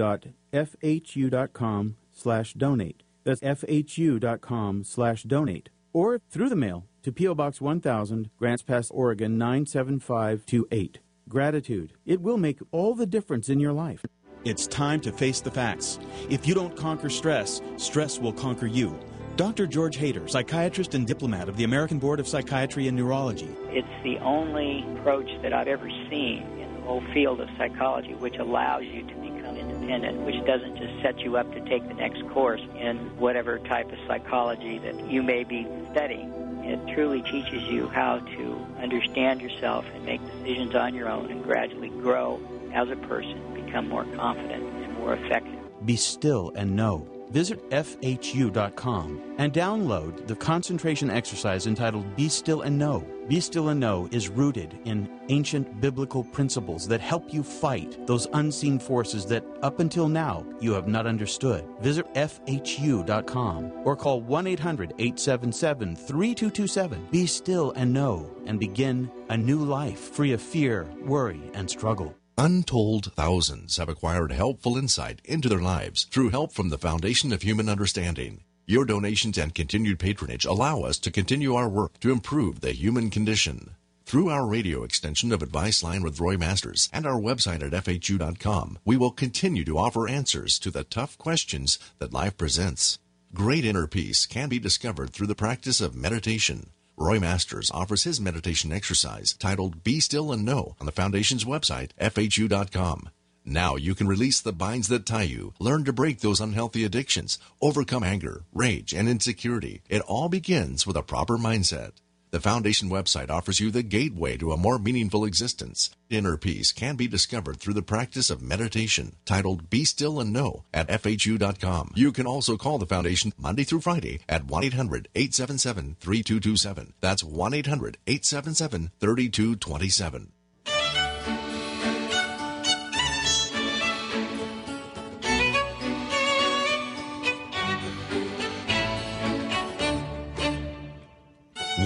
slash 2.13 2.53
donate. 2.55 3.03
That's 3.25 3.41
fhu.com 3.41 4.85
slash 4.85 5.23
donate. 5.23 5.69
Or 5.93 6.21
through 6.31 6.49
the 6.49 6.57
mail 6.57 6.87
to 7.03 7.13
P.O. 7.13 7.35
Box 7.35 7.61
1000, 7.61 8.31
Grants 8.39 8.63
Pass, 8.63 8.91
Oregon 8.91 9.37
97528. 9.39 10.99
Gratitude. 11.29 11.93
It 12.05 12.21
will 12.21 12.37
make 12.37 12.59
all 12.73 12.95
the 12.95 13.07
difference 13.07 13.49
in 13.49 13.61
your 13.61 13.73
life. 13.73 14.05
It's 14.45 14.67
time 14.67 15.01
to 15.03 15.13
face 15.13 15.41
the 15.41 15.51
facts. 15.51 15.99
If 16.29 16.47
you 16.47 16.55
don't 16.55 16.77
conquer 16.77 17.09
stress, 17.09 17.61
stress 17.77 18.19
will 18.19 18.33
conquer 18.33 18.67
you. 18.67 18.99
Dr. 19.37 19.67
George 19.67 19.97
Hader, 19.97 20.29
psychiatrist 20.29 20.95
and 20.95 21.07
diplomat 21.07 21.49
of 21.49 21.57
the 21.57 21.65
American 21.65 21.99
Board 21.99 22.21
of 22.21 22.29
Psychiatry 22.29 22.89
and 22.89 22.97
Neurology. 22.97 23.49
It's 23.69 23.89
the 24.03 24.19
only 24.19 24.85
approach 24.99 25.31
that 25.43 25.53
I've 25.55 25.69
ever 25.69 25.89
seen 26.11 26.43
in 26.59 26.75
the 26.75 26.81
whole 26.83 27.03
field 27.15 27.41
of 27.41 27.49
psychology 27.57 28.15
which 28.15 28.37
allows 28.37 28.85
you 28.85 29.07
to 29.07 29.15
become 29.15 29.57
independent, 29.57 30.21
which 30.27 30.45
doesn't 30.45 30.77
just 30.77 31.01
set 31.03 31.21
you 31.21 31.37
up 31.39 31.51
to 31.53 31.61
take 31.61 31.87
the 31.89 31.95
next 31.95 32.29
course 32.29 32.61
in 32.79 32.99
whatever 33.19 33.59
type 33.61 33.91
of 33.91 33.99
psychology 34.07 34.79
that 34.79 35.11
you 35.11 35.23
may 35.23 35.45
be 35.45 35.67
studying. 35.93 36.31
It 36.65 36.95
truly 36.95 37.23
teaches 37.23 37.63
you 37.65 37.89
how 37.89 38.19
to 38.19 38.67
understand 38.81 39.41
yourself 39.41 39.85
and 39.95 40.05
make 40.05 40.21
decisions 40.25 40.75
on 40.75 40.95
your 40.95 41.09
own 41.09 41.31
and 41.31 41.43
gradually 41.43 41.89
grow 41.89 42.41
as 42.73 42.89
a 42.91 42.97
person, 42.97 43.41
become 43.55 43.89
more 43.89 44.05
confident 44.17 44.63
and 44.63 44.95
more 44.95 45.15
effective. 45.15 45.59
Be 45.85 45.97
still 45.97 46.53
and 46.55 46.77
know. 46.77 47.12
Visit 47.33 47.69
FHU.com 47.71 49.37
and 49.39 49.53
download 49.53 50.27
the 50.27 50.37
concentration 50.37 51.11
exercise 51.11 51.67
entitled 51.67 52.15
Be 52.15 52.29
Still 52.29 52.63
and 52.63 52.79
Know. 52.79 53.07
Be 53.27 53.41
Still 53.41 53.71
and 53.71 53.81
Know 53.81 54.07
is 54.13 54.29
rooted 54.29 54.79
in 54.85 55.09
ancient 55.31 55.81
biblical 55.81 56.25
principles 56.25 56.87
that 56.89 57.01
help 57.01 57.33
you 57.33 57.43
fight 57.43 58.07
those 58.07 58.29
unseen 58.35 58.79
forces 58.79 59.25
that 59.27 59.45
up 59.63 59.81
until 59.81 60.09
now 60.09 60.45
you 60.61 60.73
have 60.73 60.89
not 60.89 61.07
understood. 61.07 61.65
Visit 61.81 62.13
FHU.com 62.15 63.73
or 63.85 63.97
call 63.97 64.21
1 64.21 64.47
800 64.47 64.93
877 64.99 65.97
3227. 65.97 67.09
Be 67.11 67.27
still 67.27 67.73
and 67.77 67.95
know 67.95 68.31
and 68.45 68.61
begin 68.61 69.11
a 69.31 69.37
new 69.37 69.59
life 69.59 69.99
free 69.99 70.33
of 70.33 70.43
fear, 70.43 70.87
worry, 71.03 71.51
and 71.55 71.71
struggle. 71.71 72.15
Untold 72.39 73.13
thousands 73.13 73.77
have 73.77 73.91
acquired 73.91 74.33
helpful 74.33 74.79
insight 74.79 75.21
into 75.25 75.51
their 75.51 75.61
lives 75.61 76.05
through 76.05 76.31
help 76.31 76.53
from 76.53 76.71
the 76.71 76.79
Foundation 76.79 77.31
of 77.31 77.43
Human 77.43 77.69
Understanding. 77.69 78.43
Your 78.67 78.87
donations 78.87 79.37
and 79.37 79.55
continued 79.55 79.99
patronage 79.99 80.47
allow 80.47 80.81
us 80.81 80.99
to 81.01 81.11
continue 81.11 81.55
our 81.55 81.69
work 81.69 82.01
to 82.01 82.11
improve 82.11 82.61
the 82.61 82.73
human 82.73 83.11
condition. 83.11 83.73
Through 84.07 84.31
our 84.31 84.47
radio 84.47 84.83
extension 84.83 85.31
of 85.31 85.43
Advice 85.43 85.83
Line 85.83 86.03
with 86.03 86.21
Roy 86.21 86.39
Masters 86.39 86.89
and 86.91 87.05
our 87.07 87.21
website 87.21 87.63
at 87.63 87.85
FHU.com, 87.85 88.79
we 88.83 88.97
will 88.97 89.11
continue 89.11 89.65
to 89.65 89.77
offer 89.77 90.09
answers 90.09 90.59
to 90.61 90.71
the 90.71 90.85
tough 90.85 91.19
questions 91.19 91.79
that 91.99 92.15
life 92.15 92.39
presents. 92.39 92.99
Great 93.35 93.67
inner 93.67 93.87
peace 93.87 94.25
can 94.25 94.49
be 94.49 94.59
discovered 94.59 95.11
through 95.11 95.27
the 95.27 95.35
practice 95.35 95.83
of 95.83 95.95
meditation. 95.95 96.71
Roy 96.97 97.19
Masters 97.19 97.71
offers 97.73 98.05
his 98.05 98.21
meditation 98.21 98.71
exercise 98.73 99.33
titled 99.33 99.83
Be 99.83 99.99
Still 99.99 100.31
and 100.31 100.45
Know 100.45 100.77
on 100.79 100.87
the 100.87 100.93
Foundation's 100.93 101.45
website, 101.45 101.91
FHU.com. 102.01 103.09
Now 103.45 103.77
you 103.77 103.95
can 103.95 104.07
release 104.07 104.41
the 104.41 104.53
binds 104.53 104.89
that 104.89 105.07
tie 105.07 105.23
you, 105.23 105.55
learn 105.59 105.85
to 105.85 105.93
break 105.93 106.21
those 106.21 106.41
unhealthy 106.41 106.85
addictions, 106.85 107.39
overcome 107.61 108.05
anger, 108.05 108.45
rage, 108.53 108.95
and 108.95 109.09
insecurity. 109.09 109.83
It 109.89 110.03
all 110.03 110.29
begins 110.29 110.87
with 110.87 110.97
a 110.97 111.03
proper 111.03 111.37
mindset. 111.39 111.93
The 112.33 112.41
Foundation 112.41 112.89
website 112.89 113.29
offers 113.29 113.61
you 113.61 113.71
the 113.71 113.83
gateway 113.83 114.39
to 114.39 114.53
a 114.53 114.57
more 114.57 114.79
meaningful 114.79 115.27
existence. 115.27 115.91
Inner 116.09 116.39
peace 116.39 116.73
can 116.73 116.97
be 116.97 117.07
discovered 117.07 117.61
through 117.61 117.75
the 117.75 117.83
practice 117.83 118.31
of 118.31 118.41
meditation, 118.41 119.17
titled 119.27 119.69
Be 119.69 119.85
Still 119.85 120.19
and 120.19 120.33
Know 120.33 120.65
at 120.73 120.89
FHU.com. 120.89 121.93
You 121.95 122.11
can 122.11 122.27
also 122.27 122.57
call 122.57 122.79
the 122.79 122.87
Foundation 122.87 123.35
Monday 123.37 123.65
through 123.65 123.83
Friday 123.83 124.21
at 124.31 124.47
1 124.47 124.65
800 124.65 125.11
877 125.15 125.97
3227. 126.01 126.95
That's 127.03 127.23
1 127.23 127.53
800 127.53 127.99
877 128.07 128.93
3227. 128.99 130.33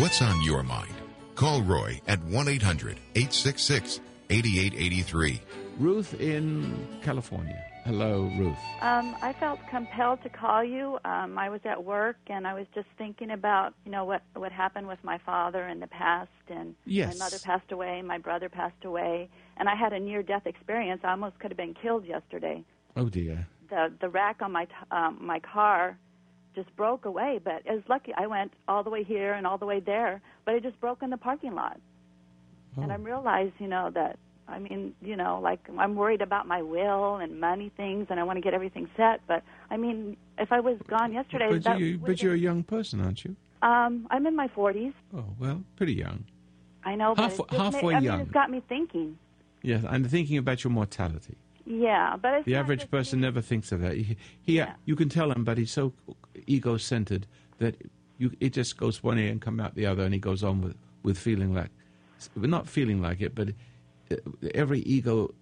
What's 0.00 0.20
on 0.22 0.42
your 0.42 0.62
mind? 0.62 0.94
Call 1.34 1.62
Roy 1.62 2.00
at 2.08 2.22
1 2.24 2.48
800 2.48 2.98
866 3.14 4.00
8883. 4.30 5.40
Ruth 5.78 6.18
in 6.20 6.86
California. 7.02 7.62
Hello, 7.84 8.30
Ruth. 8.36 8.56
Um, 8.80 9.14
I 9.22 9.32
felt 9.38 9.60
compelled 9.70 10.22
to 10.24 10.28
call 10.28 10.64
you. 10.64 10.98
Um, 11.04 11.38
I 11.38 11.48
was 11.50 11.60
at 11.64 11.84
work 11.84 12.16
and 12.26 12.46
I 12.46 12.54
was 12.54 12.66
just 12.74 12.88
thinking 12.98 13.30
about, 13.30 13.74
you 13.84 13.92
know, 13.92 14.04
what 14.04 14.22
what 14.34 14.50
happened 14.50 14.88
with 14.88 14.98
my 15.04 15.18
father 15.18 15.66
in 15.68 15.78
the 15.80 15.86
past, 15.86 16.30
and 16.48 16.74
Yes. 16.84 17.14
my 17.16 17.24
mother 17.24 17.38
passed 17.38 17.70
away, 17.70 18.02
my 18.02 18.18
brother 18.18 18.48
passed 18.48 18.84
away, 18.84 19.28
and 19.56 19.68
I 19.68 19.76
had 19.76 19.92
a 19.92 20.00
near 20.00 20.22
death 20.22 20.46
experience. 20.46 21.02
I 21.04 21.12
almost 21.12 21.38
could 21.38 21.50
have 21.52 21.58
been 21.58 21.74
killed 21.74 22.04
yesterday. 22.06 22.64
Oh, 22.96 23.08
dear. 23.08 23.46
The 23.70 23.92
the 24.00 24.08
rack 24.08 24.42
on 24.42 24.50
my 24.52 24.64
t- 24.64 24.72
um, 24.90 25.18
my 25.20 25.38
car 25.40 25.96
just 26.56 26.74
broke 26.74 27.04
away, 27.04 27.38
but 27.44 27.62
it 27.64 27.70
was 27.72 27.82
lucky. 27.88 28.12
I 28.16 28.26
went 28.26 28.52
all 28.66 28.82
the 28.82 28.90
way 28.90 29.04
here 29.04 29.34
and 29.34 29.46
all 29.46 29.58
the 29.58 29.66
way 29.66 29.78
there, 29.78 30.20
but 30.44 30.54
it 30.56 30.64
just 30.64 30.80
broke 30.80 31.02
in 31.02 31.10
the 31.10 31.16
parking 31.16 31.54
lot. 31.54 31.78
And 32.78 32.92
I 32.92 32.96
realized, 32.96 33.54
you 33.58 33.68
know, 33.68 33.90
that 33.94 34.18
I 34.48 34.58
mean, 34.58 34.94
you 35.00 35.16
know, 35.16 35.40
like 35.42 35.60
I'm 35.78 35.94
worried 35.96 36.20
about 36.20 36.46
my 36.46 36.60
will 36.62 37.16
and 37.16 37.40
money 37.40 37.70
things, 37.76 38.08
and 38.10 38.20
I 38.20 38.22
want 38.24 38.36
to 38.36 38.40
get 38.42 38.52
everything 38.54 38.88
set. 38.96 39.20
But 39.26 39.42
I 39.70 39.76
mean, 39.76 40.16
if 40.38 40.52
I 40.52 40.60
was 40.60 40.76
gone 40.86 41.12
yesterday, 41.12 41.48
But, 41.50 41.64
that 41.64 41.78
you, 41.78 41.98
but 41.98 42.22
you're 42.22 42.34
a 42.34 42.38
young 42.38 42.62
person, 42.64 43.00
aren't 43.00 43.24
you? 43.24 43.34
um, 43.62 44.06
I'm 44.10 44.26
in 44.26 44.36
my 44.36 44.48
40s. 44.48 44.92
Oh, 45.16 45.24
well, 45.38 45.62
pretty 45.76 45.94
young. 45.94 46.24
I 46.84 46.94
know, 46.96 47.14
Half- 47.14 47.38
but 47.38 47.46
it 47.46 47.50
just 47.52 47.74
halfway 47.76 47.94
made, 47.94 47.98
I 47.98 48.00
young. 48.02 48.18
mean, 48.18 48.26
it's 48.26 48.34
got 48.34 48.50
me 48.50 48.62
thinking. 48.68 49.18
Yes, 49.62 49.82
and 49.88 50.08
thinking 50.10 50.36
about 50.38 50.62
your 50.62 50.70
mortality. 50.70 51.36
Yeah, 51.66 52.16
but 52.16 52.34
it's 52.34 52.46
The 52.46 52.54
average 52.54 52.88
person 52.90 53.20
never 53.20 53.40
thinks 53.40 53.72
of 53.72 53.80
that. 53.80 53.94
He, 53.96 54.16
he 54.42 54.62
you 54.84 54.94
can 54.96 55.08
tell 55.08 55.32
him, 55.32 55.44
but 55.44 55.58
he's 55.58 55.72
so 55.72 55.92
ego-centered 56.46 57.26
that 57.58 57.74
you, 58.18 58.30
it 58.40 58.52
just 58.52 58.76
goes 58.76 59.02
one 59.02 59.18
ear 59.18 59.30
and 59.30 59.40
come 59.40 59.58
out 59.60 59.74
the 59.74 59.86
other, 59.86 60.04
and 60.04 60.14
he 60.14 60.20
goes 60.20 60.42
on 60.44 60.60
with, 60.62 60.76
with 61.02 61.18
feeling 61.18 61.52
like, 61.52 61.70
not 62.36 62.68
feeling 62.68 63.02
like 63.02 63.20
it, 63.20 63.34
but 63.34 63.48
uh, 64.10 64.16
every 64.54 64.80
ego, 64.80 65.34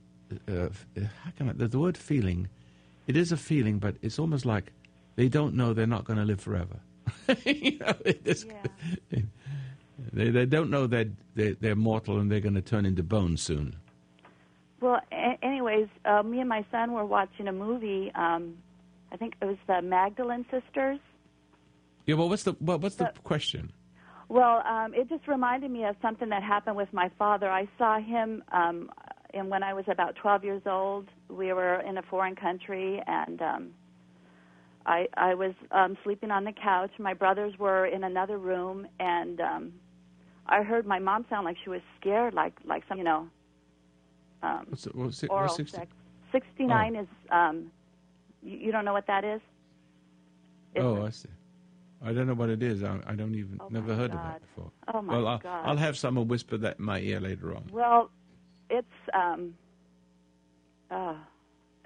uh, 0.49 0.68
how 0.97 1.31
can 1.37 1.51
I, 1.51 1.53
the, 1.53 1.68
the 1.68 1.79
word 1.79 1.97
feeling, 1.97 2.49
it 3.07 3.16
is 3.16 3.31
a 3.31 3.37
feeling, 3.37 3.79
but 3.79 3.97
it's 4.03 4.18
almost 4.18 4.47
like 4.47 4.72
they 5.16 5.29
don't 5.29 5.55
know 5.55 5.72
they're 5.75 5.87
not 5.87 6.05
going 6.05 6.18
to 6.18 6.25
live 6.25 6.41
forever. 6.41 6.81
you 7.45 7.79
know, 7.79 7.95
it 8.05 8.25
just- 8.25 8.47
they, 10.12 10.31
they 10.31 10.47
don't 10.47 10.70
know 10.70 10.87
that 10.87 11.09
they're, 11.35 11.55
they're 11.61 11.77
mortal 11.77 12.18
and 12.18 12.31
they're 12.33 12.41
going 12.41 12.55
to 12.55 12.62
turn 12.62 12.87
into 12.87 13.03
bone 13.03 13.37
soon. 13.37 13.77
Well, 14.85 15.01
a- 15.11 15.39
anyways, 15.43 15.89
uh, 16.05 16.22
me 16.22 16.41
and 16.41 16.49
my 16.49 16.62
son 16.70 16.93
were 16.93 17.07
watching 17.07 17.49
a 17.49 17.53
movie. 17.53 18.12
Um, 18.14 18.59
I 19.11 19.16
think 19.16 19.35
it 19.41 19.47
was 19.47 19.57
the 19.66 19.80
Magdalene 19.80 20.45
sisters. 20.51 21.01
Yeah, 22.05 22.16
well, 22.16 22.28
what's 22.28 22.43
the 22.43 22.53
what, 22.59 22.82
what's 22.82 22.97
the 22.97 23.11
question? 23.22 23.72
Well, 24.28 24.62
um, 24.66 24.93
it 24.93 25.09
just 25.09 25.26
reminded 25.26 25.70
me 25.70 25.87
of 25.87 25.97
something 26.03 26.28
that 26.28 26.43
happened 26.43 26.76
with 26.76 26.93
my 26.93 27.11
father. 27.18 27.49
I 27.49 27.66
saw 27.78 27.99
him, 27.99 28.45
um, 28.53 28.91
and 29.32 29.49
when 29.49 29.62
I 29.62 29.72
was 29.72 29.87
about 29.89 30.16
12 30.16 30.45
years 30.45 30.62
old, 30.66 31.09
we 31.30 31.51
were 31.55 31.80
in 31.80 31.97
a 31.97 32.03
foreign 32.03 32.37
country, 32.37 33.01
and 33.07 33.41
um, 33.41 33.70
I 34.85 35.07
I 35.14 35.35
was 35.35 35.55
um, 35.70 35.97
sleeping 36.05 36.30
on 36.30 36.45
the 36.45 36.53
couch. 36.53 36.91
My 36.99 37.14
brothers 37.14 37.59
were 37.59 37.87
in 37.87 38.05
another 38.05 38.37
room, 38.37 38.87
and 39.01 39.41
um, 39.41 39.72
I 40.47 40.62
heard 40.62 40.87
my 40.87 40.99
mom 40.99 41.24
sound 41.30 41.47
like 41.47 41.57
she 41.64 41.70
was 41.70 41.80
scared, 41.99 42.35
like 42.35 42.53
like 42.66 42.82
some 42.87 42.99
you 42.99 43.05
know. 43.05 43.30
Um, 44.45 44.67
What's, 44.69 44.85
what's, 44.87 45.23
it- 45.23 45.31
oral 45.31 45.45
what's 45.45 45.57
60? 45.57 45.77
sex. 45.77 45.91
69 46.33 46.97
is 46.97 47.07
um, 47.31 47.71
you, 48.43 48.59
you 48.59 48.73
don't 48.73 48.85
know 48.85 48.93
what 48.93 49.07
that 49.07 49.25
is? 49.25 49.41
Oh, 50.77 51.07
I 51.07 51.11
see. 51.11 51.29
I 52.05 52.13
don't 52.13 52.27
know 52.27 52.35
what 52.35 52.51
it 52.51 52.63
is. 52.63 52.83
I, 52.83 52.99
I 53.07 53.15
don't 53.15 53.35
even 53.35 53.59
never 53.71 53.95
heard 53.95 54.11
of 54.11 54.19
God. 54.19 54.35
that 54.35 54.41
before. 54.43 54.71
Oh 54.93 55.01
my 55.01 55.17
well, 55.17 55.29
I'll, 55.29 55.39
God. 55.39 55.63
I'll 55.65 55.77
have 55.77 55.97
someone 55.97 56.29
whisper 56.29 56.59
that 56.59 56.79
in 56.79 56.85
my 56.85 56.99
ear 57.01 57.21
later 57.21 57.55
on. 57.55 57.65
Well, 57.73 58.11
it's 58.69 58.87
um, 59.15 59.55
uh, 60.91 61.15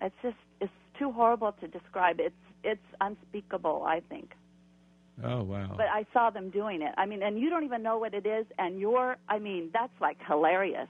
it's 0.00 0.14
just 0.22 0.36
it's 0.60 0.72
too 0.98 1.12
horrible 1.12 1.52
to 1.60 1.68
describe. 1.68 2.16
It's 2.18 2.34
it's 2.64 2.80
unspeakable. 3.00 3.84
I 3.86 4.00
think. 4.08 4.32
Oh 5.22 5.42
wow. 5.42 5.74
But 5.76 5.86
I 5.92 6.04
saw 6.12 6.30
them 6.30 6.50
doing 6.50 6.82
it. 6.82 6.94
I 6.96 7.06
mean, 7.06 7.22
and 7.22 7.38
you 7.38 7.50
don't 7.50 7.64
even 7.64 7.82
know 7.82 7.98
what 7.98 8.14
it 8.14 8.26
is, 8.26 8.46
and 8.58 8.80
you're. 8.80 9.16
I 9.28 9.38
mean, 9.38 9.70
that's 9.72 9.92
like 10.00 10.16
hilarious. 10.26 10.88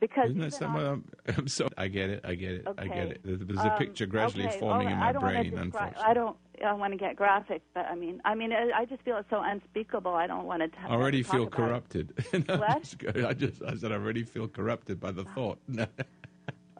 Because 0.00 0.26
Isn't 0.30 0.40
that 0.40 0.52
someone? 0.52 0.84
I'm, 1.26 1.34
I'm 1.36 1.48
sorry. 1.48 1.70
I 1.76 1.88
get 1.88 2.10
it. 2.10 2.20
I 2.24 2.34
get 2.34 2.52
it. 2.52 2.68
I 2.78 2.86
get 2.86 3.08
it. 3.08 3.20
There's 3.24 3.58
a 3.58 3.72
Um, 3.72 3.78
picture 3.78 4.06
gradually 4.06 4.46
okay, 4.46 4.58
forming 4.60 4.90
in 4.90 4.96
my 4.96 5.08
I 5.08 5.12
brain. 5.12 5.58
Unfortunately, 5.58 6.02
I 6.04 6.14
don't. 6.14 6.36
I 6.58 6.62
don't 6.70 6.80
want 6.80 6.92
to 6.92 6.96
get 6.98 7.14
graphic, 7.16 7.62
but 7.74 7.86
I 7.86 7.94
mean, 7.94 8.20
I 8.24 8.34
mean, 8.34 8.52
I 8.52 8.70
I 8.80 8.84
just 8.84 9.02
feel 9.02 9.16
it's 9.16 9.30
so 9.30 9.40
unspeakable. 9.42 10.12
I 10.14 10.26
don't 10.26 10.44
want 10.44 10.62
to. 10.62 10.68
T- 10.68 10.74
I 10.88 10.92
already 10.92 11.22
feel 11.22 11.46
corrupted. 11.46 12.12
No, 12.48 12.56
What? 12.58 12.94
I 13.26 13.32
just 13.32 13.62
I 13.62 13.74
said 13.76 13.90
I 13.92 13.96
already 13.96 14.22
feel 14.24 14.46
corrupted 14.48 15.00
by 15.00 15.10
the 15.12 15.24
thought. 15.24 15.58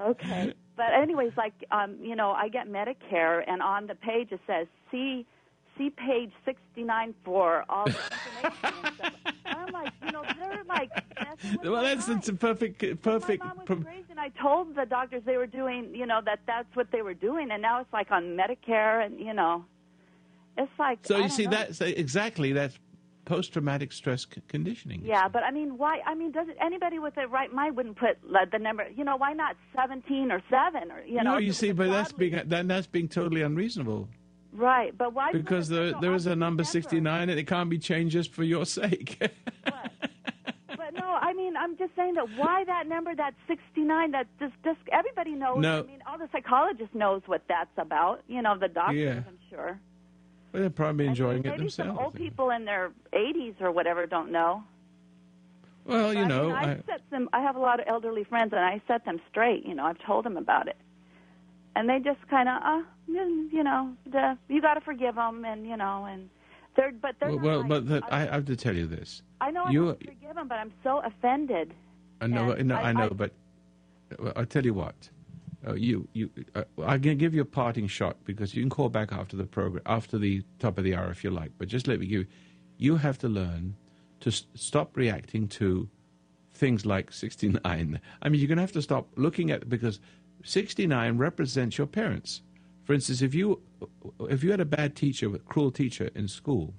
Okay, 0.00 0.54
but 0.76 0.92
anyways, 0.94 1.32
like 1.36 1.54
um, 1.72 1.96
you 2.00 2.14
know, 2.14 2.30
I 2.30 2.48
get 2.48 2.68
Medicare, 2.68 3.42
and 3.48 3.60
on 3.60 3.88
the 3.88 3.96
page 3.96 4.28
it 4.30 4.38
says 4.46 4.68
see 4.92 5.26
see 5.76 5.90
page 5.90 6.30
sixty 6.44 6.84
nine 6.84 7.14
for 7.24 7.64
all 7.68 7.84
the 7.84 7.96
information 7.96 8.74
and 8.84 8.94
stuff. 8.94 9.14
And 9.24 9.27
I'm 9.58 9.72
like, 9.72 9.92
you 10.04 10.12
know, 10.12 10.22
they're 10.38 10.64
like. 10.68 10.90
well, 11.64 11.82
that's 11.82 12.08
it's 12.08 12.28
a 12.28 12.34
perfect 12.34 13.02
perfect. 13.02 13.42
My 13.42 13.48
mom 13.48 13.58
was 13.58 13.84
crazy, 13.84 14.06
and 14.10 14.20
I 14.20 14.28
told 14.40 14.74
the 14.74 14.86
doctors 14.86 15.22
they 15.24 15.36
were 15.36 15.46
doing, 15.46 15.94
you 15.94 16.06
know, 16.06 16.20
that 16.24 16.40
that's 16.46 16.68
what 16.74 16.90
they 16.92 17.02
were 17.02 17.14
doing, 17.14 17.50
and 17.50 17.60
now 17.62 17.80
it's 17.80 17.92
like 17.92 18.10
on 18.10 18.36
Medicare, 18.36 19.04
and 19.04 19.18
you 19.18 19.34
know, 19.34 19.64
it's 20.56 20.70
like. 20.78 21.00
So 21.02 21.16
I 21.16 21.20
you 21.20 21.28
see 21.28 21.44
know. 21.44 21.50
that's 21.50 21.80
exactly 21.80 22.52
that's 22.52 22.78
post 23.24 23.52
traumatic 23.52 23.92
stress 23.92 24.26
c- 24.32 24.40
conditioning. 24.48 25.02
Yeah, 25.04 25.28
but 25.28 25.42
I 25.42 25.50
mean, 25.50 25.76
why? 25.76 26.00
I 26.06 26.14
mean, 26.14 26.32
does 26.32 26.48
anybody 26.60 26.98
with 26.98 27.16
a 27.18 27.28
right 27.28 27.52
mind 27.52 27.76
wouldn't 27.76 27.96
put 27.96 28.16
like, 28.28 28.50
the 28.50 28.58
number? 28.58 28.88
You 28.94 29.04
know, 29.04 29.16
why 29.16 29.32
not 29.32 29.56
seventeen 29.76 30.32
or 30.32 30.42
seven 30.50 30.90
or 30.90 31.02
you 31.02 31.16
know? 31.16 31.32
no, 31.34 31.38
you 31.38 31.52
see, 31.52 31.72
but 31.72 31.90
that's 31.90 32.12
being 32.12 32.40
that, 32.46 32.68
that's 32.68 32.86
being 32.86 33.08
totally 33.08 33.42
unreasonable 33.42 34.08
right. 34.58 34.96
But 34.96 35.12
why? 35.14 35.32
because 35.32 35.68
there 35.68 35.92
there 36.00 36.14
is 36.14 36.26
a 36.26 36.36
number 36.36 36.64
sixty 36.64 37.00
nine 37.00 37.30
and 37.30 37.38
it 37.38 37.46
can't 37.46 37.70
be 37.70 37.78
changed 37.78 38.12
just 38.12 38.32
for 38.32 38.44
your 38.44 38.66
sake. 38.66 39.18
But 40.76 40.94
no, 40.94 41.06
I 41.20 41.32
mean, 41.34 41.56
I'm 41.56 41.76
just 41.76 41.94
saying 41.96 42.14
that 42.14 42.28
why 42.36 42.64
that 42.64 42.86
number, 42.86 43.14
that 43.14 43.34
69, 43.46 44.12
that 44.12 44.26
just, 44.38 44.54
just 44.64 44.78
everybody 44.92 45.32
knows. 45.32 45.58
No. 45.60 45.80
I 45.80 45.82
mean, 45.82 45.98
all 46.06 46.16
the 46.16 46.28
psychologists 46.32 46.94
knows 46.94 47.20
what 47.26 47.42
that's 47.48 47.70
about. 47.76 48.22
You 48.28 48.40
know, 48.42 48.56
the 48.56 48.68
doctors, 48.68 48.96
Yeah. 48.96 49.22
I'm 49.26 49.38
sure. 49.50 49.78
Well, 50.52 50.62
they're 50.62 50.70
probably 50.70 51.06
enjoying 51.06 51.40
it 51.44 51.58
themselves. 51.58 51.78
Maybe 51.78 51.90
some 51.90 51.98
old 51.98 52.14
people 52.14 52.50
in 52.50 52.64
their 52.64 52.92
80s 53.12 53.60
or 53.60 53.70
whatever 53.72 54.06
don't 54.06 54.30
know. 54.32 54.62
Well, 55.84 56.14
you 56.14 56.20
I 56.20 56.26
know, 56.26 56.44
mean, 56.46 56.52
I, 56.56 56.72
I- 56.72 56.82
set 56.86 57.02
them. 57.10 57.28
I 57.34 57.40
have 57.42 57.56
a 57.56 57.60
lot 57.60 57.80
of 57.80 57.86
elderly 57.88 58.24
friends, 58.24 58.52
and 58.52 58.60
I 58.64 58.80
set 58.86 59.04
them 59.04 59.20
straight. 59.30 59.66
You 59.66 59.74
know, 59.74 59.84
I've 59.84 59.98
told 60.06 60.24
them 60.24 60.36
about 60.38 60.68
it, 60.68 60.76
and 61.76 61.88
they 61.88 61.98
just 62.00 62.20
kind 62.28 62.48
of, 62.48 62.62
uh, 62.62 62.82
you 63.06 63.62
know, 63.62 63.92
the, 64.10 64.36
you 64.48 64.60
got 64.60 64.74
to 64.74 64.80
forgive 64.80 65.14
them, 65.14 65.44
and 65.44 65.66
you 65.66 65.76
know, 65.76 66.06
and 66.06 66.28
they're, 66.76 66.92
but 66.92 67.14
they're 67.20 67.30
well, 67.30 67.38
well 67.38 67.58
like, 67.60 67.68
but 67.68 67.88
that, 67.88 68.02
I, 68.12 68.22
I 68.28 68.34
have 68.34 68.44
to 68.46 68.56
tell 68.56 68.76
you 68.76 68.86
this. 68.86 69.22
I 69.40 69.50
know 69.50 69.68
you, 69.68 69.94
to 69.94 70.06
forgive 70.06 70.34
them, 70.34 70.48
but 70.48 70.56
I'm 70.58 70.72
so 70.82 71.00
offended. 71.04 71.74
I 72.20 72.26
know, 72.26 72.52
no, 72.54 72.74
I- 72.74 72.82
I, 72.82 72.92
know, 72.92 73.04
I- 73.04 73.08
but 73.08 73.32
uh, 74.22 74.32
I'll 74.36 74.46
tell 74.46 74.64
you 74.64 74.74
what. 74.74 74.94
Uh, 75.66 75.74
you, 75.74 76.06
you, 76.12 76.30
uh, 76.54 76.62
I'm 76.78 77.00
going 77.00 77.02
to 77.02 77.14
give 77.16 77.34
you 77.34 77.42
a 77.42 77.44
parting 77.44 77.88
shot 77.88 78.16
because 78.24 78.54
you 78.54 78.62
can 78.62 78.70
call 78.70 78.88
back 78.88 79.12
after 79.12 79.36
the 79.36 79.44
program, 79.44 79.82
after 79.86 80.16
the 80.16 80.42
top 80.60 80.78
of 80.78 80.84
the 80.84 80.94
hour 80.94 81.10
if 81.10 81.24
you 81.24 81.30
like. 81.30 81.50
But 81.58 81.66
just 81.66 81.88
let 81.88 81.98
me 81.98 82.06
give. 82.06 82.20
You, 82.20 82.26
you 82.78 82.96
have 82.96 83.18
to 83.18 83.28
learn 83.28 83.74
to 84.20 84.30
s- 84.30 84.46
stop 84.54 84.96
reacting 84.96 85.48
to 85.48 85.88
things 86.54 86.86
like 86.86 87.12
69. 87.12 88.00
I 88.22 88.28
mean, 88.28 88.40
you're 88.40 88.46
going 88.48 88.56
to 88.56 88.62
have 88.62 88.72
to 88.72 88.82
stop 88.82 89.08
looking 89.16 89.50
at 89.50 89.68
because 89.68 89.98
69 90.44 91.18
represents 91.18 91.78
your 91.78 91.86
parents. 91.86 92.42
For 92.84 92.94
instance, 92.94 93.20
if 93.22 93.34
you 93.34 93.60
if 94.28 94.42
you 94.42 94.50
had 94.50 94.60
a 94.60 94.64
bad 94.64 94.96
teacher, 94.96 95.34
a 95.34 95.38
cruel 95.38 95.70
teacher 95.70 96.10
in 96.14 96.26
school, 96.26 96.74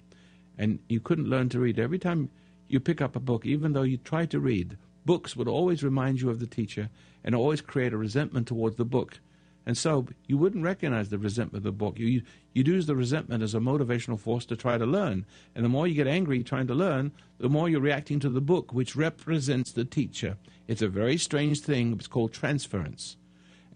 and 0.58 0.80
you 0.90 1.00
couldn't 1.00 1.30
learn 1.30 1.50
to 1.50 1.60
read, 1.60 1.80
every 1.80 2.00
time 2.00 2.30
you 2.68 2.80
pick 2.80 3.02
up 3.02 3.16
a 3.16 3.20
book, 3.20 3.46
even 3.46 3.74
though 3.74 3.84
you 3.84 3.98
try 3.98 4.26
to 4.26 4.40
read, 4.40 4.78
books 5.06 5.36
would 5.36 5.48
always 5.48 5.84
remind 5.84 6.22
you 6.22 6.30
of 6.30 6.40
the 6.40 6.48
teacher 6.48 6.90
and 7.24 7.36
always 7.36 7.62
create 7.62 7.94
a 7.94 7.98
resentment 7.98 8.48
towards 8.48 8.76
the 8.76 8.86
book. 8.86 9.20
And 9.66 9.78
so 9.78 10.08
you 10.26 10.38
wouldn't 10.38 10.64
recognize 10.64 11.10
the 11.10 11.20
resentment 11.20 11.62
of 11.62 11.64
the 11.64 11.72
book. 11.72 12.00
You, 12.00 12.08
you, 12.08 12.22
you'd 12.54 12.68
use 12.68 12.88
the 12.88 12.96
resentment 12.96 13.44
as 13.44 13.54
a 13.54 13.60
motivational 13.60 14.20
force 14.20 14.46
to 14.46 14.56
try 14.56 14.78
to 14.78 14.86
learn. 14.86 15.26
And 15.54 15.64
the 15.64 15.70
more 15.70 15.88
you 15.88 15.94
get 15.94 16.08
angry 16.08 16.44
trying 16.44 16.68
to 16.68 16.74
learn, 16.74 17.12
the 17.38 17.50
more 17.50 17.70
you're 17.70 17.82
reacting 17.82 18.20
to 18.22 18.30
the 18.30 18.42
book, 18.42 18.74
which 18.74 18.96
represents 18.96 19.72
the 19.72 19.86
teacher. 19.86 20.38
It's 20.68 20.82
a 20.82 20.88
very 20.88 21.18
strange 21.18 21.62
thing. 21.62 21.94
It's 21.94 22.08
called 22.08 22.34
transference. 22.34 23.18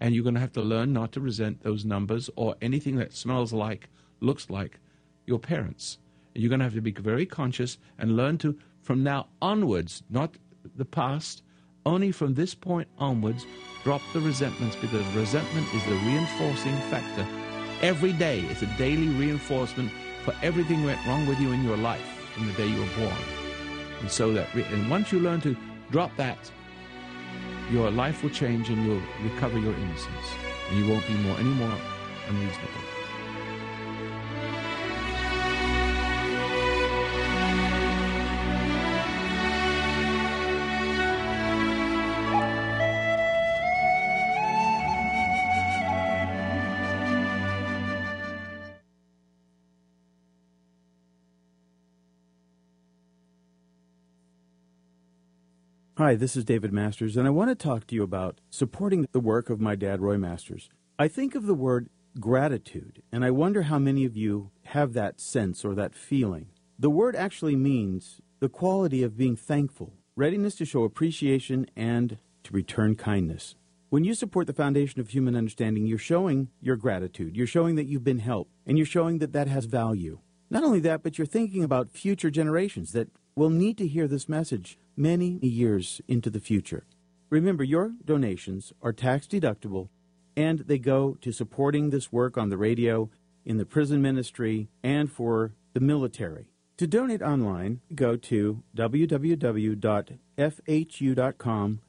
And 0.00 0.14
you're 0.14 0.24
going 0.24 0.34
to 0.34 0.40
have 0.40 0.52
to 0.52 0.62
learn 0.62 0.92
not 0.92 1.12
to 1.12 1.20
resent 1.20 1.62
those 1.62 1.84
numbers 1.84 2.28
or 2.36 2.56
anything 2.60 2.96
that 2.96 3.14
smells 3.14 3.52
like, 3.52 3.88
looks 4.20 4.50
like 4.50 4.80
your 5.26 5.38
parents. 5.38 5.98
And 6.34 6.42
you're 6.42 6.50
going 6.50 6.60
to 6.60 6.64
have 6.64 6.74
to 6.74 6.80
be 6.80 6.90
very 6.90 7.26
conscious 7.26 7.78
and 7.98 8.16
learn 8.16 8.38
to, 8.38 8.58
from 8.82 9.02
now 9.02 9.28
onwards, 9.40 10.02
not 10.10 10.34
the 10.76 10.84
past, 10.84 11.42
only 11.86 12.10
from 12.10 12.34
this 12.34 12.54
point 12.54 12.88
onwards, 12.98 13.46
drop 13.82 14.00
the 14.12 14.20
resentments 14.20 14.76
because 14.76 15.06
resentment 15.14 15.66
is 15.74 15.84
the 15.84 15.96
reinforcing 15.96 16.76
factor. 16.90 17.26
Every 17.82 18.12
day, 18.12 18.40
it's 18.40 18.62
a 18.62 18.78
daily 18.78 19.08
reinforcement 19.08 19.90
for 20.24 20.34
everything 20.42 20.84
went 20.84 21.04
wrong 21.06 21.26
with 21.26 21.38
you 21.38 21.52
in 21.52 21.62
your 21.62 21.76
life 21.76 22.06
from 22.34 22.46
the 22.46 22.52
day 22.54 22.66
you 22.66 22.80
were 22.80 22.96
born. 22.96 23.22
And 24.00 24.10
so 24.10 24.32
that, 24.32 24.52
and 24.54 24.90
once 24.90 25.12
you 25.12 25.20
learn 25.20 25.40
to 25.42 25.56
drop 25.90 26.16
that, 26.16 26.50
your 27.70 27.90
life 27.90 28.22
will 28.22 28.30
change 28.30 28.70
and 28.70 28.84
you'll 28.84 29.02
recover 29.22 29.58
your 29.58 29.74
innocence. 29.74 30.34
And 30.70 30.78
you 30.78 30.90
won't 30.90 31.06
be 31.06 31.14
more 31.14 31.36
any 31.38 31.50
more 31.50 31.78
unreasonable. 32.28 32.93
Hi, 55.96 56.16
this 56.16 56.34
is 56.34 56.44
David 56.44 56.72
Masters, 56.72 57.16
and 57.16 57.24
I 57.24 57.30
want 57.30 57.50
to 57.50 57.54
talk 57.54 57.86
to 57.86 57.94
you 57.94 58.02
about 58.02 58.40
supporting 58.50 59.06
the 59.12 59.20
work 59.20 59.48
of 59.48 59.60
my 59.60 59.76
dad, 59.76 60.00
Roy 60.00 60.18
Masters. 60.18 60.68
I 60.98 61.06
think 61.06 61.36
of 61.36 61.46
the 61.46 61.54
word 61.54 61.88
gratitude, 62.18 63.00
and 63.12 63.24
I 63.24 63.30
wonder 63.30 63.62
how 63.62 63.78
many 63.78 64.04
of 64.04 64.16
you 64.16 64.50
have 64.64 64.92
that 64.94 65.20
sense 65.20 65.64
or 65.64 65.72
that 65.76 65.94
feeling. 65.94 66.48
The 66.76 66.90
word 66.90 67.14
actually 67.14 67.54
means 67.54 68.20
the 68.40 68.48
quality 68.48 69.04
of 69.04 69.16
being 69.16 69.36
thankful, 69.36 69.92
readiness 70.16 70.56
to 70.56 70.64
show 70.64 70.82
appreciation, 70.82 71.66
and 71.76 72.18
to 72.42 72.52
return 72.52 72.96
kindness. 72.96 73.54
When 73.88 74.02
you 74.02 74.14
support 74.14 74.48
the 74.48 74.52
foundation 74.52 75.00
of 75.00 75.10
human 75.10 75.36
understanding, 75.36 75.86
you're 75.86 75.98
showing 75.98 76.48
your 76.60 76.74
gratitude. 76.74 77.36
You're 77.36 77.46
showing 77.46 77.76
that 77.76 77.86
you've 77.86 78.02
been 78.02 78.18
helped, 78.18 78.50
and 78.66 78.76
you're 78.76 78.84
showing 78.84 79.18
that 79.18 79.32
that 79.34 79.46
has 79.46 79.66
value. 79.66 80.18
Not 80.50 80.64
only 80.64 80.80
that, 80.80 81.04
but 81.04 81.18
you're 81.18 81.26
thinking 81.28 81.62
about 81.62 81.92
future 81.92 82.30
generations 82.30 82.90
that 82.94 83.10
will 83.36 83.50
need 83.50 83.78
to 83.78 83.86
hear 83.86 84.08
this 84.08 84.28
message 84.28 84.76
many 84.96 85.38
years 85.42 86.00
into 86.08 86.30
the 86.30 86.40
future. 86.40 86.84
Remember, 87.30 87.64
your 87.64 87.92
donations 88.04 88.72
are 88.82 88.92
tax 88.92 89.26
deductible 89.26 89.88
and 90.36 90.60
they 90.60 90.78
go 90.78 91.16
to 91.20 91.32
supporting 91.32 91.90
this 91.90 92.12
work 92.12 92.36
on 92.36 92.48
the 92.48 92.56
radio, 92.56 93.10
in 93.44 93.56
the 93.56 93.66
prison 93.66 94.00
ministry, 94.02 94.68
and 94.82 95.10
for 95.10 95.52
the 95.74 95.80
military. 95.80 96.46
To 96.78 96.86
donate 96.86 97.22
online, 97.22 97.80
go 97.94 98.16
to 98.16 98.62
www.fhu.com 98.76 99.80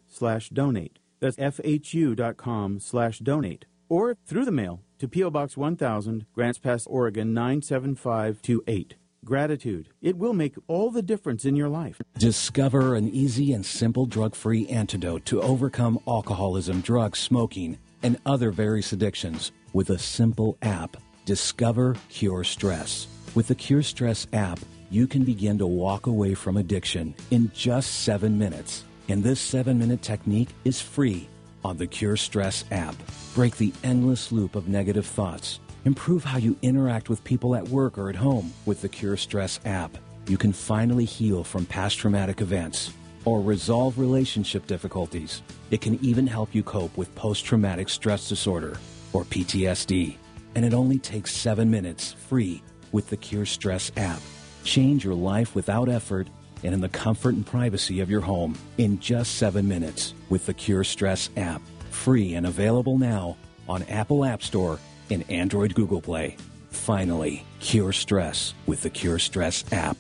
slash 0.08 0.49
donate. 0.49 0.99
That's 1.20 1.38
fhu.com 1.38 2.80
slash 2.80 3.20
donate. 3.20 3.66
Or 3.89 4.18
through 4.26 4.45
the 4.45 4.51
mail 4.51 4.82
to 4.99 5.08
P.O. 5.08 5.32
Box 5.32 5.58
1000, 5.58 6.26
Grants 6.34 6.60
Pass, 6.60 6.86
Oregon 6.86 7.34
97528. 7.34 8.95
Gratitude. 9.26 9.89
It 10.03 10.17
will 10.17 10.34
make 10.34 10.53
all 10.67 10.91
the 10.91 11.01
difference 11.01 11.45
in 11.45 11.55
your 11.55 11.67
life. 11.67 11.99
Discover 12.19 12.93
an 12.93 13.09
easy 13.09 13.53
and 13.53 13.65
simple 13.65 14.05
drug 14.05 14.36
free 14.36 14.67
antidote 14.67 15.26
to 15.26 15.41
overcome 15.41 15.99
alcoholism, 16.07 16.82
drugs, 16.82 17.17
smoking, 17.17 17.80
and 18.03 18.19
other 18.28 18.51
various 18.51 18.93
addictions 18.93 19.51
with 19.73 19.89
a 19.89 19.97
simple 19.97 20.59
app. 20.61 20.95
Discover 21.26 21.95
Cure 22.09 22.43
Stress. 22.43 23.07
With 23.34 23.47
the 23.47 23.55
Cure 23.55 23.82
Stress 23.82 24.28
app, 24.32 24.59
you 24.91 25.07
can 25.07 25.23
begin 25.23 25.57
to 25.57 25.65
walk 25.65 26.05
away 26.05 26.36
from 26.36 26.57
addiction 26.57 27.15
in 27.32 27.51
just 27.55 28.01
seven 28.03 28.38
minutes. 28.38 28.84
And 29.09 29.23
this 29.23 29.39
seven 29.39 29.80
minute 29.80 30.03
technique 30.03 30.49
is 30.65 30.80
free 30.80 31.28
on 31.63 31.78
the 31.78 31.88
Cure 31.88 32.15
Stress 32.15 32.63
app. 32.69 32.95
Break 33.34 33.57
the 33.57 33.73
endless 33.84 34.32
loop 34.32 34.55
of 34.55 34.67
negative 34.67 35.07
thoughts. 35.07 35.59
Improve 35.86 36.24
how 36.24 36.40
you 36.40 36.58
interact 36.64 37.10
with 37.10 37.24
people 37.24 37.56
at 37.56 37.68
work 37.68 38.00
or 38.00 38.10
at 38.10 38.16
home 38.16 38.52
with 38.66 38.82
the 38.82 38.90
Cure 38.90 39.16
Stress 39.16 39.60
app. 39.66 40.00
You 40.28 40.36
can 40.36 40.52
finally 40.52 41.06
heal 41.06 41.44
from 41.44 41.68
past 41.68 42.00
traumatic 42.00 42.42
events 42.42 42.92
or 43.24 43.40
resolve 43.40 44.00
relationship 44.00 44.66
difficulties. 44.66 45.44
It 45.70 45.82
can 45.82 46.04
even 46.04 46.26
help 46.26 46.56
you 46.56 46.64
cope 46.64 46.98
with 46.98 47.14
post 47.14 47.46
traumatic 47.46 47.90
stress 47.90 48.28
disorder 48.28 48.80
or 49.14 49.26
PTSD. 49.26 50.18
And 50.56 50.66
it 50.66 50.74
only 50.74 50.98
takes 50.98 51.32
seven 51.32 51.70
minutes 51.70 52.14
free 52.14 52.64
with 52.92 53.08
the 53.10 53.18
Cure 53.18 53.46
Stress 53.46 53.92
app. 53.96 54.22
Change 54.64 55.06
your 55.06 55.14
life 55.14 55.54
without 55.54 55.88
effort 55.88 56.30
and 56.64 56.74
in 56.74 56.82
the 56.82 56.90
comfort 56.90 57.36
and 57.36 57.46
privacy 57.46 58.00
of 58.00 58.10
your 58.10 58.22
home 58.22 58.58
in 58.80 59.00
just 59.00 59.36
seven 59.36 59.68
minutes 59.68 60.16
with 60.30 60.48
the 60.48 60.54
Cure 60.56 60.84
Stress 60.84 61.30
app. 61.38 61.62
Free 61.92 62.34
and 62.34 62.48
available 62.48 62.98
now 62.98 63.38
on 63.70 63.84
Apple 63.84 64.26
App 64.26 64.42
Store 64.42 64.80
and 65.10 65.30
Android 65.30 65.76
Google 65.76 66.01
Play. 66.01 66.38
Finally, 66.70 67.45
cure 67.60 67.93
stress 67.93 68.53
with 68.66 68.82
the 68.82 68.89
Cure 68.89 69.20
Stress 69.20 69.64
app. 69.72 69.97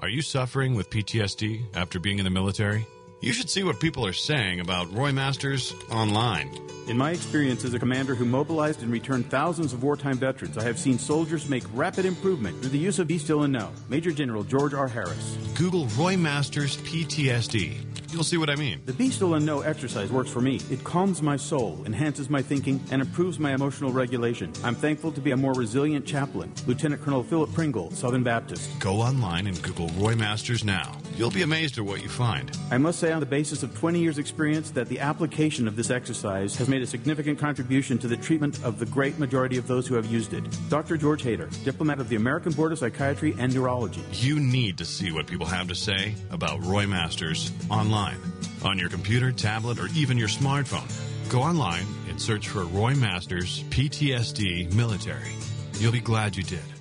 Are 0.00 0.08
you 0.08 0.22
suffering 0.22 0.74
with 0.74 0.88
PTSD 0.90 1.62
after 1.74 2.00
being 2.00 2.18
in 2.18 2.24
the 2.24 2.30
military? 2.30 2.86
You 3.22 3.34
should 3.34 3.50
see 3.50 3.62
what 3.62 3.80
people 3.80 4.06
are 4.06 4.14
saying 4.14 4.60
about 4.60 4.90
Roy 4.94 5.12
Masters 5.12 5.74
online. 5.92 6.50
In 6.88 6.96
my 6.96 7.10
experience 7.10 7.66
as 7.66 7.74
a 7.74 7.78
commander 7.78 8.14
who 8.14 8.24
mobilized 8.24 8.82
and 8.82 8.90
returned 8.90 9.30
thousands 9.30 9.74
of 9.74 9.82
wartime 9.82 10.16
veterans, 10.16 10.56
I 10.56 10.62
have 10.62 10.78
seen 10.78 10.98
soldiers 10.98 11.46
make 11.46 11.64
rapid 11.74 12.06
improvement 12.06 12.58
through 12.60 12.70
the 12.70 12.78
use 12.78 12.98
of 12.98 13.08
Be 13.08 13.18
Still 13.18 13.42
and 13.42 13.52
Know. 13.52 13.72
Major 13.90 14.10
General 14.10 14.42
George 14.42 14.72
R. 14.72 14.88
Harris. 14.88 15.36
Google 15.54 15.84
Roy 15.98 16.16
Masters 16.16 16.78
PTSD. 16.78 17.84
You'll 18.10 18.24
see 18.24 18.38
what 18.38 18.48
I 18.48 18.56
mean. 18.56 18.80
The 18.86 18.94
Be 18.94 19.10
Still 19.10 19.34
and 19.34 19.44
Know 19.44 19.60
exercise 19.60 20.10
works 20.10 20.30
for 20.30 20.40
me. 20.40 20.58
It 20.70 20.82
calms 20.82 21.20
my 21.20 21.36
soul, 21.36 21.82
enhances 21.84 22.30
my 22.30 22.40
thinking, 22.40 22.82
and 22.90 23.02
improves 23.02 23.38
my 23.38 23.52
emotional 23.52 23.92
regulation. 23.92 24.50
I'm 24.64 24.74
thankful 24.74 25.12
to 25.12 25.20
be 25.20 25.32
a 25.32 25.36
more 25.36 25.52
resilient 25.52 26.06
chaplain. 26.06 26.54
Lieutenant 26.66 27.02
Colonel 27.02 27.22
Philip 27.22 27.52
Pringle, 27.52 27.90
Southern 27.90 28.22
Baptist. 28.22 28.80
Go 28.80 28.94
online 28.94 29.46
and 29.46 29.60
Google 29.62 29.88
Roy 29.88 30.16
Masters 30.16 30.64
now. 30.64 30.96
You'll 31.20 31.30
be 31.30 31.42
amazed 31.42 31.76
at 31.76 31.84
what 31.84 32.02
you 32.02 32.08
find. 32.08 32.50
I 32.70 32.78
must 32.78 32.98
say, 32.98 33.12
on 33.12 33.20
the 33.20 33.26
basis 33.26 33.62
of 33.62 33.78
20 33.78 33.98
years' 33.98 34.16
experience, 34.16 34.70
that 34.70 34.88
the 34.88 35.00
application 35.00 35.68
of 35.68 35.76
this 35.76 35.90
exercise 35.90 36.56
has 36.56 36.66
made 36.66 36.80
a 36.80 36.86
significant 36.86 37.38
contribution 37.38 37.98
to 37.98 38.08
the 38.08 38.16
treatment 38.16 38.64
of 38.64 38.78
the 38.78 38.86
great 38.86 39.18
majority 39.18 39.58
of 39.58 39.66
those 39.66 39.86
who 39.86 39.96
have 39.96 40.06
used 40.06 40.32
it. 40.32 40.42
Dr. 40.70 40.96
George 40.96 41.22
Hayter, 41.22 41.50
diplomat 41.62 42.00
of 42.00 42.08
the 42.08 42.16
American 42.16 42.52
Board 42.52 42.72
of 42.72 42.78
Psychiatry 42.78 43.36
and 43.38 43.54
Neurology. 43.54 44.02
You 44.12 44.40
need 44.40 44.78
to 44.78 44.86
see 44.86 45.12
what 45.12 45.26
people 45.26 45.44
have 45.44 45.68
to 45.68 45.74
say 45.74 46.14
about 46.30 46.64
Roy 46.64 46.86
Masters 46.86 47.52
online 47.68 48.16
on 48.64 48.78
your 48.78 48.88
computer, 48.88 49.30
tablet, 49.30 49.78
or 49.78 49.88
even 49.94 50.16
your 50.16 50.28
smartphone. 50.28 50.90
Go 51.28 51.42
online 51.42 51.84
and 52.08 52.18
search 52.18 52.48
for 52.48 52.64
Roy 52.64 52.94
Masters 52.94 53.62
PTSD 53.64 54.72
Military. 54.72 55.34
You'll 55.74 55.92
be 55.92 56.00
glad 56.00 56.34
you 56.34 56.44
did. 56.44 56.79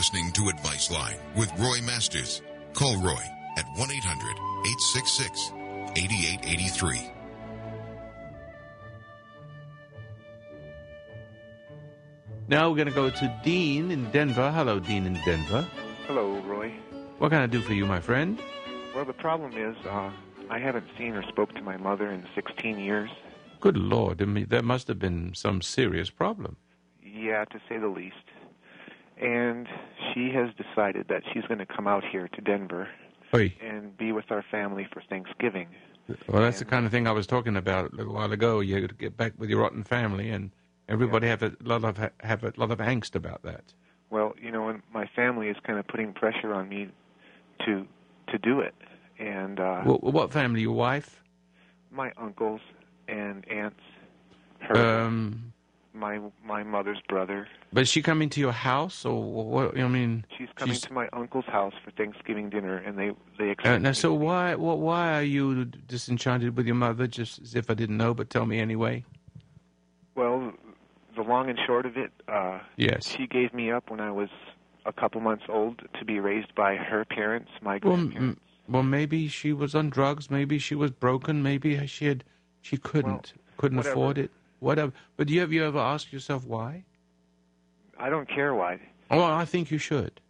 Listening 0.00 0.32
to 0.32 0.48
Advice 0.48 0.90
Line 0.90 1.18
with 1.36 1.52
Roy 1.58 1.78
Masters. 1.82 2.40
Call 2.72 2.96
Roy 3.02 3.22
at 3.58 3.66
1 3.76 3.90
800 3.90 4.30
866 4.30 5.52
8883. 5.94 7.12
Now 12.48 12.70
we're 12.70 12.76
going 12.76 12.88
to 12.88 12.94
go 12.94 13.10
to 13.10 13.40
Dean 13.44 13.90
in 13.90 14.10
Denver. 14.10 14.50
Hello, 14.50 14.80
Dean 14.80 15.04
in 15.04 15.20
Denver. 15.26 15.68
Hello, 16.06 16.40
Roy. 16.46 16.72
What 17.18 17.28
can 17.28 17.42
I 17.42 17.46
do 17.46 17.60
for 17.60 17.74
you, 17.74 17.84
my 17.84 18.00
friend? 18.00 18.40
Well, 18.94 19.04
the 19.04 19.12
problem 19.12 19.52
is 19.52 19.76
uh, 19.84 20.10
I 20.48 20.58
haven't 20.58 20.86
seen 20.96 21.12
or 21.12 21.22
spoke 21.24 21.52
to 21.56 21.60
my 21.62 21.76
mother 21.76 22.10
in 22.10 22.26
16 22.34 22.78
years. 22.78 23.10
Good 23.60 23.76
Lord, 23.76 24.22
I 24.22 24.24
mean, 24.24 24.46
there 24.48 24.62
must 24.62 24.88
have 24.88 24.98
been 24.98 25.34
some 25.34 25.60
serious 25.60 26.08
problem. 26.08 26.56
Yeah, 27.02 27.44
to 27.44 27.60
say 27.68 27.76
the 27.76 27.88
least. 27.88 28.29
And 29.20 29.68
she 30.12 30.30
has 30.30 30.48
decided 30.56 31.06
that 31.08 31.22
she's 31.32 31.44
going 31.44 31.58
to 31.58 31.66
come 31.66 31.86
out 31.86 32.04
here 32.10 32.28
to 32.28 32.40
Denver 32.40 32.88
Oi. 33.34 33.54
and 33.62 33.96
be 33.96 34.12
with 34.12 34.30
our 34.30 34.44
family 34.50 34.86
for 34.92 35.02
Thanksgiving. 35.08 35.68
Well, 36.26 36.42
that's 36.42 36.58
the 36.58 36.64
kind 36.64 36.86
of 36.86 36.90
thing 36.90 37.06
I 37.06 37.12
was 37.12 37.26
talking 37.26 37.56
about 37.56 37.92
a 37.92 37.96
little 37.96 38.14
while 38.14 38.32
ago. 38.32 38.60
You 38.60 38.88
get 38.88 39.16
back 39.16 39.34
with 39.38 39.48
your 39.50 39.60
rotten 39.60 39.84
family, 39.84 40.30
and 40.30 40.50
everybody 40.88 41.28
have 41.28 41.42
a 41.42 41.52
lot 41.62 41.84
of 41.84 41.98
have 42.20 42.42
a 42.42 42.52
lot 42.56 42.70
of 42.72 42.78
angst 42.78 43.14
about 43.14 43.42
that. 43.42 43.62
Well, 44.10 44.34
you 44.42 44.50
know, 44.50 44.68
and 44.68 44.82
my 44.92 45.06
family 45.14 45.48
is 45.48 45.56
kind 45.64 45.78
of 45.78 45.86
putting 45.86 46.12
pressure 46.12 46.52
on 46.52 46.68
me 46.68 46.88
to 47.66 47.86
to 48.28 48.38
do 48.38 48.58
it. 48.60 48.74
And 49.20 49.60
uh 49.60 49.82
Well, 49.84 49.98
what 50.00 50.32
family? 50.32 50.62
Your 50.62 50.72
wife? 50.74 51.22
my 51.92 52.12
uncles 52.16 52.60
and 53.08 53.44
aunts, 53.50 53.80
her, 54.60 55.00
Um, 55.02 55.49
my 55.92 56.20
my 56.44 56.62
mother's 56.62 57.00
brother. 57.08 57.48
but 57.72 57.82
is 57.82 57.88
she 57.88 58.00
coming 58.02 58.28
to 58.30 58.40
your 58.40 58.52
house, 58.52 59.04
or 59.04 59.22
what? 59.22 59.78
I 59.78 59.88
mean, 59.88 60.24
She's 60.38 60.48
coming 60.56 60.76
to 60.76 60.92
my 60.92 61.08
uncle's 61.12 61.44
house 61.46 61.74
for 61.84 61.90
Thanksgiving 61.92 62.48
dinner, 62.50 62.76
and 62.76 62.96
they 62.98 63.10
they 63.38 63.54
Uh, 63.64 63.78
now, 63.78 63.92
so 63.92 64.12
why, 64.14 64.54
what, 64.54 64.78
why 64.78 65.14
are 65.18 65.22
you 65.22 65.64
disenchanted 65.64 66.56
with 66.56 66.66
your 66.66 66.76
mother? 66.76 67.06
Just 67.06 67.40
as 67.40 67.54
if 67.54 67.70
I 67.70 67.74
didn't 67.74 67.96
know, 67.96 68.14
but 68.14 68.30
tell 68.30 68.46
me 68.46 68.58
anyway. 68.60 69.04
Well, 70.14 70.52
the 71.16 71.22
long 71.22 71.48
and 71.48 71.58
short 71.66 71.86
of 71.86 71.96
it, 71.96 72.12
uh, 72.28 72.60
Yes. 72.76 73.06
she 73.08 73.26
gave 73.26 73.52
me 73.54 73.70
up 73.70 73.90
when 73.90 74.00
I 74.00 74.10
was 74.10 74.28
a 74.86 74.92
couple 74.92 75.20
months 75.20 75.44
old 75.48 75.82
to 75.98 76.04
be 76.04 76.20
raised 76.20 76.54
by 76.54 76.76
her 76.76 77.04
parents, 77.04 77.50
my 77.62 77.78
Well, 77.82 77.96
grandparents. 77.96 78.40
m- 78.68 78.72
well, 78.72 78.82
maybe 78.82 79.28
she 79.28 79.52
was 79.52 79.74
on 79.74 79.90
drugs. 79.90 80.30
Maybe 80.30 80.58
she 80.58 80.74
was 80.74 80.90
broken. 80.90 81.42
Maybe 81.42 81.84
she 81.86 82.06
had, 82.06 82.24
she 82.60 82.76
couldn't, 82.76 83.32
couldn't 83.56 83.78
whatever. 83.78 83.92
afford 83.92 84.18
it. 84.18 84.30
Whatever. 84.60 84.92
But 85.16 85.26
do 85.26 85.34
you 85.34 85.40
have 85.40 85.52
you 85.52 85.64
ever 85.64 85.78
asked 85.78 86.12
yourself 86.12 86.44
why? 86.46 86.84
I 87.98 88.08
don't 88.08 88.28
care 88.28 88.54
why. 88.54 88.80
Oh, 89.10 89.22
I 89.22 89.44
think 89.44 89.70
you 89.70 89.78
should. 89.78 90.20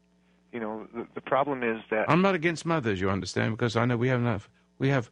You 0.53 0.59
know, 0.61 0.87
the, 0.95 1.07
the 1.14 1.20
problem 1.20 1.62
is 1.62 1.81
that 1.91 2.09
I'm 2.11 2.22
not 2.22 2.35
against 2.35 2.64
mothers, 2.66 3.01
you 3.01 3.11
understand, 3.11 3.53
because 3.57 3.76
I 3.76 3.85
know 3.85 3.97
we 3.97 4.09
have 4.09 4.20
enough. 4.20 4.49
We 4.78 4.89
have 4.89 5.11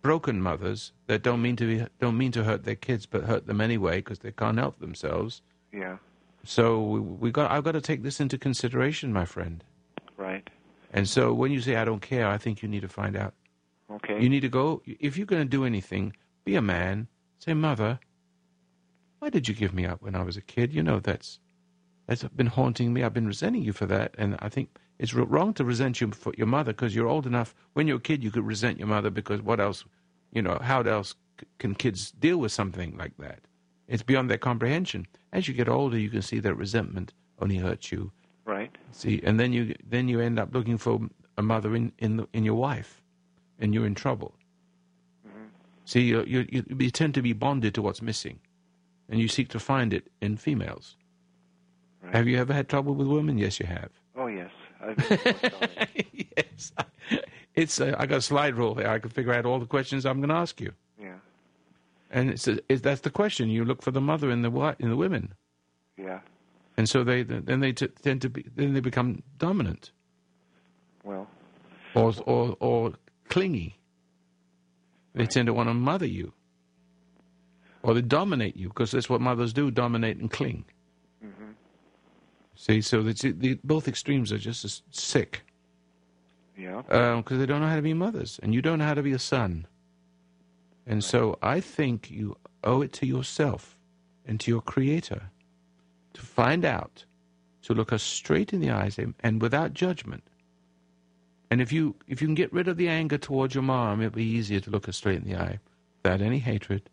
broken 0.00 0.40
mothers 0.42 0.92
that 1.06 1.22
don't 1.22 1.40
mean 1.42 1.54
to 1.56 1.66
be, 1.66 1.86
don't 2.00 2.18
mean 2.18 2.32
to 2.32 2.42
hurt 2.42 2.64
their 2.64 2.74
kids, 2.74 3.06
but 3.06 3.22
hurt 3.24 3.46
them 3.46 3.60
anyway 3.60 3.98
because 3.98 4.18
they 4.20 4.32
can't 4.32 4.58
help 4.58 4.80
themselves. 4.80 5.42
yeah, 5.72 5.98
So 6.44 6.80
we, 6.80 7.00
we 7.00 7.30
got. 7.30 7.50
I've 7.50 7.62
got 7.64 7.72
to 7.72 7.80
take 7.80 8.02
this 8.02 8.18
into 8.20 8.38
consideration, 8.38 9.12
my 9.12 9.24
friend. 9.24 9.62
right. 10.16 10.48
And 10.94 11.08
so 11.08 11.32
when 11.32 11.52
you 11.52 11.60
say 11.62 11.76
I 11.76 11.86
don't 11.86 12.02
care, 12.02 12.26
I 12.28 12.36
think 12.36 12.62
you 12.62 12.68
need 12.68 12.82
to 12.82 12.88
find 12.88 13.16
out. 13.16 13.32
Okay. 13.90 14.20
You 14.22 14.28
need 14.28 14.40
to 14.40 14.48
go. 14.50 14.82
If 14.84 15.16
you're 15.16 15.26
going 15.26 15.40
to 15.42 15.48
do 15.48 15.64
anything, 15.64 16.14
be 16.44 16.54
a 16.56 16.60
man. 16.60 17.06
Say, 17.38 17.54
mother, 17.54 17.98
why 19.22 19.30
did 19.30 19.46
you 19.46 19.54
give 19.54 19.72
me 19.72 19.86
up 19.86 20.02
when 20.02 20.16
I 20.16 20.24
was 20.24 20.36
a 20.36 20.40
kid? 20.40 20.74
You 20.74 20.82
know 20.82 20.98
that's 20.98 21.38
that's 22.08 22.24
been 22.24 22.48
haunting 22.48 22.92
me. 22.92 23.04
I've 23.04 23.14
been 23.14 23.28
resenting 23.28 23.62
you 23.62 23.72
for 23.72 23.86
that, 23.86 24.16
and 24.18 24.36
I 24.40 24.48
think 24.48 24.76
it's 24.98 25.14
wrong 25.14 25.54
to 25.54 25.64
resent 25.64 26.00
you 26.00 26.10
for 26.10 26.34
your 26.36 26.48
mother 26.48 26.72
because 26.72 26.92
you're 26.92 27.06
old 27.06 27.24
enough. 27.24 27.54
When 27.74 27.86
you're 27.86 27.98
a 27.98 28.08
kid, 28.08 28.24
you 28.24 28.32
could 28.32 28.44
resent 28.44 28.80
your 28.80 28.88
mother 28.88 29.10
because 29.10 29.40
what 29.40 29.60
else? 29.60 29.84
You 30.32 30.42
know, 30.42 30.58
how 30.60 30.82
else 30.82 31.14
can 31.58 31.76
kids 31.76 32.10
deal 32.10 32.38
with 32.38 32.50
something 32.50 32.96
like 32.96 33.16
that? 33.18 33.38
It's 33.86 34.02
beyond 34.02 34.28
their 34.28 34.38
comprehension. 34.38 35.06
As 35.32 35.46
you 35.46 35.54
get 35.54 35.68
older, 35.68 35.96
you 35.96 36.10
can 36.10 36.22
see 36.22 36.40
that 36.40 36.54
resentment 36.54 37.12
only 37.38 37.58
hurts 37.58 37.92
you. 37.92 38.10
Right. 38.44 38.76
See, 38.90 39.20
and 39.22 39.38
then 39.38 39.52
you 39.52 39.76
then 39.88 40.08
you 40.08 40.18
end 40.18 40.40
up 40.40 40.52
looking 40.52 40.78
for 40.78 40.98
a 41.38 41.42
mother 41.42 41.76
in 41.76 41.92
in, 41.98 42.16
the, 42.16 42.26
in 42.32 42.42
your 42.42 42.56
wife, 42.56 43.00
and 43.60 43.72
you're 43.72 43.86
in 43.86 43.94
trouble. 43.94 44.34
Mm-hmm. 45.24 45.46
See, 45.84 46.00
you, 46.00 46.24
you 46.24 46.44
you 46.50 46.64
you 46.76 46.90
tend 46.90 47.14
to 47.14 47.22
be 47.22 47.32
bonded 47.32 47.74
to 47.74 47.82
what's 47.82 48.02
missing, 48.02 48.40
and 49.12 49.20
you 49.20 49.28
seek 49.28 49.48
to 49.50 49.60
find 49.60 49.92
it 49.92 50.10
in 50.20 50.36
females. 50.36 50.96
Have 52.12 52.26
you 52.26 52.38
ever 52.38 52.52
had 52.52 52.68
trouble 52.68 52.94
with 52.94 53.06
women? 53.06 53.38
Yes, 53.38 53.60
you 53.60 53.66
have. 53.66 53.90
Oh 54.16 54.26
yes. 54.26 54.50
I've 54.82 54.98
yes, 56.36 56.72
it's. 57.54 57.80
Uh, 57.80 57.94
I 57.98 58.06
got 58.06 58.18
a 58.18 58.22
slide 58.22 58.56
rule 58.56 58.74
here. 58.74 58.88
I 58.88 58.98
can 58.98 59.10
figure 59.10 59.32
out 59.32 59.46
all 59.46 59.60
the 59.60 59.66
questions 59.66 60.04
I'm 60.04 60.18
going 60.18 60.30
to 60.30 60.34
ask 60.34 60.60
you, 60.60 60.72
yeah. 61.00 61.14
and 62.10 62.30
it's, 62.30 62.48
it's 62.48 62.82
that's 62.82 63.02
the 63.02 63.10
question. 63.10 63.48
You 63.50 63.64
look 63.64 63.82
for 63.82 63.92
the 63.92 64.00
mother 64.00 64.30
in 64.32 64.42
the 64.42 64.50
in 64.80 64.88
the 64.90 64.96
women, 64.96 65.34
Yeah. 65.96 66.20
and 66.76 66.88
so 66.88 67.04
they 67.04 67.22
then 67.22 67.60
they 67.60 67.72
t- 67.72 67.86
tend 68.02 68.22
to 68.22 68.28
be 68.30 68.44
then 68.56 68.74
they 68.74 68.80
become 68.80 69.22
dominant. 69.38 69.92
Well. 71.04 71.28
or 71.94 72.12
or 72.26 72.56
or 72.58 72.92
clingy. 73.28 73.78
They 75.14 75.26
tend 75.26 75.46
to 75.46 75.52
want 75.54 75.68
to 75.68 75.74
mother 75.74 76.06
you, 76.06 76.32
or 77.82 77.94
they 77.94 78.02
dominate 78.02 78.56
you 78.56 78.68
because 78.68 78.90
that's 78.92 79.08
what 79.10 79.20
mothers 79.20 79.52
do: 79.52 79.70
dominate 79.70 80.18
and 80.18 80.30
cling. 80.30 80.64
hmm 81.20 81.50
See, 82.54 82.80
so 82.82 83.02
the, 83.02 83.12
the 83.32 83.58
both 83.64 83.88
extremes 83.88 84.30
are 84.32 84.38
just 84.38 84.64
as 84.64 84.82
sick 84.90 85.42
Yeah. 86.56 86.82
because 87.16 87.38
they 87.38 87.46
don't 87.46 87.60
know 87.60 87.68
how 87.68 87.76
to 87.76 87.82
be 87.82 87.94
mothers, 87.94 88.38
and 88.42 88.54
you 88.54 88.62
don't 88.62 88.78
know 88.78 88.84
how 88.84 88.94
to 88.94 89.02
be 89.02 89.12
a 89.12 89.18
son. 89.18 89.66
And 90.86 91.02
so 91.02 91.38
I 91.42 91.60
think 91.60 92.10
you 92.10 92.36
owe 92.64 92.82
it 92.82 92.92
to 92.94 93.06
yourself 93.06 93.78
and 94.26 94.38
to 94.40 94.50
your 94.50 94.60
Creator 94.60 95.30
to 96.14 96.20
find 96.20 96.64
out, 96.64 97.04
to 97.62 97.74
look 97.74 97.92
us 97.92 98.02
straight 98.02 98.52
in 98.52 98.60
the 98.60 98.70
eyes 98.70 98.98
and- 98.98 99.14
and 99.20 99.40
without 99.40 99.72
judgment. 99.74 100.22
And 101.50 101.60
if 101.60 101.72
you 101.72 101.96
if 102.08 102.20
you 102.20 102.28
can 102.28 102.34
get 102.34 102.52
rid 102.52 102.68
of 102.68 102.76
the 102.76 102.88
anger 102.88 103.18
towards 103.18 103.54
your 103.54 103.62
mom, 103.62 104.00
it'll 104.00 104.14
be 104.16 104.24
easier 104.24 104.60
to 104.60 104.70
look 104.70 104.86
her 104.86 104.92
straight 104.92 105.22
in 105.22 105.28
the 105.28 105.36
eye 105.36 105.58
without 106.02 106.20
any 106.20 106.38
hatred. 106.38 106.88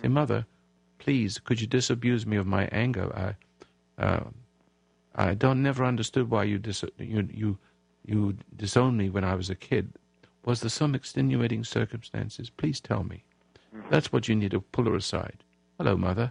Say, 0.00 0.08
Mother, 0.08 0.46
please, 0.98 1.38
could 1.38 1.60
you 1.60 1.66
disabuse 1.66 2.26
me 2.26 2.36
of 2.36 2.46
my 2.46 2.66
anger? 2.66 3.34
I, 3.98 4.02
uh, 4.02 4.24
I 5.14 5.34
don't 5.34 5.62
never 5.62 5.84
understood 5.84 6.30
why 6.30 6.44
you 6.44 6.58
dis- 6.58 6.84
you 6.98 7.28
you 7.32 7.58
You 8.06 8.36
disowned 8.56 8.96
me 8.96 9.10
when 9.10 9.24
I 9.24 9.34
was 9.34 9.50
a 9.50 9.56
kid. 9.56 9.92
Was 10.44 10.60
there 10.60 10.70
some 10.70 10.94
extenuating 10.94 11.64
circumstances? 11.64 12.50
Please 12.50 12.80
tell 12.80 13.02
me. 13.02 13.24
Mm-hmm. 13.74 13.90
That's 13.90 14.12
what 14.12 14.28
you 14.28 14.36
need 14.36 14.52
to 14.52 14.60
pull 14.60 14.84
her 14.84 14.94
aside. 14.94 15.42
Hello, 15.76 15.96
mother. 15.96 16.30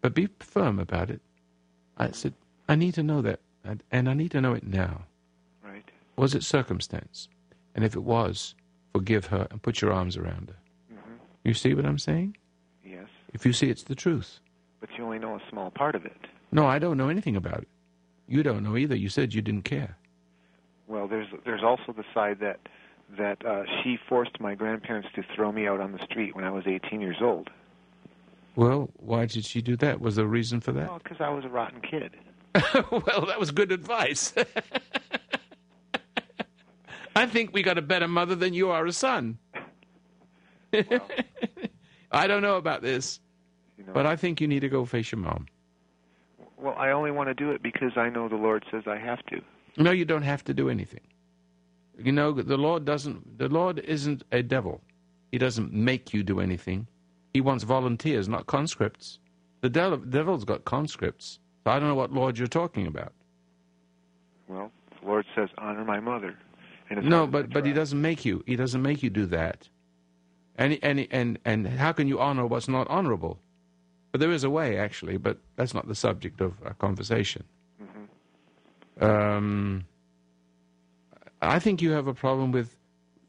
But 0.00 0.14
be 0.14 0.28
firm 0.38 0.78
about 0.78 1.10
it. 1.10 1.20
I 1.98 2.12
said, 2.12 2.34
I 2.68 2.76
need 2.76 2.94
to 2.94 3.02
know 3.02 3.20
that, 3.22 3.40
and, 3.64 3.82
and 3.90 4.08
I 4.08 4.14
need 4.14 4.30
to 4.30 4.40
know 4.40 4.54
it 4.54 4.64
now. 4.66 5.06
Right. 5.64 5.90
Was 6.16 6.34
it 6.34 6.44
circumstance? 6.44 7.28
And 7.74 7.84
if 7.84 7.96
it 7.96 8.04
was, 8.04 8.54
forgive 8.92 9.26
her 9.26 9.48
and 9.50 9.60
put 9.60 9.80
your 9.80 9.92
arms 9.92 10.16
around 10.16 10.50
her. 10.50 10.56
You 11.44 11.54
see 11.54 11.74
what 11.74 11.86
I'm 11.86 11.98
saying? 11.98 12.36
Yes. 12.84 13.06
If 13.32 13.46
you 13.46 13.52
see 13.52 13.70
it's 13.70 13.84
the 13.84 13.94
truth. 13.94 14.40
But 14.80 14.88
you 14.96 15.04
only 15.04 15.18
know 15.18 15.36
a 15.36 15.42
small 15.50 15.70
part 15.70 15.94
of 15.94 16.04
it. 16.04 16.16
No, 16.50 16.66
I 16.66 16.78
don't 16.78 16.96
know 16.96 17.08
anything 17.08 17.36
about 17.36 17.58
it. 17.58 17.68
You 18.26 18.42
don't 18.42 18.62
know 18.62 18.76
either. 18.76 18.96
You 18.96 19.08
said 19.08 19.34
you 19.34 19.42
didn't 19.42 19.62
care. 19.62 19.96
Well, 20.86 21.06
there's 21.08 21.28
there's 21.44 21.62
also 21.62 21.92
the 21.92 22.04
side 22.14 22.38
that 22.40 22.60
that 23.18 23.44
uh, 23.44 23.64
she 23.82 23.98
forced 24.08 24.40
my 24.40 24.54
grandparents 24.54 25.08
to 25.14 25.22
throw 25.34 25.52
me 25.52 25.66
out 25.66 25.80
on 25.80 25.92
the 25.92 26.02
street 26.04 26.34
when 26.34 26.44
I 26.44 26.50
was 26.50 26.64
18 26.66 27.00
years 27.00 27.18
old. 27.20 27.50
Well, 28.56 28.90
why 28.96 29.26
did 29.26 29.44
she 29.44 29.60
do 29.60 29.76
that? 29.76 30.00
Was 30.00 30.16
there 30.16 30.24
a 30.24 30.28
reason 30.28 30.60
for 30.60 30.72
that? 30.72 30.88
Well, 30.88 31.00
because 31.02 31.20
I 31.20 31.28
was 31.28 31.44
a 31.44 31.48
rotten 31.48 31.80
kid. 31.80 32.16
well, 32.90 33.26
that 33.26 33.38
was 33.38 33.50
good 33.50 33.72
advice. 33.72 34.32
I 37.16 37.26
think 37.26 37.52
we 37.52 37.62
got 37.62 37.78
a 37.78 37.82
better 37.82 38.08
mother 38.08 38.34
than 38.34 38.54
you 38.54 38.70
are 38.70 38.86
a 38.86 38.92
son. 38.92 39.38
I 42.10 42.26
don't 42.26 42.42
know 42.42 42.56
about 42.56 42.82
this, 42.82 43.20
You 43.78 43.84
know. 43.84 43.92
but 43.92 44.06
I 44.06 44.16
think 44.16 44.40
you 44.40 44.48
need 44.48 44.60
to 44.60 44.68
go 44.68 44.84
face 44.84 45.10
your 45.12 45.20
mom. 45.20 45.46
Well, 46.56 46.74
I 46.78 46.90
only 46.90 47.10
want 47.10 47.28
to 47.28 47.34
do 47.34 47.50
it 47.50 47.62
because 47.62 47.96
I 47.96 48.08
know 48.08 48.28
the 48.28 48.36
Lord 48.36 48.64
says 48.70 48.84
I 48.86 48.96
have 48.96 49.24
to. 49.26 49.40
No, 49.76 49.90
you 49.90 50.04
don't 50.04 50.22
have 50.22 50.44
to 50.44 50.54
do 50.54 50.68
anything. 50.70 51.00
You 51.98 52.12
know, 52.12 52.32
the 52.32 52.56
Lord 52.56 52.84
doesn't. 52.84 53.38
The 53.38 53.48
Lord 53.48 53.78
isn't 53.80 54.22
a 54.32 54.42
devil. 54.42 54.80
He 55.32 55.38
doesn't 55.38 55.72
make 55.72 56.14
you 56.14 56.22
do 56.22 56.40
anything. 56.40 56.86
He 57.32 57.40
wants 57.40 57.64
volunteers, 57.64 58.28
not 58.28 58.46
conscripts. 58.46 59.18
The 59.60 59.68
devil, 59.68 59.98
devil's 59.98 60.44
got 60.44 60.64
conscripts. 60.64 61.40
So 61.64 61.70
I 61.72 61.78
don't 61.78 61.88
know 61.88 61.94
what 61.94 62.12
Lord 62.12 62.38
you're 62.38 62.46
talking 62.46 62.86
about. 62.86 63.12
Well, 64.48 64.70
the 65.00 65.06
Lord 65.06 65.26
says 65.34 65.48
honor 65.58 65.84
my 65.84 66.00
mother. 66.00 66.36
And 66.90 67.04
No, 67.04 67.26
but 67.26 67.50
but 67.50 67.66
he 67.66 67.72
doesn't 67.72 68.00
make 68.00 68.24
you. 68.24 68.42
He 68.46 68.56
doesn't 68.56 68.82
make 68.82 69.02
you 69.02 69.10
do 69.10 69.26
that. 69.26 69.68
And 70.56 70.78
and 70.82 71.06
and 71.10 71.38
and 71.44 71.66
how 71.66 71.92
can 71.92 72.06
you 72.06 72.20
honor 72.20 72.46
what's 72.46 72.68
not 72.68 72.86
honorable? 72.88 73.38
But 74.12 74.20
there 74.20 74.30
is 74.30 74.44
a 74.44 74.50
way, 74.50 74.78
actually. 74.78 75.16
But 75.16 75.38
that's 75.56 75.74
not 75.74 75.88
the 75.88 75.94
subject 75.94 76.40
of 76.40 76.54
our 76.64 76.74
conversation. 76.74 77.44
Um, 79.00 79.86
I 81.42 81.58
think 81.58 81.82
you 81.82 81.90
have 81.90 82.06
a 82.06 82.14
problem 82.14 82.52
with 82.52 82.76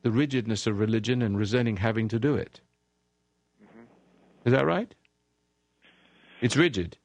the 0.03 0.11
rigidness 0.11 0.67
of 0.67 0.80
religion 0.80 1.23
and 1.23 1.38
resenting 1.38 1.78
having 1.78 2.07
to 2.09 2.19
do 2.19 2.36
it. 2.36 2.61
Is 4.45 4.51
that 4.53 4.65
right? 4.65 4.93
It's 6.41 6.55
rigid, 6.55 6.97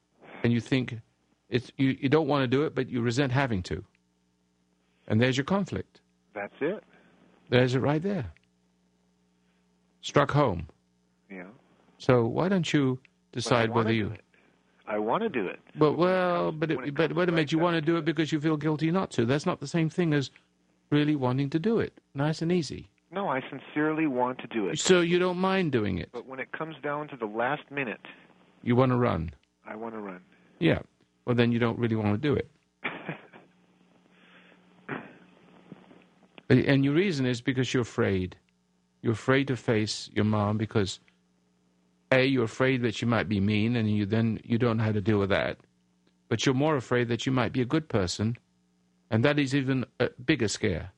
and 0.44 0.52
you 0.52 0.60
think 0.60 0.98
it's 1.48 1.72
you, 1.78 1.96
you 1.98 2.10
don't 2.10 2.28
want 2.28 2.42
to 2.42 2.46
do 2.46 2.64
it, 2.64 2.74
but 2.74 2.90
you 2.90 3.00
resent 3.00 3.32
having 3.32 3.62
to. 3.64 3.82
And 5.08 5.20
there's 5.20 5.36
your 5.38 5.44
conflict. 5.44 6.00
That's 6.34 6.54
it. 6.60 6.84
There's 7.48 7.74
it 7.74 7.80
right 7.80 8.02
there. 8.02 8.32
Struck 10.02 10.30
home. 10.30 10.66
Yeah. 11.30 11.44
So 11.98 12.24
why 12.26 12.48
don't 12.48 12.72
you 12.72 12.98
decide 13.32 13.70
whether 13.70 13.92
you? 13.92 14.14
I 14.86 14.98
want 14.98 15.22
to 15.22 15.28
do 15.28 15.46
it. 15.46 15.60
But 15.76 15.92
well, 15.92 16.50
but 16.50 16.70
it, 16.70 16.94
but 16.94 17.14
wait 17.14 17.28
a 17.28 17.32
minute. 17.32 17.52
You 17.52 17.58
want 17.58 17.76
to 17.76 17.80
do 17.80 17.96
it 17.96 18.04
because 18.04 18.32
you 18.32 18.40
feel 18.40 18.56
guilty 18.56 18.90
not 18.90 19.10
to. 19.12 19.24
That's 19.24 19.46
not 19.46 19.60
the 19.60 19.66
same 19.66 19.88
thing 19.88 20.12
as 20.12 20.30
really 20.90 21.14
wanting 21.14 21.50
to 21.50 21.58
do 21.58 21.78
it. 21.78 22.00
Nice 22.14 22.42
and 22.42 22.50
easy. 22.50 22.88
No, 23.12 23.28
I 23.28 23.42
sincerely 23.48 24.06
want 24.06 24.38
to 24.38 24.46
do 24.46 24.68
it. 24.68 24.78
So 24.78 25.00
you 25.00 25.18
don't 25.18 25.38
mind 25.38 25.72
doing 25.72 25.98
it. 25.98 26.10
But 26.12 26.26
when 26.26 26.38
it 26.38 26.52
comes 26.52 26.76
down 26.82 27.08
to 27.08 27.16
the 27.16 27.26
last 27.26 27.62
minute, 27.70 28.00
You 28.62 28.76
want 28.76 28.92
to 28.92 28.96
run. 28.96 29.30
I 29.66 29.74
want 29.76 29.94
to 29.94 30.00
run. 30.00 30.20
Yeah. 30.58 30.80
Well, 31.24 31.34
then 31.34 31.52
you 31.52 31.58
don't 31.58 31.78
really 31.78 31.96
want 31.96 32.20
to 32.20 32.28
do 32.28 32.34
it. 32.34 32.50
and 36.68 36.84
your 36.84 36.94
reason 36.94 37.26
is 37.26 37.40
because 37.40 37.72
you're 37.72 37.82
afraid. 37.82 38.36
You're 39.02 39.12
afraid 39.12 39.48
to 39.48 39.56
face 39.56 40.10
your 40.12 40.24
mom 40.24 40.58
because 40.58 41.00
a 42.12 42.24
you're 42.24 42.44
afraid 42.44 42.82
that 42.82 42.94
she 42.94 43.06
might 43.06 43.28
be 43.28 43.40
mean, 43.40 43.76
and 43.76 43.90
you 43.90 44.04
then 44.06 44.40
you 44.44 44.58
don't 44.58 44.76
know 44.76 44.84
how 44.84 44.92
to 44.92 45.00
deal 45.00 45.18
with 45.18 45.30
that. 45.30 45.58
But 46.28 46.44
you're 46.44 46.54
more 46.54 46.76
afraid 46.76 47.08
that 47.08 47.26
you 47.26 47.32
might 47.32 47.52
be 47.52 47.60
a 47.60 47.64
good 47.66 47.88
person, 47.88 48.36
and 49.10 49.24
that 49.24 49.38
is 49.38 49.54
even 49.54 49.84
a 49.98 50.10
bigger 50.24 50.48
scare 50.48 50.92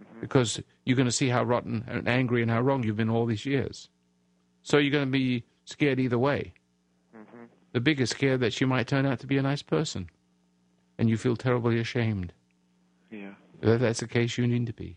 mm-hmm. 0.00 0.20
because 0.20 0.60
you're 0.84 0.96
going 0.96 1.06
to 1.06 1.12
see 1.12 1.28
how 1.28 1.42
rotten 1.44 1.84
and 1.86 2.08
angry 2.08 2.42
and 2.42 2.50
how 2.50 2.60
wrong 2.60 2.82
you've 2.82 2.96
been 2.96 3.10
all 3.10 3.26
these 3.26 3.46
years. 3.46 3.88
So 4.62 4.78
you're 4.78 4.92
going 4.92 5.06
to 5.06 5.10
be 5.10 5.44
scared 5.64 6.00
either 6.00 6.18
way. 6.18 6.54
Mm-hmm. 7.16 7.44
The 7.72 7.80
biggest 7.80 8.12
scare 8.12 8.38
that 8.38 8.52
she 8.52 8.64
might 8.64 8.86
turn 8.86 9.06
out 9.06 9.20
to 9.20 9.26
be 9.26 9.38
a 9.38 9.42
nice 9.42 9.62
person, 9.62 10.08
and 10.98 11.08
you 11.10 11.16
feel 11.16 11.36
terribly 11.36 11.78
ashamed. 11.78 12.32
Yeah. 13.10 13.34
If 13.60 13.80
that's 13.80 14.00
the 14.00 14.08
case, 14.08 14.38
you 14.38 14.46
need 14.46 14.66
to 14.66 14.72
be. 14.72 14.96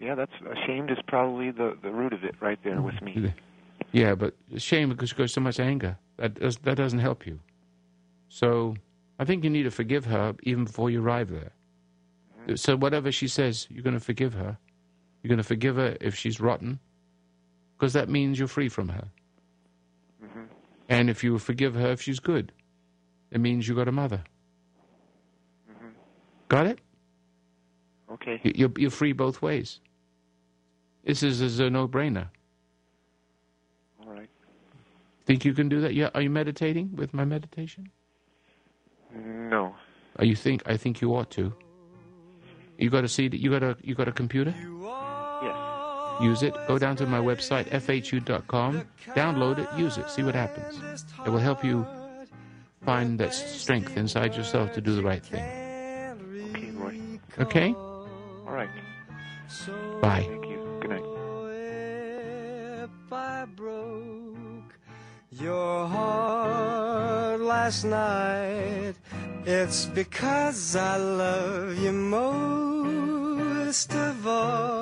Yeah, 0.00 0.14
that's 0.14 0.32
uh, 0.44 0.50
ashamed 0.50 0.90
is 0.90 0.98
probably 1.06 1.50
the 1.50 1.76
the 1.82 1.90
root 1.90 2.12
of 2.12 2.24
it 2.24 2.34
right 2.40 2.58
there 2.64 2.80
with 2.80 3.00
me. 3.02 3.32
Yeah, 3.92 4.14
but 4.14 4.34
shame 4.56 4.88
because 4.88 5.12
there's 5.12 5.32
so 5.32 5.40
much 5.40 5.60
anger. 5.60 5.98
That 6.16 6.34
does, 6.34 6.56
that 6.58 6.76
doesn't 6.76 6.98
help 6.98 7.26
you. 7.26 7.40
So 8.28 8.76
I 9.18 9.24
think 9.24 9.44
you 9.44 9.50
need 9.50 9.64
to 9.64 9.70
forgive 9.70 10.04
her 10.06 10.34
even 10.42 10.64
before 10.64 10.90
you 10.90 11.02
arrive 11.02 11.30
there. 11.30 11.52
So 12.56 12.76
whatever 12.76 13.12
she 13.12 13.28
says, 13.28 13.66
you're 13.70 13.82
going 13.82 13.98
to 13.98 14.00
forgive 14.00 14.34
her. 14.34 14.56
You're 15.22 15.28
going 15.28 15.38
to 15.38 15.44
forgive 15.44 15.76
her 15.76 15.96
if 16.00 16.14
she's 16.14 16.40
rotten, 16.40 16.80
because 17.76 17.92
that 17.92 18.08
means 18.08 18.38
you're 18.38 18.48
free 18.48 18.70
from 18.70 18.88
her. 18.88 19.08
Mm-hmm. 20.24 20.44
And 20.88 21.10
if 21.10 21.22
you 21.22 21.38
forgive 21.38 21.74
her 21.74 21.90
if 21.90 22.00
she's 22.00 22.20
good, 22.20 22.52
it 23.30 23.40
means 23.40 23.68
you 23.68 23.74
got 23.74 23.88
a 23.88 23.92
mother. 23.92 24.24
Mm-hmm. 25.70 25.88
Got 26.48 26.66
it? 26.66 26.78
Okay. 28.12 28.40
You're, 28.42 28.72
you're 28.76 28.90
free 28.90 29.12
both 29.12 29.42
ways. 29.42 29.80
This 31.04 31.22
is, 31.22 31.40
is 31.40 31.60
a 31.60 31.70
no-brainer. 31.70 32.28
All 34.04 34.12
right. 34.12 34.28
Think 35.26 35.44
you 35.44 35.54
can 35.54 35.68
do 35.68 35.80
that? 35.80 35.94
Yeah. 35.94 36.10
Are 36.14 36.20
you 36.20 36.30
meditating 36.30 36.94
with 36.94 37.14
my 37.14 37.24
meditation? 37.24 37.90
No. 39.14 39.74
Are 40.16 40.24
you 40.24 40.36
think? 40.36 40.62
I 40.66 40.76
think 40.76 41.00
you 41.00 41.14
ought 41.14 41.30
to. 41.32 41.52
You 42.78 42.90
got 42.90 43.04
a 43.04 43.08
CD? 43.08 43.36
You 43.36 43.50
got 43.50 43.62
a 43.62 43.76
you 43.82 43.94
got 43.94 44.08
a 44.08 44.12
computer? 44.12 44.54
Yes. 45.42 46.22
Use 46.22 46.42
it. 46.42 46.54
Go 46.68 46.78
down 46.78 46.96
to 46.96 47.06
my 47.06 47.18
website 47.18 47.68
fhu.com. 47.70 48.86
Download 49.14 49.58
it. 49.58 49.68
Use 49.78 49.98
it. 49.98 50.08
See 50.10 50.22
what 50.22 50.34
happens. 50.34 51.04
It 51.24 51.30
will 51.30 51.38
help 51.38 51.64
you 51.64 51.86
find 52.84 53.18
that 53.18 53.34
strength 53.34 53.96
inside 53.96 54.34
yourself 54.34 54.72
to 54.74 54.80
do 54.80 54.94
the 54.94 55.02
right 55.02 55.24
thing. 55.24 55.44
Okay, 56.54 56.70
Roy. 56.72 57.00
Okay. 57.38 57.74
All 57.74 58.52
right. 58.52 58.70
Bye. 60.00 60.40
Broke 63.56 64.78
your 65.30 65.86
heart 65.86 67.40
last 67.40 67.84
night, 67.84 68.94
it's 69.44 69.86
because 69.86 70.76
I 70.76 70.96
love 70.96 71.78
you 71.78 71.92
most 71.92 73.94
of 73.94 74.26
all. 74.26 74.80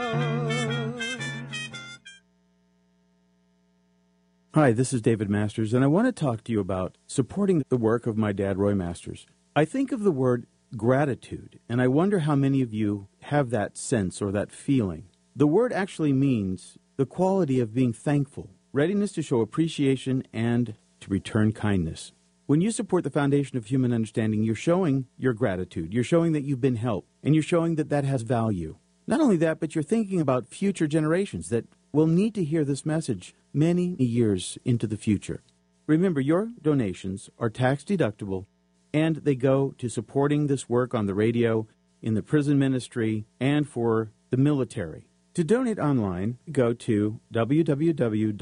Hi, 4.54 4.72
this 4.72 4.92
is 4.92 5.02
David 5.02 5.30
Masters, 5.30 5.72
and 5.72 5.84
I 5.84 5.86
want 5.86 6.08
to 6.08 6.12
talk 6.12 6.42
to 6.44 6.52
you 6.52 6.58
about 6.58 6.96
supporting 7.06 7.62
the 7.68 7.76
work 7.76 8.06
of 8.06 8.16
my 8.16 8.32
dad, 8.32 8.58
Roy 8.58 8.74
Masters. 8.74 9.26
I 9.54 9.64
think 9.64 9.92
of 9.92 10.02
the 10.02 10.10
word 10.10 10.46
gratitude, 10.76 11.60
and 11.68 11.80
I 11.80 11.88
wonder 11.88 12.20
how 12.20 12.34
many 12.34 12.62
of 12.62 12.74
you 12.74 13.06
have 13.22 13.50
that 13.50 13.76
sense 13.76 14.20
or 14.20 14.32
that 14.32 14.50
feeling. 14.50 15.04
The 15.36 15.46
word 15.46 15.72
actually 15.72 16.12
means 16.12 16.76
the 16.96 17.06
quality 17.06 17.60
of 17.60 17.72
being 17.72 17.92
thankful, 17.92 18.50
readiness 18.72 19.12
to 19.12 19.22
show 19.22 19.40
appreciation, 19.40 20.24
and 20.32 20.74
to 21.00 21.10
return 21.10 21.52
kindness. 21.52 22.12
When 22.46 22.60
you 22.60 22.70
support 22.70 23.04
the 23.04 23.10
Foundation 23.10 23.58
of 23.58 23.66
Human 23.66 23.92
Understanding, 23.92 24.42
you're 24.42 24.54
showing 24.54 25.06
your 25.18 25.34
gratitude. 25.34 25.92
You're 25.92 26.04
showing 26.04 26.32
that 26.32 26.44
you've 26.44 26.60
been 26.60 26.76
helped, 26.76 27.08
and 27.22 27.34
you're 27.34 27.42
showing 27.42 27.74
that 27.76 27.90
that 27.90 28.04
has 28.04 28.22
value. 28.22 28.76
Not 29.06 29.20
only 29.20 29.36
that, 29.38 29.60
but 29.60 29.74
you're 29.74 29.84
thinking 29.84 30.20
about 30.20 30.48
future 30.48 30.86
generations 30.86 31.48
that 31.48 31.66
will 31.92 32.06
need 32.06 32.34
to 32.34 32.44
hear 32.44 32.64
this 32.64 32.84
message 32.84 33.34
many 33.52 33.96
years 33.96 34.58
into 34.64 34.86
the 34.86 34.96
future. 34.96 35.42
Remember, 35.86 36.20
your 36.20 36.50
donations 36.60 37.30
are 37.38 37.48
tax 37.48 37.82
deductible 37.84 38.46
and 38.92 39.16
they 39.16 39.34
go 39.34 39.74
to 39.78 39.88
supporting 39.88 40.46
this 40.46 40.68
work 40.68 40.94
on 40.94 41.06
the 41.06 41.14
radio, 41.14 41.66
in 42.00 42.14
the 42.14 42.22
prison 42.22 42.58
ministry, 42.58 43.26
and 43.40 43.68
for 43.68 44.10
the 44.30 44.36
military. 44.36 45.07
To 45.38 45.44
donate 45.44 45.78
online, 45.78 46.38
go 46.50 46.72
to 46.72 47.20
www.fhu.com 47.32 48.36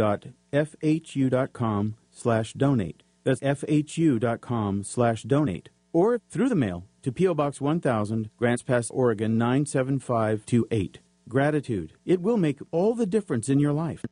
slash 2.11 2.53
donate. 2.55 3.03
That's 3.23 3.41
fhu.com 3.41 4.83
slash 4.83 5.23
donate. 5.25 5.69
Or 5.93 6.23
through 6.31 6.49
the 6.49 6.55
mail 6.55 6.87
to 7.03 7.13
P.O. 7.13 7.35
Box 7.35 7.61
1000, 7.61 8.31
Grants 8.39 8.63
Pass, 8.63 8.91
Oregon 8.91 9.37
97528. 9.37 11.01
Gratitude. 11.29 11.93
It 12.07 12.23
will 12.23 12.39
make 12.39 12.61
all 12.71 12.95
the 12.95 13.05
difference 13.05 13.51
in 13.51 13.59
your 13.59 13.75
life. 13.75 14.03